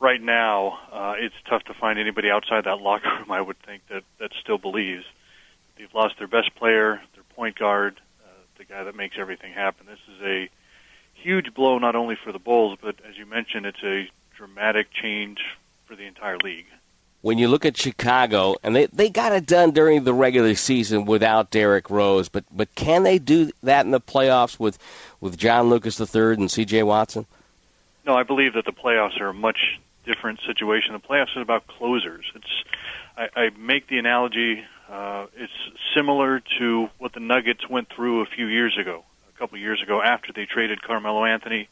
Right 0.00 0.20
now, 0.20 0.78
uh, 0.92 1.14
it's 1.18 1.34
tough 1.48 1.64
to 1.64 1.74
find 1.74 1.98
anybody 1.98 2.30
outside 2.30 2.64
that 2.64 2.80
locker 2.80 3.08
room. 3.08 3.30
I 3.30 3.40
would 3.40 3.58
think 3.60 3.82
that 3.88 4.04
that 4.18 4.30
still 4.40 4.58
believes 4.58 5.04
they've 5.76 5.92
lost 5.94 6.18
their 6.18 6.28
best 6.28 6.54
player, 6.54 7.00
their 7.14 7.24
point 7.34 7.58
guard, 7.58 8.00
the 8.66 8.72
guy 8.72 8.84
that 8.84 8.94
makes 8.94 9.16
everything 9.18 9.52
happen. 9.52 9.86
This 9.86 9.98
is 10.16 10.22
a 10.22 10.48
huge 11.14 11.54
blow 11.54 11.78
not 11.78 11.96
only 11.96 12.16
for 12.22 12.32
the 12.32 12.38
Bulls, 12.38 12.78
but 12.80 12.96
as 13.08 13.16
you 13.16 13.26
mentioned, 13.26 13.66
it's 13.66 13.82
a 13.82 14.08
dramatic 14.36 14.88
change 14.92 15.40
for 15.86 15.96
the 15.96 16.04
entire 16.04 16.38
league. 16.38 16.66
When 17.22 17.38
you 17.38 17.48
look 17.48 17.64
at 17.64 17.76
Chicago, 17.76 18.56
and 18.62 18.76
they, 18.76 18.86
they 18.86 19.08
got 19.08 19.32
it 19.32 19.46
done 19.46 19.70
during 19.70 20.04
the 20.04 20.12
regular 20.12 20.54
season 20.54 21.06
without 21.06 21.50
Derrick 21.50 21.88
Rose, 21.88 22.28
but 22.28 22.44
but 22.52 22.74
can 22.74 23.02
they 23.02 23.18
do 23.18 23.50
that 23.62 23.86
in 23.86 23.92
the 23.92 24.00
playoffs 24.00 24.58
with, 24.58 24.78
with 25.20 25.38
John 25.38 25.70
Lucas 25.70 25.98
III 25.98 26.34
and 26.34 26.50
C.J. 26.50 26.82
Watson? 26.82 27.24
No, 28.04 28.14
I 28.14 28.24
believe 28.24 28.52
that 28.54 28.66
the 28.66 28.72
playoffs 28.72 29.18
are 29.20 29.28
a 29.28 29.34
much 29.34 29.80
different 30.04 30.40
situation. 30.46 30.92
The 30.92 30.98
playoffs 30.98 31.34
is 31.34 31.42
about 31.42 31.66
closers. 31.66 32.30
It's 32.34 32.64
I, 33.16 33.28
I 33.34 33.50
make 33.56 33.88
the 33.88 33.98
analogy. 33.98 34.62
Uh, 34.94 35.26
it's 35.36 35.52
similar 35.96 36.40
to 36.60 36.88
what 36.98 37.12
the 37.12 37.18
Nuggets 37.18 37.68
went 37.68 37.88
through 37.88 38.22
a 38.22 38.26
few 38.26 38.46
years 38.46 38.78
ago, 38.80 39.02
a 39.28 39.36
couple 39.36 39.58
years 39.58 39.82
ago 39.82 40.00
after 40.00 40.32
they 40.32 40.46
traded 40.46 40.80
Carmelo 40.82 41.24
Anthony. 41.24 41.68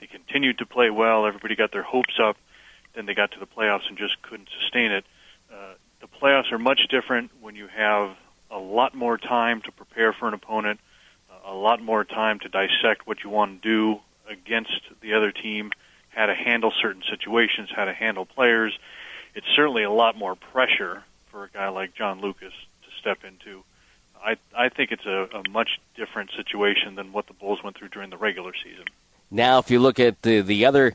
They 0.00 0.06
continued 0.06 0.56
to 0.56 0.64
play 0.64 0.88
well. 0.88 1.26
Everybody 1.26 1.54
got 1.54 1.70
their 1.70 1.82
hopes 1.82 2.18
up. 2.18 2.38
Then 2.94 3.04
they 3.04 3.12
got 3.12 3.32
to 3.32 3.38
the 3.38 3.46
playoffs 3.46 3.86
and 3.90 3.98
just 3.98 4.22
couldn't 4.22 4.48
sustain 4.62 4.90
it. 4.90 5.04
Uh, 5.52 5.74
the 6.00 6.06
playoffs 6.06 6.50
are 6.50 6.58
much 6.58 6.80
different 6.88 7.30
when 7.42 7.56
you 7.56 7.66
have 7.66 8.16
a 8.50 8.58
lot 8.58 8.94
more 8.94 9.18
time 9.18 9.60
to 9.66 9.72
prepare 9.72 10.14
for 10.14 10.26
an 10.26 10.32
opponent, 10.32 10.80
uh, 11.30 11.52
a 11.52 11.54
lot 11.54 11.82
more 11.82 12.04
time 12.04 12.38
to 12.38 12.48
dissect 12.48 13.06
what 13.06 13.22
you 13.22 13.28
want 13.28 13.60
to 13.60 13.68
do 13.68 14.00
against 14.30 14.80
the 15.02 15.12
other 15.12 15.30
team, 15.30 15.72
how 16.08 16.24
to 16.24 16.34
handle 16.34 16.72
certain 16.80 17.02
situations, 17.10 17.68
how 17.76 17.84
to 17.84 17.92
handle 17.92 18.24
players. 18.24 18.72
It's 19.34 19.46
certainly 19.54 19.82
a 19.82 19.90
lot 19.90 20.16
more 20.16 20.36
pressure 20.36 21.04
for 21.32 21.44
a 21.44 21.48
guy 21.48 21.68
like 21.70 21.94
John 21.94 22.20
Lucas 22.20 22.52
to 22.82 22.88
step 23.00 23.24
into. 23.26 23.64
I 24.24 24.36
I 24.56 24.68
think 24.68 24.92
it's 24.92 25.06
a, 25.06 25.26
a 25.34 25.48
much 25.50 25.80
different 25.96 26.30
situation 26.36 26.94
than 26.94 27.12
what 27.12 27.26
the 27.26 27.32
Bulls 27.32 27.58
went 27.64 27.76
through 27.76 27.88
during 27.88 28.10
the 28.10 28.16
regular 28.16 28.52
season. 28.62 28.84
Now, 29.30 29.58
if 29.58 29.70
you 29.70 29.80
look 29.80 29.98
at 29.98 30.20
the, 30.22 30.42
the 30.42 30.66
other 30.66 30.94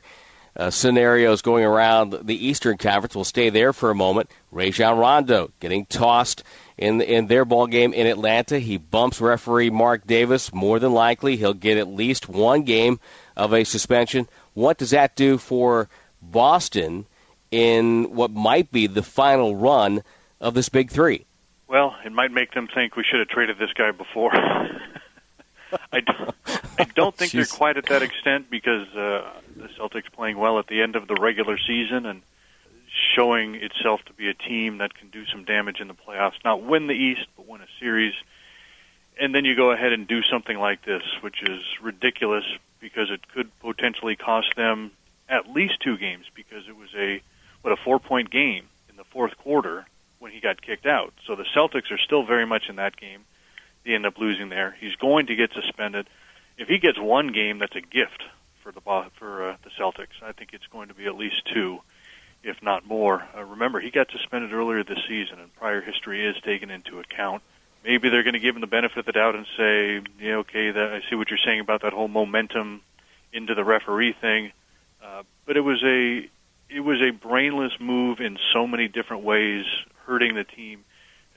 uh, 0.56 0.70
scenarios 0.70 1.42
going 1.42 1.64
around 1.64 2.12
the 2.22 2.46
Eastern 2.46 2.78
Conference, 2.78 3.14
we'll 3.14 3.24
stay 3.24 3.50
there 3.50 3.72
for 3.72 3.90
a 3.90 3.94
moment. 3.94 4.30
Rajon 4.52 4.96
Rondo 4.96 5.50
getting 5.60 5.84
tossed 5.86 6.44
in 6.78 7.00
in 7.02 7.26
their 7.26 7.44
ball 7.44 7.66
game 7.66 7.92
in 7.92 8.06
Atlanta. 8.06 8.58
He 8.58 8.78
bumps 8.78 9.20
referee 9.20 9.70
Marc 9.70 10.06
Davis. 10.06 10.54
More 10.54 10.78
than 10.78 10.92
likely, 10.92 11.36
he'll 11.36 11.52
get 11.52 11.76
at 11.76 11.88
least 11.88 12.28
one 12.28 12.62
game 12.62 13.00
of 13.36 13.52
a 13.52 13.64
suspension. 13.64 14.26
What 14.54 14.78
does 14.78 14.90
that 14.90 15.16
do 15.16 15.36
for 15.36 15.88
Boston 16.22 17.06
in 17.50 18.14
what 18.14 18.30
might 18.30 18.70
be 18.72 18.86
the 18.86 19.02
final 19.02 19.56
run 19.56 20.02
of 20.40 20.54
this 20.54 20.68
Big 20.68 20.90
Three? 20.90 21.24
Well, 21.68 21.96
it 22.04 22.12
might 22.12 22.32
make 22.32 22.52
them 22.52 22.68
think 22.72 22.96
we 22.96 23.04
should 23.04 23.20
have 23.20 23.28
traded 23.28 23.58
this 23.58 23.72
guy 23.74 23.90
before. 23.90 24.34
I 25.92 26.00
don't, 26.00 26.34
I 26.78 26.84
don't 26.94 27.14
think 27.14 27.32
they're 27.32 27.44
quite 27.44 27.76
at 27.76 27.86
that 27.86 28.02
extent 28.02 28.48
because 28.50 28.88
uh, 28.94 29.30
the 29.56 29.68
Celtics 29.78 30.10
playing 30.12 30.38
well 30.38 30.58
at 30.58 30.66
the 30.66 30.80
end 30.80 30.96
of 30.96 31.06
the 31.08 31.16
regular 31.16 31.58
season 31.58 32.06
and 32.06 32.22
showing 33.14 33.56
itself 33.56 34.00
to 34.06 34.12
be 34.14 34.28
a 34.28 34.34
team 34.34 34.78
that 34.78 34.94
can 34.94 35.08
do 35.10 35.26
some 35.26 35.44
damage 35.44 35.80
in 35.80 35.88
the 35.88 35.94
playoffs, 35.94 36.42
not 36.44 36.62
win 36.62 36.86
the 36.86 36.94
East, 36.94 37.26
but 37.36 37.46
win 37.46 37.60
a 37.60 37.66
series. 37.78 38.14
And 39.20 39.34
then 39.34 39.44
you 39.44 39.56
go 39.56 39.72
ahead 39.72 39.92
and 39.92 40.06
do 40.06 40.22
something 40.22 40.58
like 40.58 40.84
this, 40.84 41.02
which 41.20 41.42
is 41.42 41.60
ridiculous 41.82 42.44
because 42.80 43.10
it 43.10 43.28
could 43.28 43.50
potentially 43.60 44.16
cost 44.16 44.54
them 44.56 44.92
at 45.28 45.50
least 45.50 45.80
two 45.82 45.98
games 45.98 46.24
because 46.34 46.66
it 46.68 46.76
was 46.76 46.88
a 46.96 47.20
what 47.62 47.72
a 47.72 47.76
four 47.76 47.98
point 47.98 48.30
game 48.30 48.64
in 48.88 48.96
the 48.96 49.04
fourth 49.04 49.36
quarter 49.36 49.84
when 50.18 50.32
he 50.32 50.40
got 50.40 50.60
kicked 50.60 50.86
out. 50.86 51.12
So 51.26 51.36
the 51.36 51.44
Celtics 51.56 51.90
are 51.90 51.98
still 51.98 52.24
very 52.24 52.46
much 52.46 52.68
in 52.68 52.76
that 52.76 52.96
game 52.96 53.24
they 53.88 53.94
end 53.94 54.06
up 54.06 54.18
losing 54.18 54.48
there. 54.48 54.76
He's 54.78 54.94
going 54.96 55.26
to 55.26 55.34
get 55.34 55.52
suspended. 55.52 56.08
If 56.58 56.68
he 56.68 56.78
gets 56.78 56.98
one 56.98 57.28
game, 57.28 57.58
that's 57.58 57.74
a 57.74 57.80
gift 57.80 58.22
for 58.62 58.72
the 58.72 58.80
for 59.18 59.50
uh, 59.50 59.56
the 59.64 59.70
Celtics. 59.70 60.22
I 60.22 60.32
think 60.32 60.50
it's 60.52 60.66
going 60.66 60.88
to 60.88 60.94
be 60.94 61.06
at 61.06 61.16
least 61.16 61.46
two, 61.52 61.80
if 62.42 62.62
not 62.62 62.86
more. 62.86 63.26
Uh, 63.36 63.44
remember, 63.44 63.80
he 63.80 63.90
got 63.90 64.10
suspended 64.10 64.52
earlier 64.52 64.84
this 64.84 64.98
season, 65.08 65.40
and 65.40 65.54
prior 65.54 65.80
history 65.80 66.26
is 66.26 66.36
taken 66.42 66.70
into 66.70 67.00
account. 67.00 67.42
Maybe 67.84 68.08
they're 68.08 68.24
going 68.24 68.34
to 68.34 68.40
give 68.40 68.56
him 68.56 68.60
the 68.60 68.66
benefit 68.66 68.98
of 68.98 69.06
the 69.06 69.12
doubt 69.12 69.36
and 69.36 69.46
say, 69.56 70.02
"Yeah, 70.20 70.36
okay, 70.38 70.70
that, 70.70 70.92
I 70.92 71.00
see 71.08 71.16
what 71.16 71.30
you're 71.30 71.38
saying 71.44 71.60
about 71.60 71.82
that 71.82 71.92
whole 71.92 72.08
momentum 72.08 72.82
into 73.32 73.54
the 73.54 73.64
referee 73.64 74.14
thing." 74.20 74.52
Uh, 75.02 75.22
but 75.46 75.56
it 75.56 75.60
was 75.60 75.82
a 75.84 76.28
it 76.70 76.80
was 76.80 77.00
a 77.00 77.10
brainless 77.10 77.72
move 77.80 78.20
in 78.20 78.38
so 78.52 78.66
many 78.66 78.88
different 78.88 79.24
ways, 79.24 79.64
hurting 80.06 80.34
the 80.34 80.44
team 80.44 80.84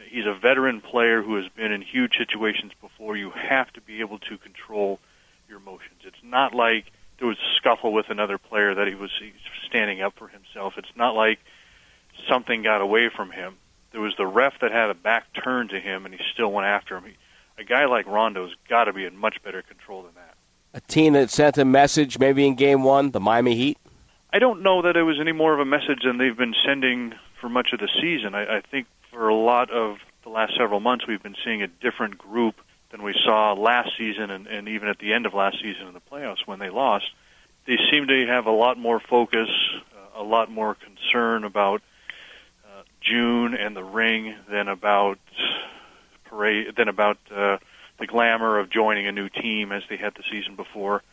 he's 0.10 0.26
a 0.26 0.34
veteran 0.34 0.82
player 0.82 1.22
who 1.22 1.36
has 1.36 1.48
been 1.56 1.72
in 1.72 1.82
huge 1.82 2.18
situations 2.18 2.72
before. 2.82 3.16
You 3.16 3.32
have 3.32 3.72
to 3.74 3.82
be 3.82 4.02
able 4.02 4.20
to 4.20 4.38
control 4.38 5.00
your 5.48 5.60
emotions. 5.60 6.02
It's 6.04 6.24
not 6.24 6.54
like 6.54 6.92
there 7.20 7.28
was 7.28 7.38
a 7.38 7.56
scuffle 7.58 7.94
with 7.94 8.10
another 8.10 8.38
player 8.38 8.76
that 8.76 8.88
he 8.88 8.96
was 8.96 9.12
standing 9.68 10.02
up 10.02 10.14
for 10.18 10.28
himself. 10.28 10.74
It's 10.78 10.96
not 10.96 11.16
like 11.16 11.40
something 12.28 12.62
got 12.64 12.82
away 12.82 13.10
from 13.10 13.32
him. 13.32 13.56
There 13.92 14.02
was 14.02 14.16
the 14.18 14.28
ref 14.28 14.60
that 14.62 14.72
had 14.72 14.90
a 14.90 14.94
back 14.94 15.26
turn 15.34 15.68
to 15.70 15.80
him, 15.80 16.06
and 16.06 16.14
he 16.14 16.22
still 16.34 16.52
went 16.52 16.66
after 16.66 16.98
him. 16.98 17.04
He, 17.06 17.18
a 17.58 17.64
guy 17.64 17.86
like 17.86 18.08
Rondo's 18.08 18.56
got 18.70 18.86
to 18.86 18.94
be 18.94 19.06
in 19.06 19.18
much 19.18 19.42
better 19.44 19.62
control 19.62 20.04
than 20.04 20.14
that. 20.16 20.36
A 20.74 20.80
team 20.80 21.14
that 21.14 21.30
sent 21.30 21.58
a 21.58 21.66
message 21.66 22.18
maybe 22.18 22.48
in 22.48 22.56
Game 22.56 22.84
One, 22.84 23.12
the 23.12 23.20
Miami 23.20 23.56
Heat. 23.56 23.78
I 24.34 24.40
don't 24.40 24.62
know 24.62 24.84
that 24.84 24.96
it 24.96 25.04
was 25.04 25.20
any 25.20 25.34
more 25.34 25.54
of 25.54 25.60
a 25.60 25.66
message 25.66 26.04
than 26.06 26.18
they've 26.18 26.38
been 26.38 26.56
sending 26.66 27.14
for 27.42 27.50
much 27.50 27.70
of 27.74 27.80
the 27.80 27.90
season. 28.02 28.34
I, 28.34 28.58
I 28.58 28.62
think 28.62 28.88
for 29.12 29.28
a 29.28 29.36
lot 29.36 29.70
of 29.72 29.98
the 30.24 30.30
last 30.30 30.54
several 30.58 30.80
months, 30.80 31.06
we've 31.06 31.22
been 31.22 31.36
seeing 31.44 31.62
a 31.62 31.68
different 31.68 32.18
group 32.18 32.56
than 32.92 33.04
we 33.04 33.14
saw 33.26 33.54
last 33.54 33.90
season 33.98 34.32
and, 34.32 34.48
and 34.48 34.70
even 34.70 34.88
at 34.88 35.00
the 35.00 35.14
end 35.14 35.26
of 35.26 35.34
last 35.34 35.58
season 35.62 35.88
in 35.88 35.94
the 35.94 36.02
playoffs 36.12 36.46
when 36.46 36.60
they 36.60 36.70
lost. 36.70 37.06
They 37.68 37.78
seem 37.92 38.08
to 38.08 38.26
have 38.28 38.46
a 38.46 38.52
lot 38.52 38.78
more 38.78 39.02
focus, 39.02 39.50
uh, 39.94 40.22
a 40.22 40.24
lot 40.24 40.50
more 40.50 40.76
concern 40.76 41.44
about 41.44 41.82
uh, 42.66 42.84
June 43.02 43.54
and 43.54 43.76
the 43.76 43.84
ring 43.84 44.36
than 44.50 44.70
about 44.70 45.20
parade 46.26 46.74
than 46.78 46.88
about 46.88 47.18
uh, 47.30 47.58
the 48.00 48.08
glamour 48.08 48.60
of 48.60 48.70
joining 48.70 49.08
a 49.08 49.12
new 49.12 49.28
team 49.28 49.74
as 49.74 49.84
they 49.90 49.98
had 49.98 50.14
the 50.16 50.24
season 50.32 50.56
before. 50.56 51.04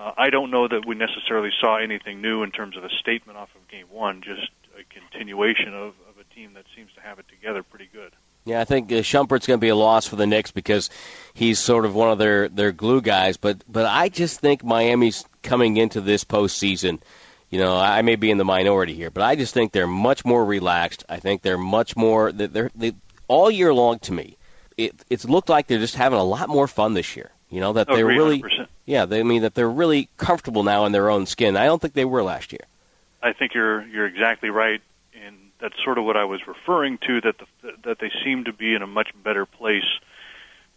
Uh, 0.00 0.12
I 0.16 0.30
don't 0.30 0.50
know 0.50 0.66
that 0.66 0.86
we 0.86 0.94
necessarily 0.94 1.50
saw 1.60 1.76
anything 1.76 2.22
new 2.22 2.42
in 2.42 2.50
terms 2.50 2.76
of 2.76 2.84
a 2.84 2.88
statement 2.88 3.36
off 3.36 3.50
of 3.54 3.68
Game 3.68 3.86
One, 3.90 4.22
just 4.22 4.50
a 4.78 4.84
continuation 4.84 5.74
of, 5.74 5.94
of 6.08 6.16
a 6.18 6.34
team 6.34 6.54
that 6.54 6.64
seems 6.74 6.90
to 6.94 7.00
have 7.02 7.18
it 7.18 7.26
together 7.28 7.62
pretty 7.62 7.88
good. 7.92 8.12
Yeah, 8.46 8.62
I 8.62 8.64
think 8.64 8.90
uh, 8.90 8.96
Shumpert's 8.96 9.46
going 9.46 9.58
to 9.58 9.64
be 9.64 9.68
a 9.68 9.76
loss 9.76 10.06
for 10.06 10.16
the 10.16 10.26
Knicks 10.26 10.50
because 10.50 10.88
he's 11.34 11.58
sort 11.58 11.84
of 11.84 11.94
one 11.94 12.10
of 12.10 12.16
their, 12.16 12.48
their 12.48 12.72
glue 12.72 13.02
guys. 13.02 13.36
But 13.36 13.62
but 13.68 13.84
I 13.84 14.08
just 14.08 14.40
think 14.40 14.64
Miami's 14.64 15.26
coming 15.42 15.76
into 15.76 16.00
this 16.00 16.24
postseason. 16.24 17.02
You 17.50 17.58
know, 17.58 17.76
I 17.76 18.00
may 18.00 18.16
be 18.16 18.30
in 18.30 18.38
the 18.38 18.44
minority 18.44 18.94
here, 18.94 19.10
but 19.10 19.22
I 19.22 19.36
just 19.36 19.52
think 19.52 19.72
they're 19.72 19.86
much 19.86 20.24
more 20.24 20.44
relaxed. 20.44 21.04
I 21.08 21.18
think 21.18 21.42
they're 21.42 21.58
much 21.58 21.96
more. 21.96 22.32
They're, 22.32 22.70
they 22.74 22.94
all 23.28 23.50
year 23.50 23.74
long 23.74 23.98
to 24.00 24.12
me. 24.12 24.38
It 24.78 25.04
it's 25.10 25.26
looked 25.26 25.50
like 25.50 25.66
they're 25.66 25.78
just 25.78 25.96
having 25.96 26.18
a 26.18 26.24
lot 26.24 26.48
more 26.48 26.68
fun 26.68 26.94
this 26.94 27.16
year. 27.16 27.32
You 27.50 27.60
know 27.60 27.72
that 27.72 27.88
they're 27.88 28.06
really 28.06 28.42
100%. 28.42 28.66
yeah. 28.86 29.04
They 29.04 29.20
I 29.20 29.22
mean 29.22 29.42
that 29.42 29.54
they're 29.54 29.70
really 29.70 30.08
comfortable 30.16 30.62
now 30.62 30.86
in 30.86 30.92
their 30.92 31.10
own 31.10 31.26
skin. 31.26 31.56
I 31.56 31.66
don't 31.66 31.82
think 31.82 31.94
they 31.94 32.04
were 32.04 32.22
last 32.22 32.52
year. 32.52 32.64
I 33.22 33.32
think 33.32 33.54
you're 33.54 33.86
you're 33.86 34.06
exactly 34.06 34.50
right 34.50 34.80
and 35.26 35.36
that's 35.60 35.74
sort 35.84 35.98
of 35.98 36.04
what 36.04 36.16
I 36.16 36.24
was 36.24 36.46
referring 36.46 36.98
to. 37.06 37.20
That 37.20 37.36
the, 37.62 37.72
that 37.84 37.98
they 37.98 38.10
seem 38.24 38.44
to 38.44 38.52
be 38.52 38.74
in 38.74 38.82
a 38.82 38.86
much 38.86 39.08
better 39.22 39.46
place 39.46 39.84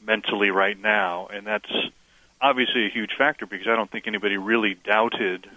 mentally 0.02 0.52
right 0.52 0.80
now, 0.80 1.28
and 1.28 1.48
that's 1.48 1.72
obviously 2.42 2.86
a 2.86 2.90
huge 2.90 3.12
factor 3.18 3.46
because 3.46 3.68
I 3.68 3.76
don't 3.76 3.90
think 3.90 4.08
anybody 4.08 4.38
really 4.38 4.76
doubted 4.76 5.50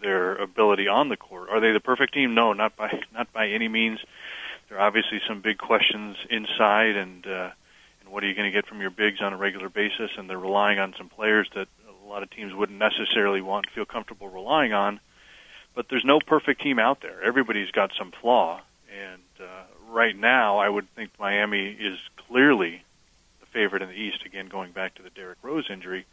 their 0.00 0.36
ability 0.36 0.88
on 0.88 1.08
the 1.08 1.16
court. 1.16 1.50
Are 1.50 1.60
they 1.60 1.72
the 1.72 1.80
perfect 1.80 2.14
team? 2.14 2.34
No, 2.34 2.52
not 2.52 2.76
by 2.76 3.00
not 3.12 3.32
by 3.32 3.48
any 3.48 3.68
means. 3.68 4.00
There 4.68 4.78
are 4.78 4.86
obviously 4.86 5.20
some 5.28 5.40
big 5.40 5.58
questions 5.58 6.16
inside, 6.30 6.96
and 6.96 7.26
uh, 7.26 7.30
and 7.30 7.50
what 8.12 8.22
are 8.22 8.28
you 8.28 8.34
going 8.34 8.50
to 8.50 8.56
get 8.56 8.66
from 8.66 8.80
your 8.80 8.90
bigs 8.90 9.20
on 9.20 9.32
a 9.32 9.36
regular 9.36 9.68
basis? 9.68 10.10
And 10.16 10.28
they're 10.28 10.38
relying 10.38 10.78
on 10.78 10.94
some 10.98 11.08
players 11.08 11.48
that 11.54 11.68
a 11.88 12.08
lot 12.08 12.22
of 12.22 12.30
teams 12.30 12.54
wouldn't 12.54 12.78
necessarily 12.78 13.40
want 13.40 13.66
to 13.66 13.72
feel 13.72 13.86
comfortable 13.86 14.28
relying 14.28 14.72
on 14.72 15.00
but 15.74 15.86
there's 15.88 16.04
no 16.04 16.18
perfect 16.20 16.60
team 16.62 16.78
out 16.78 17.00
there. 17.00 17.22
Everybody's 17.22 17.70
got 17.70 17.92
some 17.98 18.12
flaw, 18.20 18.60
and 18.90 19.22
uh, 19.40 19.64
right 19.90 20.16
now, 20.16 20.58
I 20.58 20.68
would 20.68 20.88
think 20.94 21.10
Miami 21.18 21.68
is 21.68 21.98
clearly 22.28 22.84
the 23.40 23.46
favorite 23.46 23.82
in 23.82 23.88
the 23.88 23.94
East. 23.94 24.24
Again, 24.26 24.48
going 24.48 24.72
back 24.72 24.94
to 24.96 25.02
the 25.02 25.10
Derrick 25.10 25.38
Rose 25.42 25.68
injury, 25.70 26.06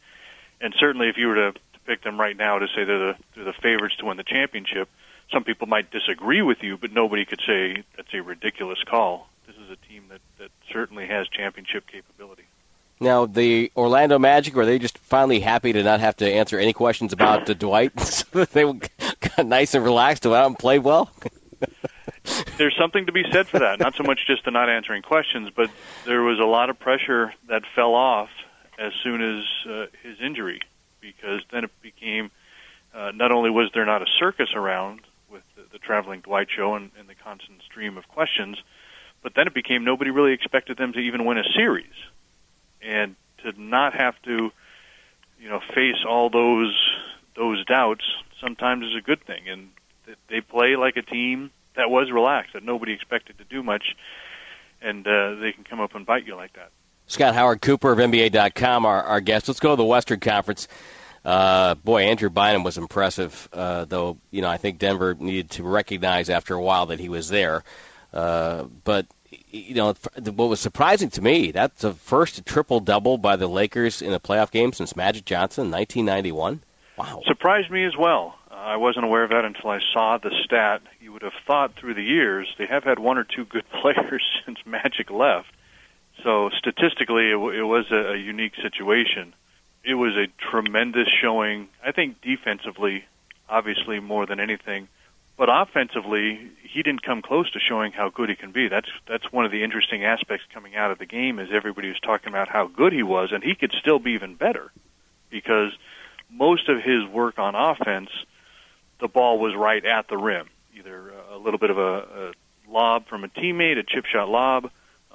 and 0.61 0.73
certainly 0.77 1.09
if 1.09 1.17
you 1.17 1.27
were 1.27 1.35
to, 1.35 1.51
to 1.51 1.79
pick 1.85 2.03
them 2.03 2.19
right 2.19 2.35
now 2.35 2.59
to 2.59 2.67
say 2.67 2.83
they're 2.83 2.99
the 2.99 3.15
they're 3.35 3.45
the 3.45 3.53
favorites 3.53 3.95
to 3.97 4.05
win 4.05 4.17
the 4.17 4.23
championship, 4.23 4.89
some 5.31 5.43
people 5.43 5.67
might 5.67 5.91
disagree 5.91 6.41
with 6.41 6.63
you, 6.63 6.77
but 6.77 6.91
nobody 6.91 7.25
could 7.25 7.41
say 7.45 7.83
that's 7.95 8.13
a 8.13 8.21
ridiculous 8.21 8.81
call. 8.83 9.27
This 9.49 9.65
is 9.65 9.71
a 9.71 9.87
team 9.91 10.03
that 10.09 10.21
that 10.37 10.51
certainly 10.71 11.07
has 11.07 11.27
championship 11.27 11.87
capability. 11.87 12.43
Now, 12.99 13.25
the 13.25 13.71
Orlando 13.75 14.19
Magic, 14.19 14.55
are 14.55 14.63
they 14.63 14.77
just 14.77 14.99
finally 14.99 15.39
happy 15.39 15.73
to 15.73 15.81
not 15.81 16.01
have 16.01 16.17
to 16.17 16.31
answer 16.31 16.59
any 16.59 16.71
questions 16.71 17.13
about 17.13 17.47
the 17.47 17.55
Dwight? 17.55 17.99
so 17.99 18.45
they 18.45 18.63
got 18.63 19.47
nice 19.47 19.73
and 19.73 19.83
relaxed 19.83 20.21
to 20.23 20.35
out 20.35 20.45
and 20.45 20.59
play 20.59 20.77
well? 20.77 21.09
There's 22.59 22.75
something 22.77 23.07
to 23.07 23.11
be 23.11 23.23
said 23.31 23.47
for 23.47 23.57
that. 23.57 23.79
Not 23.79 23.95
so 23.95 24.03
much 24.03 24.19
just 24.27 24.45
the 24.45 24.51
not 24.51 24.69
answering 24.69 25.01
questions, 25.01 25.49
but 25.55 25.71
there 26.05 26.21
was 26.21 26.37
a 26.37 26.45
lot 26.45 26.69
of 26.69 26.77
pressure 26.77 27.33
that 27.47 27.63
fell 27.73 27.95
off 27.95 28.29
as 28.77 28.93
soon 29.03 29.23
as 29.23 29.43
uh, 29.67 29.85
his 30.03 30.21
injury, 30.21 30.61
because 31.01 31.41
then 31.51 31.63
it 31.63 31.71
became 31.81 32.29
uh, 32.93 33.13
not 33.15 33.31
only 33.31 33.49
was 33.49 33.71
there 33.73 33.85
not 33.85 34.03
a 34.03 34.07
circus 34.19 34.49
around 34.53 35.01
with 35.27 35.41
the, 35.55 35.63
the 35.71 35.79
traveling 35.79 36.19
Dwight 36.19 36.49
show 36.55 36.75
and, 36.75 36.91
and 36.99 37.09
the 37.09 37.15
constant 37.15 37.63
stream 37.63 37.97
of 37.97 38.07
questions. 38.09 38.61
But 39.21 39.33
then 39.35 39.47
it 39.47 39.53
became 39.53 39.83
nobody 39.83 40.11
really 40.11 40.33
expected 40.33 40.77
them 40.77 40.93
to 40.93 40.99
even 40.99 41.25
win 41.25 41.37
a 41.37 41.43
series, 41.55 41.93
and 42.81 43.15
to 43.43 43.53
not 43.61 43.93
have 43.93 44.15
to, 44.23 44.51
you 45.39 45.49
know, 45.49 45.59
face 45.73 46.05
all 46.07 46.29
those 46.29 46.75
those 47.35 47.65
doubts 47.65 48.03
sometimes 48.41 48.85
is 48.85 48.95
a 48.95 49.01
good 49.01 49.23
thing. 49.25 49.47
And 49.47 49.69
they 50.29 50.41
play 50.41 50.75
like 50.75 50.97
a 50.97 51.01
team 51.01 51.51
that 51.75 51.89
was 51.89 52.11
relaxed, 52.11 52.53
that 52.53 52.63
nobody 52.63 52.93
expected 52.93 53.37
to 53.37 53.43
do 53.45 53.63
much, 53.63 53.95
and 54.81 55.07
uh, 55.07 55.35
they 55.35 55.51
can 55.51 55.63
come 55.63 55.79
up 55.79 55.95
and 55.95 56.05
bite 56.05 56.25
you 56.25 56.35
like 56.35 56.53
that. 56.53 56.71
Scott 57.07 57.33
Howard 57.33 57.61
Cooper 57.61 57.91
of 57.91 57.97
NBA.com, 57.97 58.85
our, 58.85 59.01
our 59.03 59.21
guest. 59.21 59.47
Let's 59.47 59.59
go 59.59 59.71
to 59.71 59.75
the 59.75 59.85
Western 59.85 60.19
Conference. 60.19 60.67
Uh, 61.25 61.75
boy, 61.75 62.03
Andrew 62.03 62.29
Bynum 62.29 62.63
was 62.63 62.77
impressive, 62.77 63.49
uh, 63.51 63.85
though. 63.85 64.17
You 64.31 64.41
know, 64.41 64.49
I 64.49 64.57
think 64.57 64.79
Denver 64.79 65.15
needed 65.15 65.49
to 65.51 65.63
recognize 65.63 66.29
after 66.29 66.53
a 66.53 66.61
while 66.61 66.87
that 66.87 66.99
he 66.99 67.09
was 67.09 67.29
there. 67.29 67.63
Uh, 68.13 68.63
but 68.83 69.05
you 69.51 69.75
know, 69.75 69.93
what 70.35 70.49
was 70.49 70.59
surprising 70.59 71.09
to 71.11 71.21
me 71.21 71.51
that's 71.51 71.81
the 71.81 71.93
first 71.93 72.45
triple 72.45 72.79
double 72.79 73.17
by 73.17 73.35
the 73.35 73.47
Lakers 73.47 74.01
in 74.01 74.13
a 74.13 74.19
playoff 74.19 74.51
game 74.51 74.73
since 74.73 74.95
Magic 74.95 75.25
Johnson, 75.25 75.65
in 75.65 75.71
1991. 75.71 76.61
Wow, 76.97 77.21
surprised 77.25 77.71
me 77.71 77.85
as 77.85 77.95
well. 77.97 78.35
Uh, 78.51 78.55
I 78.55 78.75
wasn't 78.77 79.05
aware 79.05 79.23
of 79.23 79.29
that 79.29 79.45
until 79.45 79.69
I 79.69 79.79
saw 79.93 80.17
the 80.17 80.31
stat. 80.43 80.81
You 80.99 81.13
would 81.13 81.21
have 81.21 81.33
thought 81.47 81.75
through 81.75 81.93
the 81.93 82.03
years 82.03 82.53
they 82.57 82.65
have 82.65 82.83
had 82.83 82.99
one 82.99 83.17
or 83.17 83.23
two 83.23 83.45
good 83.45 83.69
players 83.81 84.23
since 84.45 84.59
Magic 84.65 85.09
left. 85.09 85.51
So 86.23 86.49
statistically, 86.57 87.29
it, 87.29 87.37
it 87.37 87.63
was 87.63 87.85
a, 87.91 88.13
a 88.13 88.17
unique 88.17 88.53
situation. 88.61 89.33
It 89.83 89.93
was 89.93 90.15
a 90.17 90.27
tremendous 90.51 91.07
showing. 91.21 91.69
I 91.85 91.93
think 91.93 92.21
defensively, 92.21 93.05
obviously 93.47 93.99
more 93.99 94.25
than 94.25 94.39
anything, 94.39 94.89
but 95.39 95.47
offensively, 95.49 96.37
he 96.61 96.83
didn't 96.83 97.01
come 97.01 97.21
close 97.21 97.49
to 97.51 97.59
showing 97.61 97.93
how 97.93 98.09
good 98.09 98.27
he 98.27 98.35
can 98.35 98.51
be. 98.51 98.67
That's 98.67 98.89
that's 99.07 99.31
one 99.31 99.45
of 99.45 99.51
the 99.51 99.63
interesting 99.63 100.03
aspects 100.03 100.45
coming 100.53 100.75
out 100.75 100.91
of 100.91 100.99
the 100.99 101.05
game 101.05 101.39
is 101.39 101.47
everybody 101.53 101.87
was 101.87 101.99
talking 102.01 102.27
about 102.27 102.49
how 102.49 102.67
good 102.67 102.91
he 102.91 103.03
was, 103.03 103.29
and 103.31 103.41
he 103.41 103.55
could 103.55 103.71
still 103.79 103.99
be 103.99 104.11
even 104.11 104.35
better 104.35 104.69
because 105.29 105.71
most 106.29 106.67
of 106.67 106.83
his 106.83 107.07
work 107.07 107.39
on 107.39 107.55
offense, 107.55 108.09
the 108.99 109.07
ball 109.07 109.39
was 109.39 109.55
right 109.55 109.83
at 109.85 110.09
the 110.09 110.17
rim, 110.17 110.49
either 110.77 111.13
a 111.31 111.37
little 111.37 111.57
bit 111.57 111.69
of 111.69 111.77
a, 111.77 111.81
a 111.81 112.31
lob 112.69 113.07
from 113.07 113.23
a 113.23 113.29
teammate, 113.29 113.77
a 113.77 113.83
chip 113.83 114.03
shot 114.05 114.27
lob, 114.27 114.69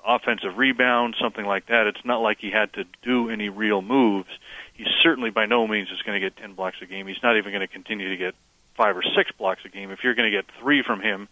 offensive 0.07 0.57
rebound, 0.57 1.16
something 1.20 1.45
like 1.45 1.66
that. 1.66 1.87
It's 1.87 2.03
not 2.03 2.22
like 2.22 2.39
he 2.41 2.51
had 2.51 2.72
to 2.72 2.85
do 3.03 3.29
any 3.29 3.51
real 3.51 3.83
moves. 3.83 4.31
He 4.72 4.87
certainly 5.03 5.29
by 5.29 5.45
no 5.45 5.66
means 5.66 5.91
is 5.91 6.01
going 6.01 6.18
to 6.18 6.27
get 6.27 6.39
10 6.39 6.55
blocks 6.55 6.79
a 6.81 6.87
game. 6.87 7.07
He's 7.09 7.22
not 7.22 7.37
even 7.37 7.53
going 7.53 7.61
to 7.61 7.68
continue 7.68 8.09
to 8.09 8.16
get 8.16 8.35
five 8.77 8.97
or 8.97 9.03
six 9.03 9.31
blocks 9.33 9.62
a 9.64 9.68
game. 9.68 9.91
If 9.91 10.05
you're 10.05 10.14
going 10.14 10.31
to 10.31 10.37
get 10.37 10.47
three 10.61 10.83
from 10.83 11.01
him, 11.01 11.29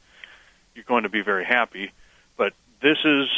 you're 0.74 0.84
going 0.84 1.02
to 1.02 1.08
be 1.08 1.22
very 1.22 1.44
happy. 1.44 1.92
But 2.36 2.54
this 2.80 2.98
is 3.04 3.28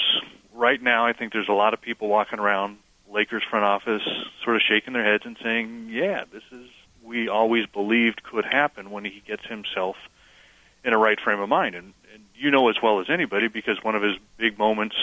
right 0.55 0.81
now. 0.81 1.07
I 1.07 1.13
think 1.13 1.33
there's 1.33 1.49
a 1.49 1.55
lot 1.55 1.75
of 1.75 1.81
people 1.81 2.09
walking 2.09 2.39
around 2.39 2.79
Lakers 3.11 3.43
front 3.49 3.65
office, 3.65 4.03
sort 4.43 4.57
of 4.57 4.63
shaking 4.63 4.93
their 4.93 5.05
heads 5.05 5.25
and 5.25 5.37
saying, 5.43 5.89
"Yeah, 5.91 6.25
this 6.33 6.43
is 6.53 6.69
we 7.03 7.29
always 7.29 7.67
believed 7.67 8.23
could 8.23 8.45
happen 8.45 8.91
when 8.91 9.05
he 9.05 9.23
gets 9.27 9.47
himself 9.47 9.97
in 10.85 10.93
a 10.93 10.99
right 10.99 11.21
frame 11.21 11.41
of 11.41 11.49
mind." 11.49 11.75
And, 11.75 11.93
and 12.13 12.25
you 12.35 12.51
know 12.51 12.69
as 12.69 12.77
well 12.83 13.01
as 13.01 13.09
anybody 13.09 13.49
because 13.49 13.83
one 13.83 13.95
of 13.95 14.03
his 14.03 14.17
big 14.37 14.59
moments 14.59 14.97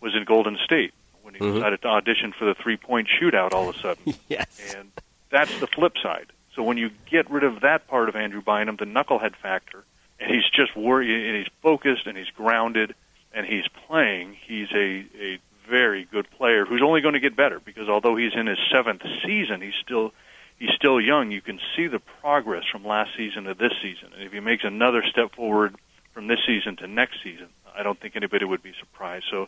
was 0.00 0.14
in 0.14 0.24
Golden 0.24 0.56
State 0.64 0.94
when 1.22 1.34
he 1.34 1.40
mm-hmm. 1.40 1.56
decided 1.56 1.82
to 1.82 1.88
audition 1.88 2.32
for 2.32 2.44
the 2.44 2.54
three-point 2.54 3.08
shootout 3.08 3.52
all 3.52 3.68
of 3.68 3.76
a 3.76 3.78
sudden. 3.78 4.14
yes, 4.28 4.74
and 4.76 4.90
that's 5.30 5.58
the 5.60 5.66
flip 5.66 5.94
side. 6.02 6.26
So 6.58 6.64
when 6.64 6.76
you 6.76 6.90
get 7.08 7.30
rid 7.30 7.44
of 7.44 7.60
that 7.60 7.86
part 7.86 8.08
of 8.08 8.16
Andrew 8.16 8.42
Bynum, 8.42 8.78
the 8.80 8.84
knucklehead 8.84 9.36
factor, 9.36 9.84
and 10.18 10.28
he's 10.28 10.42
just 10.52 10.76
worried 10.76 11.08
and 11.08 11.36
he's 11.36 11.46
focused 11.62 12.08
and 12.08 12.18
he's 12.18 12.30
grounded 12.30 12.96
and 13.32 13.46
he's 13.46 13.62
playing, 13.86 14.36
he's 14.44 14.66
a, 14.72 15.06
a 15.20 15.38
very 15.70 16.04
good 16.10 16.28
player 16.32 16.64
who's 16.64 16.82
only 16.82 17.00
going 17.00 17.14
to 17.14 17.20
get 17.20 17.36
better 17.36 17.60
because 17.60 17.88
although 17.88 18.16
he's 18.16 18.32
in 18.34 18.48
his 18.48 18.58
seventh 18.72 19.02
season, 19.24 19.60
he's 19.60 19.78
still 19.84 20.12
he's 20.58 20.72
still 20.74 21.00
young. 21.00 21.30
You 21.30 21.40
can 21.40 21.60
see 21.76 21.86
the 21.86 22.00
progress 22.00 22.64
from 22.72 22.84
last 22.84 23.10
season 23.16 23.44
to 23.44 23.54
this 23.54 23.74
season, 23.80 24.10
and 24.14 24.24
if 24.24 24.32
he 24.32 24.40
makes 24.40 24.64
another 24.64 25.04
step 25.08 25.36
forward 25.36 25.76
from 26.12 26.26
this 26.26 26.40
season 26.44 26.74
to 26.78 26.88
next 26.88 27.18
season, 27.22 27.46
I 27.72 27.84
don't 27.84 28.00
think 28.00 28.16
anybody 28.16 28.44
would 28.44 28.64
be 28.64 28.72
surprised. 28.80 29.26
So 29.30 29.46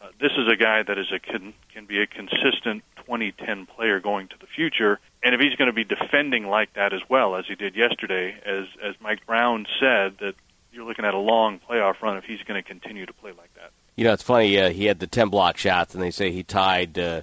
uh, 0.00 0.08
this 0.20 0.32
is 0.38 0.50
a 0.50 0.56
guy 0.56 0.82
that 0.82 0.98
is 0.98 1.10
a 1.12 1.18
can 1.18 1.54
can 1.72 1.86
be 1.86 2.00
a 2.00 2.06
consistent 2.06 2.82
2010 2.96 3.66
player 3.66 4.00
going 4.00 4.28
to 4.28 4.36
the 4.38 4.46
future. 4.46 5.00
And 5.22 5.34
if 5.34 5.40
he's 5.40 5.54
going 5.54 5.66
to 5.66 5.72
be 5.72 5.84
defending 5.84 6.46
like 6.46 6.74
that 6.74 6.92
as 6.92 7.00
well 7.08 7.34
as 7.36 7.46
he 7.46 7.54
did 7.54 7.74
yesterday, 7.74 8.36
as 8.44 8.66
as 8.82 8.94
Mike 9.00 9.26
Brown 9.26 9.66
said, 9.80 10.18
that 10.18 10.34
you're 10.72 10.86
looking 10.86 11.04
at 11.04 11.14
a 11.14 11.18
long 11.18 11.60
playoff 11.68 12.00
run 12.02 12.16
if 12.16 12.24
he's 12.24 12.42
going 12.42 12.62
to 12.62 12.66
continue 12.66 13.06
to 13.06 13.12
play 13.12 13.32
like 13.32 13.52
that. 13.54 13.70
You 13.96 14.04
know, 14.04 14.12
it's 14.12 14.22
funny. 14.22 14.58
Uh, 14.60 14.70
he 14.70 14.84
had 14.84 15.00
the 15.00 15.08
10 15.08 15.28
block 15.28 15.56
shots, 15.56 15.94
and 15.94 16.02
they 16.02 16.12
say 16.12 16.30
he 16.30 16.44
tied 16.44 16.96
uh, 16.98 17.22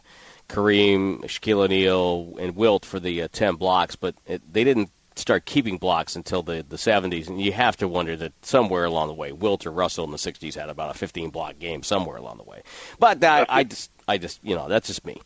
Kareem, 0.50 1.22
Shaquille 1.24 1.64
O'Neal, 1.64 2.36
and 2.38 2.56
Wilt 2.56 2.84
for 2.84 3.00
the 3.00 3.22
uh, 3.22 3.28
10 3.32 3.56
blocks, 3.56 3.96
but 3.96 4.16
it, 4.28 4.42
they 4.52 4.66
didn't 4.66 4.90
start 5.16 5.46
keeping 5.46 5.78
blocks 5.78 6.16
until 6.16 6.44
the, 6.44 6.66
the 6.68 6.76
70s, 6.76 7.28
and 7.28 7.42
you 7.42 7.52
have 7.54 7.78
to 7.78 7.88
wonder 7.88 8.16
that 8.18 8.34
somewhere 8.46 8.86
along 8.86 9.08
the 9.08 9.14
way, 9.14 9.32
Wilt 9.32 9.66
or 9.66 9.72
Russell 9.72 10.06
in 10.06 10.12
the 10.12 10.18
60s 10.18 10.56
had 10.56 10.70
about 10.70 10.96
a 10.96 10.98
15 10.98 11.30
block 11.30 11.60
game 11.60 11.84
somewhere 11.84 12.18
along 12.18 12.38
the 12.38 12.44
way. 12.44 12.64
But 13.00 13.24
I, 13.24 13.46
I 13.48 13.64
just, 13.64 13.92
I 14.08 14.18
just, 14.18 14.40
you 14.44 14.56
know, 14.56 14.68
that's 14.68 14.88
just 14.88 15.06
me. 15.06 15.22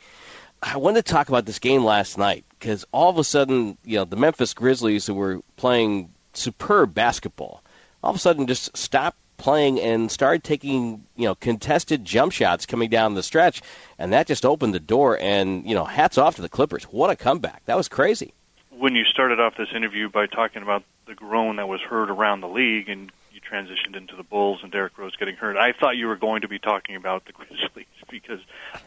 I 0.61 0.77
wanted 0.77 1.05
to 1.05 1.11
talk 1.11 1.29
about 1.29 1.45
this 1.45 1.59
game 1.59 1.83
last 1.83 2.17
night 2.17 2.45
because 2.59 2.85
all 2.91 3.09
of 3.09 3.17
a 3.17 3.23
sudden, 3.23 3.77
you 3.85 3.97
know, 3.97 4.05
the 4.05 4.17
Memphis 4.17 4.53
Grizzlies 4.53 5.07
who 5.07 5.13
were 5.13 5.41
playing 5.55 6.11
superb 6.33 6.93
basketball, 6.93 7.63
all 8.03 8.11
of 8.11 8.17
a 8.17 8.19
sudden 8.19 8.45
just 8.45 8.75
stopped 8.77 9.17
playing 9.37 9.79
and 9.79 10.11
started 10.11 10.43
taking, 10.43 11.05
you 11.15 11.25
know, 11.25 11.35
contested 11.35 12.03
jump 12.03 12.33
shots 12.33 12.65
coming 12.65 12.89
down 12.89 13.13
the 13.13 13.23
stretch, 13.23 13.61
and 13.97 14.11
that 14.11 14.27
just 14.27 14.45
opened 14.45 14.73
the 14.73 14.81
door. 14.81 15.17
And 15.21 15.65
you 15.65 15.73
know, 15.73 15.85
hats 15.85 16.17
off 16.17 16.35
to 16.35 16.41
the 16.41 16.49
Clippers. 16.49 16.83
What 16.83 17.09
a 17.09 17.15
comeback! 17.15 17.63
That 17.65 17.77
was 17.77 17.87
crazy 17.87 18.33
when 18.79 18.95
you 18.95 19.03
started 19.05 19.39
off 19.39 19.57
this 19.57 19.69
interview 19.75 20.09
by 20.09 20.25
talking 20.25 20.61
about 20.61 20.83
the 21.05 21.13
groan 21.13 21.57
that 21.57 21.67
was 21.67 21.81
heard 21.81 22.09
around 22.09 22.41
the 22.41 22.47
league 22.47 22.89
and 22.89 23.11
you 23.31 23.41
transitioned 23.41 23.95
into 23.95 24.15
the 24.15 24.23
Bulls 24.23 24.59
and 24.63 24.71
Derrick 24.71 24.97
Rose 24.97 25.15
getting 25.17 25.35
hurt, 25.35 25.57
I 25.57 25.73
thought 25.73 25.97
you 25.97 26.07
were 26.07 26.15
going 26.15 26.41
to 26.41 26.47
be 26.47 26.59
talking 26.59 26.95
about 26.95 27.25
the 27.25 27.33
Grizzlies 27.33 27.85
because 28.09 28.39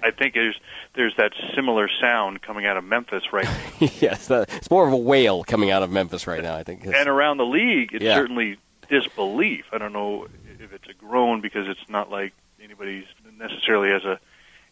I 0.03 0.11
think 0.11 0.35
there's 0.35 0.59
there's 0.95 1.15
that 1.17 1.33
similar 1.55 1.89
sound 2.01 2.43
coming 2.43 2.67
out 2.67 2.77
of 2.77 2.85
Memphis 2.85 3.33
right 3.33 3.45
now. 3.45 3.89
yes, 4.01 4.31
uh, 4.31 4.45
it's 4.49 4.71
more 4.71 4.87
of 4.87 4.93
a 4.93 4.97
wail 4.97 5.45
coming 5.45 5.71
out 5.71 5.83
of 5.83 5.91
Memphis 5.91 6.27
right 6.27 6.43
now, 6.43 6.57
I 6.57 6.63
think. 6.63 6.85
And 6.85 7.09
around 7.09 7.37
the 7.37 7.47
league, 7.47 7.93
it's 7.93 8.05
yeah. 8.05 8.15
certainly 8.15 8.57
disbelief. 8.89 9.67
I 9.73 9.79
don't 9.79 9.93
know 9.93 10.27
if 10.59 10.73
it's 10.73 10.89
a 10.89 10.95
groan 10.95 11.41
because 11.41 11.69
it's 11.69 11.89
not 11.89 12.11
like 12.11 12.33
anybody's 12.63 13.05
necessarily 13.39 13.91
has 13.91 14.05
a 14.05 14.19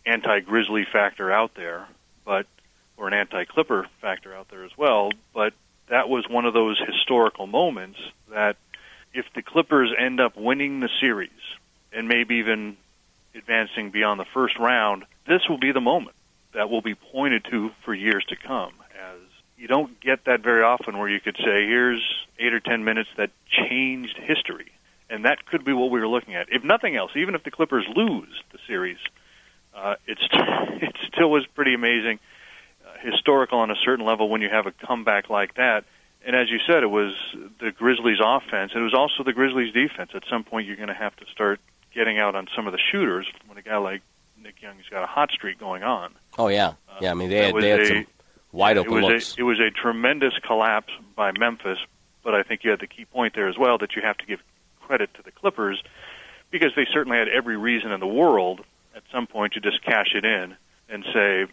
anti-Grizzly 0.06 0.86
factor 0.90 1.30
out 1.30 1.54
there, 1.54 1.86
but 2.24 2.46
an 3.12 3.18
anti-Clipper 3.18 3.86
factor 4.00 4.34
out 4.34 4.48
there 4.50 4.64
as 4.64 4.70
well. 4.76 5.10
But 5.34 5.52
that 5.88 6.08
was 6.08 6.24
one 6.28 6.44
of 6.44 6.54
those 6.54 6.78
historical 6.78 7.46
moments 7.46 7.98
that 8.30 8.56
if 9.12 9.26
the 9.34 9.42
Clippers 9.42 9.92
end 9.98 10.20
up 10.20 10.36
winning 10.36 10.80
the 10.80 10.88
series 11.00 11.30
and 11.92 12.06
maybe 12.06 12.36
even 12.36 12.76
advancing 13.34 13.90
beyond 13.90 14.20
the 14.20 14.26
first 14.32 14.58
round, 14.58 15.04
this 15.26 15.42
will 15.48 15.58
be 15.58 15.72
the 15.72 15.80
moment 15.80 16.16
that 16.54 16.70
will 16.70 16.82
be 16.82 16.94
pointed 16.94 17.44
to 17.50 17.70
for 17.84 17.94
years 17.94 18.24
to 18.28 18.36
come. 18.36 18.72
As 18.94 19.20
you 19.56 19.66
don't 19.66 20.00
get 20.00 20.24
that 20.24 20.40
very 20.40 20.62
often, 20.62 20.98
where 20.98 21.08
you 21.08 21.20
could 21.20 21.36
say, 21.36 21.66
"Here's 21.66 22.02
eight 22.38 22.52
or 22.52 22.60
ten 22.60 22.84
minutes 22.84 23.10
that 23.16 23.30
changed 23.48 24.16
history," 24.16 24.72
and 25.08 25.24
that 25.24 25.46
could 25.46 25.64
be 25.64 25.72
what 25.72 25.90
we 25.90 26.00
were 26.00 26.08
looking 26.08 26.34
at. 26.34 26.48
If 26.50 26.64
nothing 26.64 26.96
else, 26.96 27.12
even 27.14 27.34
if 27.34 27.44
the 27.44 27.50
Clippers 27.50 27.86
lose 27.94 28.42
the 28.52 28.58
series, 28.66 28.98
uh, 29.74 29.94
it's 30.06 30.26
it 30.32 30.96
still 31.12 31.30
was 31.30 31.46
pretty 31.54 31.74
amazing 31.74 32.18
historical 33.00 33.58
on 33.58 33.70
a 33.70 33.76
certain 33.84 34.04
level 34.04 34.28
when 34.28 34.40
you 34.40 34.48
have 34.48 34.66
a 34.66 34.72
comeback 34.72 35.30
like 35.30 35.54
that. 35.54 35.84
And 36.24 36.36
as 36.36 36.50
you 36.50 36.58
said, 36.66 36.82
it 36.82 36.90
was 36.90 37.14
the 37.60 37.72
Grizzlies' 37.72 38.18
offense. 38.22 38.72
It 38.74 38.80
was 38.80 38.94
also 38.94 39.24
the 39.24 39.32
Grizzlies' 39.32 39.72
defense. 39.72 40.10
At 40.14 40.24
some 40.28 40.44
point, 40.44 40.66
you're 40.66 40.76
going 40.76 40.88
to 40.88 40.94
have 40.94 41.16
to 41.16 41.26
start 41.32 41.60
getting 41.94 42.18
out 42.18 42.34
on 42.34 42.46
some 42.54 42.66
of 42.66 42.72
the 42.72 42.78
shooters 42.78 43.26
when 43.46 43.56
a 43.56 43.62
guy 43.62 43.78
like 43.78 44.02
Nick 44.42 44.62
Young's 44.62 44.84
got 44.90 45.02
a 45.02 45.06
hot 45.06 45.30
streak 45.30 45.58
going 45.58 45.82
on. 45.82 46.14
Oh 46.38 46.48
yeah, 46.48 46.74
yeah. 47.00 47.10
I 47.10 47.14
mean, 47.14 47.30
they 47.30 47.40
uh, 47.40 47.54
had, 47.54 47.62
they 47.62 47.68
had 47.68 47.80
a, 47.80 47.86
some 47.86 48.06
wide 48.52 48.78
open 48.78 48.92
it 48.92 48.94
was 48.94 49.04
looks. 49.04 49.36
A, 49.36 49.40
it 49.40 49.42
was 49.44 49.60
a 49.60 49.70
tremendous 49.70 50.34
collapse 50.46 50.92
by 51.16 51.32
Memphis, 51.32 51.78
but 52.22 52.34
I 52.34 52.42
think 52.42 52.64
you 52.64 52.70
had 52.70 52.80
the 52.80 52.86
key 52.86 53.04
point 53.04 53.34
there 53.34 53.48
as 53.48 53.58
well 53.58 53.78
that 53.78 53.96
you 53.96 54.02
have 54.02 54.16
to 54.18 54.26
give 54.26 54.40
credit 54.80 55.12
to 55.14 55.22
the 55.22 55.30
Clippers 55.30 55.82
because 56.50 56.72
they 56.74 56.86
certainly 56.92 57.18
had 57.18 57.28
every 57.28 57.56
reason 57.56 57.92
in 57.92 58.00
the 58.00 58.06
world 58.06 58.60
at 58.94 59.02
some 59.12 59.26
point 59.26 59.54
to 59.54 59.60
just 59.60 59.82
cash 59.82 60.14
it 60.14 60.24
in 60.24 60.56
and 60.88 61.04
say, 61.14 61.46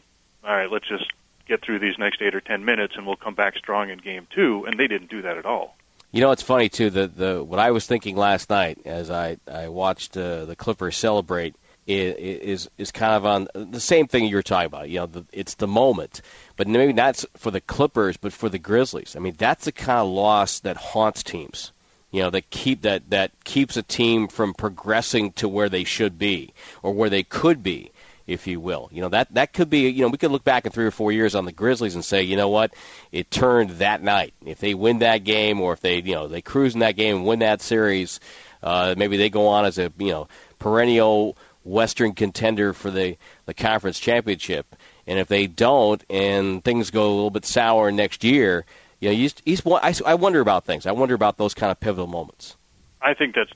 all 0.43 0.55
right, 0.55 0.71
let's 0.71 0.87
just 0.87 1.05
get 1.47 1.61
through 1.61 1.79
these 1.79 1.97
next 1.97 2.21
eight 2.21 2.35
or 2.35 2.41
ten 2.41 2.65
minutes, 2.65 2.95
and 2.97 3.07
we'll 3.07 3.15
come 3.15 3.35
back 3.35 3.55
strong 3.57 3.89
in 3.89 3.99
game 3.99 4.27
two. 4.29 4.65
And 4.65 4.79
they 4.79 4.87
didn't 4.87 5.09
do 5.09 5.21
that 5.23 5.37
at 5.37 5.45
all. 5.45 5.75
You 6.11 6.21
know, 6.21 6.31
it's 6.31 6.41
funny 6.43 6.69
too. 6.69 6.89
The 6.89 7.07
the 7.07 7.43
what 7.43 7.59
I 7.59 7.71
was 7.71 7.85
thinking 7.85 8.15
last 8.15 8.49
night 8.49 8.79
as 8.85 9.11
I 9.11 9.37
I 9.51 9.67
watched 9.67 10.15
uh, 10.17 10.45
the 10.45 10.55
Clippers 10.55 10.95
celebrate 10.97 11.55
is 11.85 12.69
is 12.77 12.91
kind 12.91 13.13
of 13.13 13.25
on 13.25 13.47
the 13.53 13.79
same 13.79 14.07
thing 14.07 14.25
you 14.25 14.35
were 14.35 14.43
talking 14.43 14.67
about. 14.67 14.89
You 14.89 14.99
know, 14.99 15.05
the, 15.05 15.25
it's 15.31 15.55
the 15.55 15.67
moment, 15.67 16.21
but 16.55 16.67
maybe 16.67 16.93
not 16.93 17.23
for 17.35 17.51
the 17.51 17.61
Clippers, 17.61 18.17
but 18.17 18.33
for 18.33 18.49
the 18.49 18.59
Grizzlies. 18.59 19.15
I 19.15 19.19
mean, 19.19 19.35
that's 19.37 19.65
the 19.65 19.71
kind 19.71 19.99
of 19.99 20.07
loss 20.09 20.59
that 20.61 20.77
haunts 20.77 21.23
teams. 21.23 21.71
you 22.11 22.21
know, 22.21 22.29
that 22.29 22.49
keep 22.49 22.81
that 22.81 23.09
that 23.09 23.31
keeps 23.43 23.77
a 23.77 23.83
team 23.83 24.27
from 24.27 24.53
progressing 24.53 25.33
to 25.33 25.47
where 25.47 25.69
they 25.69 25.83
should 25.83 26.17
be 26.17 26.53
or 26.81 26.93
where 26.93 27.09
they 27.09 27.23
could 27.23 27.61
be, 27.61 27.91
if 28.27 28.45
you 28.45 28.59
will. 28.59 28.89
You 28.91 29.01
know, 29.01 29.09
that 29.09 29.33
that 29.33 29.53
could 29.53 29.69
be. 29.69 29.89
You 29.89 30.03
know, 30.03 30.09
we 30.09 30.17
could 30.17 30.31
look 30.31 30.43
back 30.43 30.65
in 30.65 30.71
three 30.71 30.85
or 30.85 30.91
four 30.91 31.11
years 31.11 31.33
on 31.33 31.45
the 31.45 31.51
Grizzlies 31.51 31.95
and 31.95 32.05
say, 32.05 32.21
you 32.21 32.35
know 32.35 32.49
what, 32.49 32.73
it 33.11 33.31
turned 33.31 33.71
that 33.71 34.03
night. 34.03 34.33
If 34.45 34.59
they 34.59 34.73
win 34.73 34.99
that 34.99 35.23
game, 35.23 35.59
or 35.61 35.73
if 35.73 35.79
they, 35.79 36.01
you 36.01 36.13
know, 36.13 36.27
they 36.27 36.41
cruise 36.41 36.73
in 36.73 36.81
that 36.81 36.95
game 36.95 37.15
and 37.17 37.25
win 37.25 37.39
that 37.39 37.61
series, 37.61 38.19
uh, 38.61 38.93
maybe 38.97 39.17
they 39.17 39.29
go 39.29 39.47
on 39.47 39.65
as 39.65 39.77
a, 39.79 39.91
you 39.97 40.11
know, 40.11 40.27
perennial 40.59 41.37
Western 41.63 42.13
contender 42.13 42.73
for 42.73 42.91
the 42.91 43.17
the 43.45 43.53
conference 43.53 43.99
championship. 43.99 44.75
And 45.07 45.17
if 45.17 45.29
they 45.29 45.47
don't, 45.47 46.03
and 46.09 46.61
things 46.63 46.91
go 46.91 47.07
a 47.07 47.13
little 47.13 47.31
bit 47.31 47.45
sour 47.45 47.91
next 47.91 48.25
year 48.25 48.65
you 48.99 49.09
know, 49.09 49.15
he's, 49.15 49.35
he's, 49.45 49.61
I, 49.65 49.93
I 50.05 50.15
wonder 50.15 50.39
about 50.39 50.65
things. 50.65 50.85
I 50.85 50.91
wonder 50.91 51.13
about 51.13 51.37
those 51.37 51.53
kind 51.53 51.71
of 51.71 51.79
pivotal 51.79 52.07
moments. 52.07 52.57
I 53.01 53.13
think 53.13 53.35
that's 53.35 53.51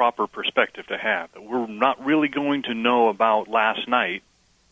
proper 0.00 0.26
perspective 0.26 0.86
to 0.86 0.96
have. 0.96 1.30
That 1.32 1.42
we're 1.42 1.66
not 1.66 2.02
really 2.02 2.28
going 2.28 2.62
to 2.62 2.72
know 2.72 3.10
about 3.10 3.48
last 3.48 3.86
night 3.86 4.22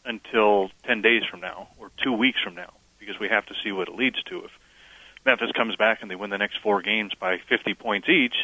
until 0.06 0.70
10 0.84 1.02
days 1.02 1.22
from 1.30 1.40
now 1.40 1.68
or 1.78 1.90
two 2.02 2.14
weeks 2.14 2.40
from 2.42 2.54
now 2.54 2.72
because 2.98 3.20
we 3.20 3.28
have 3.28 3.44
to 3.44 3.54
see 3.62 3.70
what 3.70 3.88
it 3.88 3.94
leads 3.94 4.22
to. 4.22 4.46
If 4.46 4.50
Memphis 5.26 5.52
comes 5.54 5.76
back 5.76 5.98
and 6.00 6.10
they 6.10 6.14
win 6.14 6.30
the 6.30 6.38
next 6.38 6.56
four 6.62 6.80
games 6.80 7.12
by 7.20 7.36
50 7.46 7.74
points 7.74 8.08
each, 8.08 8.36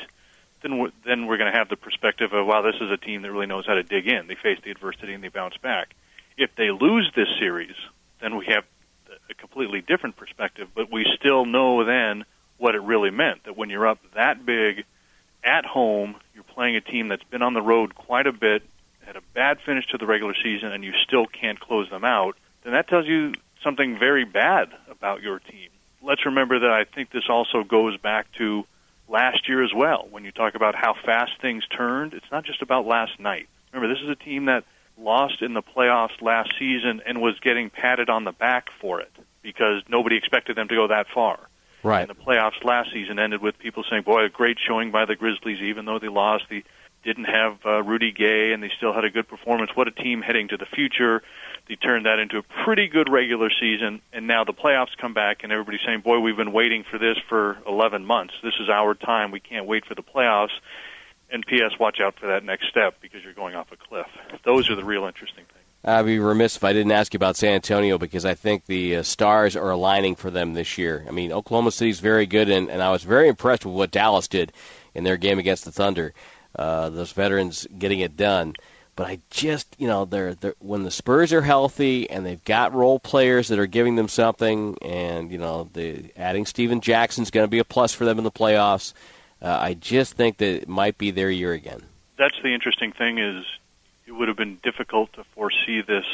then 0.61 0.76
we're, 0.76 0.91
then 1.07 1.24
we're 1.26 1.39
going 1.39 1.51
to 1.51 1.57
have 1.57 1.70
the 1.70 1.76
perspective 1.76 2.35
of, 2.35 2.47
wow, 2.47 2.61
this 2.61 2.76
is 2.78 2.91
a 2.91 2.99
team 2.99 3.22
that 3.22 3.32
really 3.32 3.47
knows 3.47 3.64
how 3.66 3.72
to 3.72 3.82
dig 3.82 4.07
in. 4.07 4.26
They 4.26 4.35
face 4.35 4.59
the 4.62 4.70
adversity 4.70 5.14
and 5.14 5.24
they 5.24 5.28
bounce 5.28 5.57
back. 5.57 5.95
If 6.37 6.55
they 6.55 6.70
lose 6.70 7.11
this 7.16 7.28
series, 7.39 7.76
then 8.20 8.37
we 8.37 8.45
have 8.49 8.64
a 9.30 9.32
completely 9.32 9.80
different 9.80 10.16
perspective, 10.16 10.68
but 10.74 10.93
we 10.93 11.07
still 11.18 11.47
know 11.47 11.87
then 11.87 12.26
what 12.59 12.74
it 12.74 12.82
really 12.82 13.11
meant. 13.11 13.45
That 13.45 13.57
when 13.57 13.70
you're 13.70 13.87
up 13.87 14.01
that 14.14 14.45
big 14.45 14.85
at 15.45 15.64
home, 15.64 16.16
you're 16.34 16.45
playing 16.45 16.76
a 16.76 16.80
team 16.80 17.09
that's 17.09 17.24
been 17.24 17.42
on 17.42 17.55
the 17.55 17.62
road 17.62 17.95
quite 17.95 18.26
a 18.26 18.32
bit, 18.32 18.62
had 19.01 19.16
a 19.16 19.22
bad 19.34 19.59
finish 19.64 19.86
to 19.88 19.99
the 19.99 20.07
regular 20.07 20.34
season, 20.42 20.72
and 20.72 20.84
you 20.84 20.92
still 21.07 21.26
can't 21.26 21.61
close 21.61 21.88
them 21.90 22.05
out, 22.05 22.36
then 22.62 22.72
that 22.72 22.88
tells 22.88 23.07
you 23.07 23.34
something 23.62 23.99
very 23.99 24.24
bad 24.24 24.68
about 24.90 25.22
your 25.22 25.38
team. 25.38 25.68
Let's 26.03 26.26
remember 26.26 26.61
that 26.61 26.70
I 26.70 26.84
think 26.84 27.11
this 27.11 27.24
also 27.28 27.64
goes 27.64 27.97
back 27.97 28.26
to 28.38 28.64
last 29.09 29.49
year 29.49 29.62
as 29.62 29.72
well. 29.74 30.07
When 30.11 30.24
you 30.24 30.32
talk 30.32 30.55
about 30.55 30.74
how 30.74 30.95
fast 31.05 31.32
things 31.40 31.66
turned, 31.66 32.14
it's 32.14 32.30
not 32.30 32.45
just 32.45 32.62
about 32.62 32.86
last 32.86 33.18
night. 33.18 33.49
Remember, 33.72 33.92
this 33.92 34.03
is 34.03 34.11
a 34.11 34.16
team 34.16 34.47
that 34.47 34.64
lost 34.97 35.42
in 35.42 35.55
the 35.55 35.62
playoffs 35.62 36.20
last 36.20 36.53
season 36.59 37.03
and 37.05 37.20
was 37.20 37.38
getting 37.40 37.70
patted 37.70 38.09
on 38.09 38.24
the 38.24 38.32
back 38.32 38.68
for 38.80 39.01
it 39.01 39.11
because 39.42 39.82
nobody 39.88 40.16
expected 40.16 40.57
them 40.57 40.68
to 40.68 40.74
go 40.74 40.88
that 40.88 41.07
far. 41.12 41.38
Right. 41.85 42.09
And 42.09 42.18
the 42.18 42.22
playoffs 42.22 42.64
last 42.64 42.91
season 42.93 43.18
ended 43.18 43.43
with 43.43 43.59
people 43.59 43.85
saying, 43.89 44.03
"Boy, 44.03 44.24
a 44.24 44.28
great 44.30 44.59
showing 44.59 44.91
by 44.91 45.05
the 45.05 45.14
Grizzlies, 45.14 45.61
even 45.61 45.85
though 45.85 45.99
they 45.99 46.09
lost. 46.09 46.45
They 46.49 46.64
didn't 47.05 47.26
have 47.26 47.59
uh, 47.66 47.82
Rudy 47.82 48.11
Gay, 48.11 48.53
and 48.53 48.62
they 48.62 48.70
still 48.74 48.95
had 48.95 49.05
a 49.05 49.11
good 49.11 49.28
performance. 49.28 49.70
What 49.74 49.87
a 49.87 49.91
team 49.91 50.22
heading 50.22 50.49
to 50.49 50.57
the 50.57 50.66
future!" 50.66 51.22
They 51.68 51.76
turned 51.76 52.07
that 52.07 52.18
into 52.18 52.39
a 52.39 52.43
pretty 52.43 52.89
good 52.89 53.11
regular 53.11 53.51
season, 53.51 54.03
and 54.12 54.26
now 54.26 54.45
the 54.45 54.53
playoffs 54.53 54.97
come 54.99 55.14
back, 55.14 55.45
and 55.45 55.53
everybody's 55.53 55.80
saying, 55.85 56.01
"Boy, 56.01 56.18
we've 56.18 56.37
been 56.37 56.53
waiting 56.53 56.85
for 56.85 56.99
this 56.99 57.18
for 57.28 57.59
11 57.66 58.05
months. 58.05 58.35
This 58.43 58.55
is 58.61 58.68
our 58.70 58.95
time. 58.95 59.30
We 59.30 59.41
can't 59.41 59.66
wait 59.66 59.85
for 59.85 59.95
the 59.95 60.03
playoffs." 60.03 60.57
And 61.30 61.45
P.S. 61.47 61.78
Watch 61.78 62.01
out 62.01 62.18
for 62.18 62.28
that 62.28 62.45
next 62.45 62.68
step 62.68 63.01
because 63.01 63.24
you're 63.24 63.32
going 63.35 63.55
off 63.55 63.72
a 63.72 63.76
cliff. 63.76 64.07
Those 64.45 64.70
are 64.70 64.74
the 64.74 64.85
real 64.85 65.05
interesting 65.05 65.45
things. 65.53 65.64
I'd 65.85 66.07
be 66.07 66.18
remiss 66.18 66.57
if 66.57 66.64
I 66.64 66.72
didn't 66.72 66.93
ask 66.93 67.12
you 67.12 67.18
about 67.18 67.37
San 67.37 67.53
Antonio 67.53 67.99
because 67.99 68.24
I 68.24 68.35
think 68.35 68.64
the 68.64 68.97
uh, 68.97 69.03
stars 69.03 69.55
are 69.55 69.70
aligning 69.70 70.14
for 70.14 70.30
them 70.30 70.55
this 70.55 70.78
year. 70.78 71.05
I 71.07 71.11
mean, 71.11 71.30
Oklahoma 71.30 71.72
City's 71.72 72.01
very 72.01 72.24
good, 72.24 72.49
and, 72.49 72.70
and 72.70 72.82
I 72.82 72.91
was 72.91 73.03
very 73.03 73.28
impressed 73.28 73.66
with 73.66 73.74
what 73.74 73.91
Dallas 73.91 74.26
did 74.26 74.53
in 74.95 75.05
their 75.05 75.18
game 75.18 75.39
against 75.39 75.66
the 75.66 75.72
Thunder. 75.72 76.14
Uh, 76.57 76.89
those 76.89 77.12
veterans 77.12 77.66
getting 77.78 78.01
it 78.01 78.16
done. 78.16 78.55
But 78.97 79.09
I 79.09 79.18
just, 79.28 79.74
you 79.78 79.89
know, 79.89 80.05
they're, 80.05 80.35
they're 80.35 80.55
when 80.61 80.85
the 80.85 80.91
Spurs 80.91 81.32
are 81.32 81.43
healthy 81.43 82.09
and 82.09 82.24
they've 82.24 82.45
got 82.45 82.72
role 82.72 83.01
players 83.01 83.49
that 83.49 83.59
are 83.59 83.66
giving 83.66 83.97
them 83.97 84.09
something, 84.09 84.78
and 84.80 85.32
you 85.32 85.39
know, 85.39 85.68
the 85.72 86.12
adding 86.16 86.47
Stephen 86.47 86.80
Jackson's 86.80 87.30
going 87.30 87.45
to 87.45 87.51
be 87.51 87.59
a 87.59 87.64
plus 87.64 87.93
for 87.93 88.05
them 88.05 88.18
in 88.18 88.24
the 88.24 88.30
playoffs. 88.30 88.95
Uh, 89.43 89.59
I 89.61 89.74
just 89.74 90.14
think 90.14 90.39
that 90.39 90.62
it 90.62 90.68
might 90.68 90.97
be 90.97 91.11
their 91.11 91.30
year 91.30 91.53
again. 91.53 91.82
That's 92.16 92.37
the 92.43 92.55
interesting 92.55 92.93
thing 92.93 93.18
is 93.18 93.45
it 94.07 94.12
would 94.12 94.28
have 94.28 94.36
been 94.36 94.59
difficult 94.62 95.12
to 95.14 95.24
foresee 95.34 95.80
this 95.80 96.05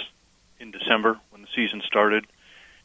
in 0.59 0.71
December 0.71 1.19
when 1.31 1.43
the 1.43 1.49
season 1.55 1.83
started 1.87 2.27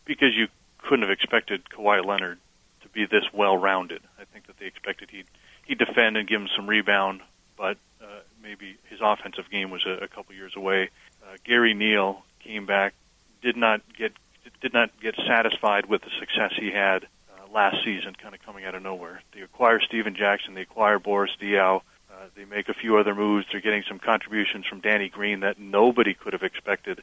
because 0.05 0.35
you 0.35 0.47
couldn't 0.79 1.01
have 1.01 1.11
expected 1.11 1.69
Kawhi 1.69 2.03
Leonard 2.05 2.39
to 2.81 2.89
be 2.89 3.05
this 3.05 3.25
well-rounded. 3.33 4.01
I 4.19 4.25
think 4.25 4.47
that 4.47 4.57
they 4.59 4.65
expected 4.65 5.09
he'd 5.11 5.27
he'd 5.65 5.77
defend 5.77 6.17
and 6.17 6.27
give 6.27 6.41
him 6.41 6.49
some 6.55 6.67
rebound, 6.67 7.21
but 7.57 7.77
uh, 8.01 8.19
maybe 8.41 8.77
his 8.89 8.99
offensive 9.01 9.49
game 9.49 9.71
was 9.71 9.85
a, 9.85 10.03
a 10.03 10.07
couple 10.07 10.35
years 10.35 10.53
away. 10.55 10.89
Uh, 11.23 11.37
Gary 11.43 11.73
Neal 11.73 12.23
came 12.39 12.65
back, 12.65 12.93
did 13.41 13.57
not 13.57 13.81
get 13.97 14.13
did 14.61 14.73
not 14.73 14.91
get 15.01 15.15
satisfied 15.27 15.87
with 15.87 16.01
the 16.01 16.11
success 16.19 16.53
he 16.57 16.71
had 16.71 17.07
last 17.55 17.77
season, 17.85 18.13
kind 18.13 18.35
of 18.35 18.41
coming 18.43 18.65
out 18.65 18.75
of 18.75 18.83
nowhere. 18.83 19.21
They 19.33 19.41
acquire 19.41 19.79
Stephen 19.79 20.15
Jackson, 20.15 20.53
they 20.53 20.61
acquire 20.61 20.99
Boris 20.99 21.31
Diaw, 21.41 21.81
uh, 22.15 22.27
they 22.35 22.45
make 22.45 22.69
a 22.69 22.73
few 22.73 22.97
other 22.97 23.13
moves. 23.13 23.45
They're 23.51 23.61
getting 23.61 23.83
some 23.87 23.99
contributions 23.99 24.65
from 24.65 24.79
Danny 24.79 25.09
Green 25.09 25.41
that 25.41 25.59
nobody 25.59 26.13
could 26.13 26.33
have 26.33 26.43
expected. 26.43 27.01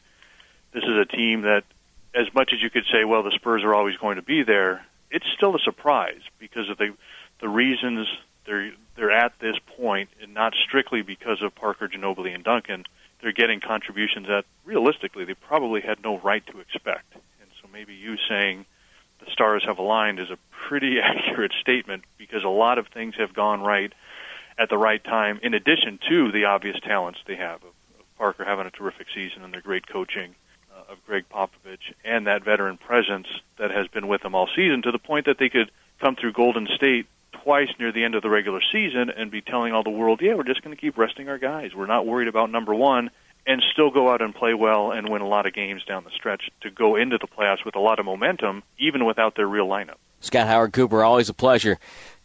This 0.73 0.83
is 0.83 0.97
a 0.97 1.05
team 1.05 1.41
that, 1.41 1.63
as 2.15 2.33
much 2.33 2.51
as 2.53 2.61
you 2.61 2.69
could 2.69 2.85
say, 2.91 3.03
well, 3.03 3.23
the 3.23 3.31
Spurs 3.31 3.63
are 3.63 3.75
always 3.75 3.95
going 3.97 4.15
to 4.15 4.21
be 4.21 4.43
there, 4.43 4.85
it's 5.11 5.25
still 5.35 5.55
a 5.55 5.59
surprise 5.59 6.21
because 6.39 6.69
of 6.69 6.77
the 6.77 6.93
the 7.39 7.49
reasons 7.49 8.07
they're 8.45 8.71
they're 8.95 9.11
at 9.11 9.33
this 9.39 9.55
point, 9.77 10.09
and 10.21 10.33
not 10.33 10.53
strictly 10.67 11.01
because 11.01 11.41
of 11.41 11.53
Parker, 11.53 11.87
Ginobili, 11.87 12.33
and 12.33 12.43
Duncan. 12.43 12.85
They're 13.21 13.31
getting 13.31 13.61
contributions 13.61 14.27
that 14.27 14.45
realistically 14.65 15.25
they 15.25 15.33
probably 15.33 15.81
had 15.81 16.03
no 16.03 16.17
right 16.19 16.45
to 16.47 16.59
expect. 16.59 17.13
And 17.13 17.49
so 17.61 17.69
maybe 17.71 17.93
you 17.93 18.17
saying 18.27 18.65
the 19.23 19.31
stars 19.31 19.63
have 19.65 19.77
aligned 19.77 20.19
is 20.19 20.29
a 20.29 20.37
pretty 20.67 20.99
accurate 21.03 21.53
statement 21.61 22.03
because 22.17 22.43
a 22.43 22.49
lot 22.49 22.77
of 22.77 22.87
things 22.87 23.15
have 23.17 23.33
gone 23.33 23.61
right 23.61 23.93
at 24.57 24.69
the 24.69 24.77
right 24.77 25.03
time, 25.03 25.39
in 25.43 25.53
addition 25.53 25.99
to 26.09 26.31
the 26.31 26.45
obvious 26.45 26.79
talents 26.81 27.19
they 27.25 27.35
have 27.35 27.63
of, 27.63 27.69
of 27.99 28.17
Parker 28.17 28.45
having 28.45 28.65
a 28.65 28.71
terrific 28.71 29.07
season 29.13 29.43
and 29.43 29.53
their 29.53 29.61
great 29.61 29.87
coaching 29.87 30.35
uh, 30.73 30.93
of 30.93 31.05
Gregg 31.05 31.25
Popovich 31.29 31.93
and 32.03 32.27
that 32.27 32.43
veteran 32.43 32.77
presence 32.77 33.27
that 33.57 33.71
has 33.71 33.87
been 33.87 34.07
with 34.07 34.21
them 34.21 34.35
all 34.35 34.49
season 34.55 34.81
to 34.83 34.91
the 34.91 34.99
point 34.99 35.25
that 35.25 35.37
they 35.37 35.49
could 35.49 35.71
come 35.99 36.15
through 36.15 36.33
Golden 36.33 36.67
State 36.75 37.07
twice 37.43 37.69
near 37.79 37.91
the 37.91 38.03
end 38.03 38.15
of 38.15 38.21
the 38.21 38.29
regular 38.29 38.61
season 38.71 39.09
and 39.09 39.29
be 39.29 39.41
telling 39.41 39.73
all 39.73 39.83
the 39.83 39.89
world, 39.89 40.21
yeah, 40.21 40.33
we're 40.35 40.43
just 40.43 40.61
going 40.61 40.75
to 40.75 40.79
keep 40.79 40.97
resting 40.97 41.29
our 41.29 41.37
guys. 41.37 41.73
We're 41.75 41.85
not 41.85 42.05
worried 42.05 42.27
about 42.27 42.51
number 42.51 42.73
one 42.73 43.09
and 43.45 43.61
still 43.73 43.91
go 43.91 44.09
out 44.09 44.21
and 44.21 44.33
play 44.33 44.53
well 44.53 44.91
and 44.91 45.09
win 45.09 45.21
a 45.21 45.27
lot 45.27 45.45
of 45.45 45.53
games 45.53 45.83
down 45.83 46.03
the 46.03 46.11
stretch 46.11 46.49
to 46.61 46.69
go 46.69 46.95
into 46.95 47.17
the 47.17 47.27
playoffs 47.27 47.65
with 47.65 47.75
a 47.75 47.79
lot 47.79 47.99
of 47.99 48.05
momentum, 48.05 48.63
even 48.77 49.05
without 49.05 49.35
their 49.35 49.47
real 49.47 49.67
lineup. 49.67 49.95
Scott 50.21 50.47
Howard 50.47 50.71
Cooper, 50.71 51.03
always 51.03 51.27
a 51.27 51.33
pleasure 51.33 51.77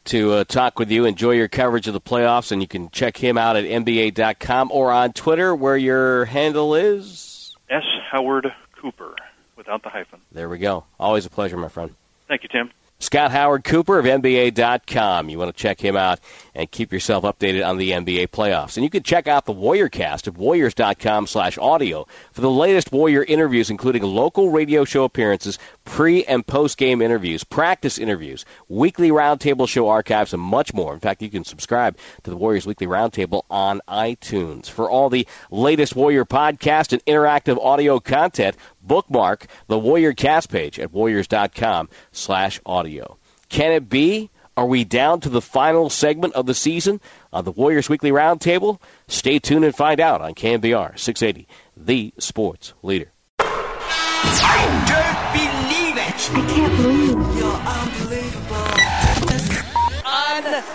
to 0.08 0.32
uh, 0.32 0.44
talk 0.44 0.78
with 0.78 0.90
you. 0.90 1.04
Enjoy 1.04 1.32
your 1.32 1.48
coverage 1.48 1.86
of 1.86 1.94
the 1.94 2.00
playoffs, 2.00 2.52
and 2.52 2.60
you 2.60 2.68
can 2.68 2.90
check 2.90 3.16
him 3.16 3.38
out 3.38 3.56
at 3.56 3.64
NBA.com 3.64 4.70
or 4.72 4.90
on 4.90 5.12
Twitter, 5.12 5.54
where 5.54 5.76
your 5.76 6.24
handle 6.24 6.74
is 6.74 7.54
S. 7.70 7.84
Howard 8.10 8.52
Cooper, 8.80 9.14
without 9.56 9.82
the 9.82 9.90
hyphen. 9.90 10.20
There 10.32 10.48
we 10.48 10.58
go. 10.58 10.84
Always 10.98 11.26
a 11.26 11.30
pleasure, 11.30 11.56
my 11.56 11.68
friend. 11.68 11.94
Thank 12.26 12.42
you, 12.42 12.48
Tim. 12.48 12.70
Scott 13.00 13.30
Howard 13.30 13.62
Cooper 13.62 14.00
of 14.00 14.06
NBA.com. 14.06 15.28
You 15.28 15.38
want 15.38 15.56
to 15.56 15.62
check 15.62 15.80
him 15.80 15.96
out 15.96 16.18
and 16.52 16.68
keep 16.68 16.92
yourself 16.92 17.22
updated 17.22 17.64
on 17.64 17.76
the 17.76 17.92
NBA 17.92 18.28
playoffs. 18.28 18.76
And 18.76 18.82
you 18.82 18.90
can 18.90 19.04
check 19.04 19.28
out 19.28 19.44
the 19.44 19.52
Warrior 19.52 19.88
cast 19.88 20.26
at 20.26 20.36
Warriors.com 20.36 21.28
slash 21.28 21.56
audio 21.58 22.08
for 22.32 22.40
the 22.40 22.50
latest 22.50 22.90
Warrior 22.90 23.22
interviews, 23.22 23.70
including 23.70 24.02
local 24.02 24.50
radio 24.50 24.84
show 24.84 25.04
appearances, 25.04 25.60
pre 25.84 26.24
and 26.24 26.44
post 26.44 26.76
game 26.76 27.00
interviews, 27.00 27.44
practice 27.44 27.98
interviews, 27.98 28.44
weekly 28.68 29.10
roundtable 29.10 29.68
show 29.68 29.88
archives, 29.88 30.32
and 30.34 30.42
much 30.42 30.74
more. 30.74 30.92
In 30.92 30.98
fact, 30.98 31.22
you 31.22 31.30
can 31.30 31.44
subscribe 31.44 31.96
to 32.24 32.30
the 32.30 32.36
Warriors 32.36 32.66
Weekly 32.66 32.88
Roundtable 32.88 33.42
on 33.48 33.80
iTunes. 33.88 34.68
For 34.68 34.90
all 34.90 35.08
the 35.08 35.26
latest 35.52 35.94
Warrior 35.94 36.24
podcast 36.24 36.92
and 36.92 37.04
interactive 37.04 37.64
audio 37.64 38.00
content, 38.00 38.56
bookmark 38.88 39.46
the 39.68 39.78
Warrior 39.78 40.14
cast 40.14 40.50
page 40.50 40.80
at 40.80 40.92
warriors.com 40.92 41.88
slash 42.10 42.60
audio. 42.66 43.18
Can 43.48 43.70
it 43.72 43.88
be? 43.88 44.30
Are 44.56 44.66
we 44.66 44.82
down 44.82 45.20
to 45.20 45.28
the 45.28 45.40
final 45.40 45.88
segment 45.88 46.34
of 46.34 46.46
the 46.46 46.54
season 46.54 47.00
on 47.32 47.44
the 47.44 47.52
Warriors 47.52 47.88
Weekly 47.88 48.10
Roundtable? 48.10 48.80
Stay 49.06 49.38
tuned 49.38 49.64
and 49.64 49.72
find 49.72 50.00
out 50.00 50.20
on 50.20 50.34
KNBR 50.34 50.98
680, 50.98 51.46
the 51.76 52.12
sports 52.18 52.74
leader. 52.82 53.12
I 53.38 54.82
don't 54.90 55.32
believe 55.38 55.96
it! 55.96 56.30
I 56.34 56.42
can't 56.50 56.76
believe 56.76 57.14
You're 57.38 57.54
unbelievable! 57.78 58.68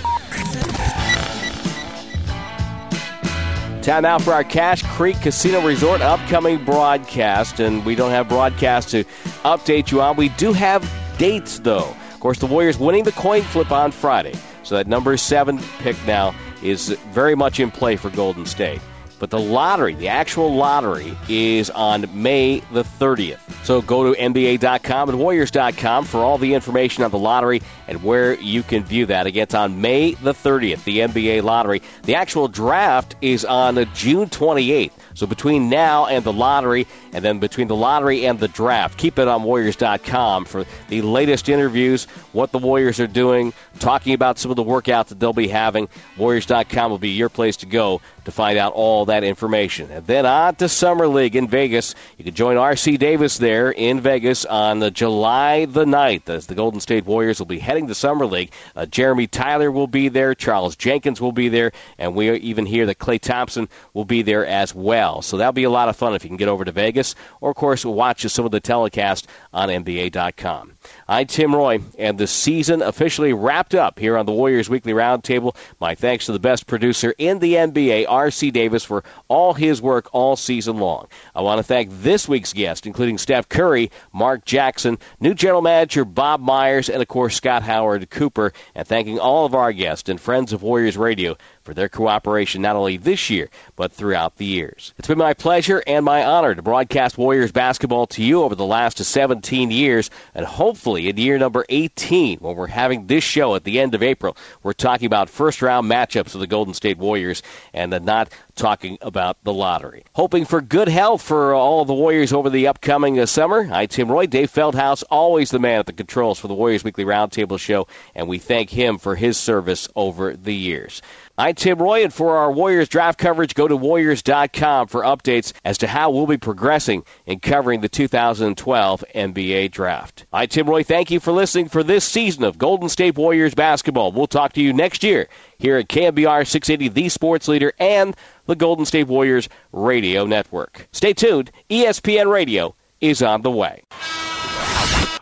Time 3.82 4.04
out 4.04 4.22
for 4.22 4.34
our 4.34 4.44
Cache 4.44 4.84
Creek 4.84 5.20
Casino 5.22 5.66
Resort 5.66 6.02
upcoming 6.02 6.64
broadcast, 6.66 7.62
and 7.62 7.86
we 7.86 7.96
don't 7.96 8.12
have 8.12 8.28
broadcast 8.28 8.90
to 8.90 9.06
update 9.46 9.90
you 9.90 10.02
on. 10.02 10.18
We 10.18 10.30
do 10.30 10.52
have 10.52 10.88
dates, 11.18 11.60
though. 11.60 11.96
Of 12.14 12.20
course, 12.20 12.40
the 12.40 12.46
Warriors 12.46 12.78
winning 12.78 13.06
the 13.06 13.14
coin 13.14 13.42
flip 13.42 13.72
on 13.72 13.92
Friday. 13.92 14.34
So 14.64 14.76
that 14.76 14.88
number 14.88 15.16
seven 15.16 15.60
pick 15.80 15.96
now 16.06 16.36
is 16.62 16.90
very 17.12 17.36
much 17.36 17.62
in 17.62 17.72
play 17.72 17.96
for 17.96 18.10
Golden 18.10 18.46
State. 18.46 18.82
But 19.20 19.30
the 19.30 19.40
lottery, 19.40 19.96
the 19.96 20.08
actual 20.08 20.56
lottery, 20.56 21.18
is 21.28 21.70
on 21.70 22.06
May 22.14 22.62
the 22.72 22.84
30th. 22.84 23.40
So 23.66 23.82
go 23.82 24.12
to 24.12 24.20
NBA.com 24.20 25.10
and 25.10 25.20
Warriors.com 25.20 26.06
for 26.06 26.20
all 26.20 26.38
the 26.38 26.54
information 26.54 27.04
on 27.04 27.12
the 27.12 27.20
lottery 27.20 27.62
and 27.88 28.02
where 28.04 28.34
you 28.40 28.64
can 28.64 28.84
view 28.84 29.06
that. 29.08 29.28
Again, 29.28 29.44
it's 29.44 29.54
on 29.54 29.82
May 29.82 30.14
the 30.14 30.34
30th, 30.34 30.84
the 30.86 31.00
NBA 31.00 31.44
lottery. 31.44 31.82
The 32.04 32.16
actual 32.16 32.48
draft 32.48 33.16
is 33.22 33.46
on 33.46 33.76
June 33.94 34.30
28th. 34.30 34.92
So 35.14 35.28
between 35.28 35.70
now 35.70 36.06
and 36.06 36.24
the 36.24 36.32
lottery, 36.32 36.88
and 37.12 37.26
then 37.26 37.40
between 37.40 37.68
the 37.68 37.76
lottery 37.76 38.26
and 38.26 38.40
the 38.40 38.48
draft, 38.48 38.98
keep 38.98 39.20
it 39.20 39.28
on 39.28 39.44
Warriors.com 39.44 40.46
for 40.46 40.66
the 40.88 41.02
latest 41.02 41.50
interviews, 41.50 42.06
what 42.32 42.54
the 42.54 42.58
Warriors 42.58 43.02
are 43.02 43.08
doing, 43.08 43.52
talking 43.80 44.14
about 44.14 44.40
some 44.40 44.50
of 44.50 44.56
the 44.56 44.64
workouts 44.64 45.08
that 45.08 45.20
they'll 45.20 45.34
be 45.34 45.50
having. 45.50 45.90
Warriors.com 46.18 46.90
will 46.90 47.00
be 47.00 47.10
your 47.10 47.28
place 47.28 47.58
to 47.58 47.66
go 47.66 48.00
to 48.26 48.32
find 48.32 48.58
out 48.58 48.74
all 48.74 49.06
that 49.06 49.24
information. 49.24 49.90
And 49.92 50.06
then 50.06 50.26
on 50.26 50.56
to 50.56 50.70
Summer 50.70 51.08
League 51.08 51.36
in 51.36 51.48
Vegas. 51.48 51.96
You 52.18 52.24
can 52.24 52.34
join 52.34 52.58
R.C. 52.58 52.98
Davis 52.98 53.38
there 53.38 53.72
in 53.72 54.02
Vegas 54.02 54.46
on 54.46 54.80
the 54.80 54.92
July 54.92 55.66
the 55.66 55.86
9th 55.86 56.30
as 56.30 56.48
the 56.48 56.56
Golden 56.56 56.80
State 56.80 57.06
Warriors 57.06 57.40
will 57.40 57.46
be 57.46 57.60
heading 57.60 57.88
to 57.88 57.96
Summer 57.96 58.26
League. 58.26 58.52
Uh, 58.76 58.86
Jeremy 58.86 59.28
Tyler 59.28 59.72
will 59.72 59.88
be 59.88 60.10
there, 60.10 60.36
Charles 60.36 60.76
Jenkins 60.76 61.22
will 61.22 61.32
be 61.32 61.50
there, 61.50 61.72
and 61.98 62.16
we 62.16 62.32
even 62.38 62.66
hear 62.66 62.86
that 62.86 63.00
Klay 63.00 63.20
Thompson 63.20 63.68
will 63.94 64.06
be 64.06 64.22
there 64.22 64.46
as 64.46 64.74
well. 64.74 65.22
So 65.22 65.38
that'll 65.38 65.54
be 65.54 65.64
a 65.64 65.70
lot 65.70 65.90
of 65.90 65.96
fun 65.96 66.14
if 66.14 66.24
you 66.24 66.30
can 66.30 66.38
get 66.38 66.48
over 66.48 66.66
to 66.66 66.72
Vegas, 66.72 67.16
or 67.42 67.52
of 67.52 67.56
course 67.56 67.86
watch 67.86 68.22
some 68.24 68.46
of 68.46 68.52
the 68.52 68.60
telecast 68.60 69.28
on 69.54 69.70
NBA.com. 69.70 70.74
I'm 71.08 71.28
Tim 71.28 71.56
Roye, 71.56 71.80
and 71.98 72.18
the 72.18 72.28
season 72.28 72.82
officially 72.82 73.34
wrapped 73.34 73.76
up 73.76 74.00
here 74.00 74.18
on 74.18 74.26
the 74.26 74.32
Warriors 74.32 74.70
Weekly 74.70 74.94
Roundtable. 74.94 75.56
My 75.80 75.96
thanks 75.96 76.26
to 76.26 76.32
the 76.32 76.40
best 76.40 76.68
producer 76.68 77.14
in 77.18 77.40
the 77.40 77.56
NBA, 77.56 78.06
R.C. 78.20 78.52
Davis, 78.52 78.84
for 78.84 79.06
all 79.30 79.54
his 79.54 79.82
work 79.82 80.10
all 80.12 80.36
season 80.36 80.78
long. 80.78 81.08
I 81.34 81.42
want 81.42 81.60
to 81.60 81.64
thank 81.64 81.90
this 82.02 82.28
week's 82.28 82.52
guests, 82.52 82.86
including 82.86 83.18
Steph 83.18 83.48
Curry, 83.48 83.92
Mark 84.12 84.44
Jackson, 84.44 84.98
new 85.22 85.34
general 85.34 85.62
manager 85.62 86.04
Bob 86.04 86.42
Myers, 86.42 86.90
and 86.90 87.02
of 87.02 87.08
course 87.08 87.38
Scott 87.38 87.64
Howard 87.64 88.10
Cooper, 88.10 88.52
and 88.76 88.86
thanking 88.86 89.20
all 89.20 89.46
of 89.46 89.56
our 89.56 89.72
guests 89.72 90.10
and 90.10 90.20
friends 90.20 90.52
of 90.52 90.64
Warriors 90.64 90.98
Radio 90.98 91.38
for 91.64 91.74
their 91.74 91.90
cooperation 91.90 92.62
not 92.62 92.76
only 92.76 92.98
this 92.98 93.30
year, 93.30 93.50
but 93.76 93.92
throughout 93.92 94.38
the 94.38 94.46
years. 94.46 94.94
It's 94.98 95.08
been 95.08 95.18
my 95.18 95.34
pleasure 95.34 95.84
and 95.86 96.06
my 96.06 96.24
honor 96.24 96.56
to 96.56 96.62
broadcast 96.62 97.18
Warriors 97.18 97.52
basketball 97.52 98.08
to 98.08 98.24
you 98.24 98.44
over 98.44 98.56
the 98.56 98.66
last 98.66 98.98
17 98.98 99.72
years, 99.72 100.10
and 100.34 100.46
hopefully 100.46 101.10
in 101.10 101.18
year 101.18 101.38
number 101.38 101.66
18, 101.70 102.40
when 102.40 102.56
we're 102.56 102.68
having 102.68 103.08
this 103.08 103.24
show 103.24 103.56
at 103.56 103.64
the 103.64 103.80
end 103.80 103.96
of 103.96 104.04
April, 104.04 104.36
we're 104.64 104.74
talking 104.74 105.06
about 105.06 105.30
first 105.30 105.62
round 105.62 105.90
matchups 105.90 106.34
of 106.34 106.42
the 106.42 106.48
Golden 106.48 106.74
State 106.74 106.98
Warriors 106.98 107.42
and 107.74 107.92
not 108.06 108.30
talking 108.56 108.98
about 109.02 109.38
the 109.44 109.54
lottery. 109.54 110.04
Hoping 110.14 110.46
for 110.46 110.62
good 110.62 110.88
health 110.88 111.22
for 111.22 111.54
all 111.54 111.86
the 111.86 111.94
Warriors 111.94 112.34
over 112.34 112.50
the 112.50 112.68
upcoming 112.68 113.20
uh, 113.20 113.26
summer. 113.26 113.68
I, 113.72 113.86
Tim 113.86 114.12
Roye, 114.12 114.28
Dave 114.28 114.52
Feldhouse, 114.52 115.04
always 115.10 115.50
the 115.50 115.60
man 115.60 115.80
at 115.80 115.86
the 115.86 115.94
controls 115.94 116.40
for 116.40 116.48
the 116.48 116.54
Warriors 116.54 116.84
Weekly 116.84 117.06
Roundtable 117.06 117.60
show, 117.60 117.88
and 118.16 118.28
we 118.28 118.38
thank 118.38 118.70
him 118.70 118.98
for 118.98 119.16
his 119.16 119.38
service 119.38 119.88
over 119.96 120.36
the 120.36 120.54
years. 120.54 121.02
I'm 121.40 121.56
Tim 121.56 121.82
Roye, 121.82 122.04
and 122.04 122.14
for 122.14 122.36
our 122.36 122.52
Warriors 122.52 122.90
draft 122.90 123.18
coverage, 123.18 123.56
go 123.56 123.66
to 123.66 123.78
Warriors.com 123.78 124.88
for 124.88 125.04
updates 125.04 125.54
as 125.64 125.78
to 125.78 125.88
how 125.88 126.12
we'll 126.12 126.28
be 126.28 126.36
progressing 126.36 127.06
in 127.26 127.40
covering 127.40 127.80
the 127.80 127.88
2012 127.88 129.06
NBA 129.16 129.72
draft. 129.72 130.26
I'm 130.34 130.50
Tim 130.50 130.70
Roye. 130.70 130.84
Thank 130.84 131.12
you 131.12 131.22
for 131.22 131.32
listening 131.32 131.70
for 131.70 131.82
this 131.82 132.04
season 132.04 132.44
of 132.44 132.58
Golden 132.58 132.90
State 132.90 133.16
Warriors 133.18 133.56
basketball. 133.56 134.12
We'll 134.12 134.28
talk 134.28 134.52
to 134.54 134.62
you 134.62 134.74
next 134.74 135.02
year 135.02 135.30
here 135.60 135.78
at 135.78 135.88
KNBR 135.88 136.46
680, 136.46 136.90
the 136.90 137.08
sports 137.08 137.48
leader, 137.48 137.72
and 137.80 138.18
the 138.48 138.58
Golden 138.58 138.86
State 138.86 139.08
Warriors 139.08 139.48
radio 139.72 140.26
network. 140.26 140.90
Stay 140.92 141.14
tuned. 141.14 141.52
ESPN 141.70 142.30
Radio 142.30 142.76
is 143.00 143.22
on 143.22 143.44
the 143.44 143.52
way. 143.52 143.84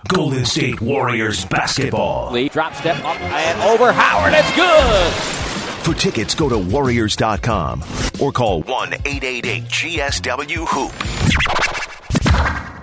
Golden 0.08 0.46
State 0.46 0.82
Warriors 0.82 1.46
basketball. 1.46 2.32
Lee 2.32 2.50
drop 2.50 2.74
step 2.74 2.98
up 3.06 3.22
and 3.22 3.62
over 3.62 3.92
Howard. 3.92 4.34
It's 4.36 4.56
good. 4.56 5.47
For 5.88 5.94
tickets, 5.94 6.36
go 6.36 6.50
to 6.50 6.58
warriors.com 6.58 7.82
or 8.20 8.34
call 8.34 8.62
1 8.64 8.94
888 9.06 9.64
GSW 9.64 10.68
Hoop. 10.68 12.77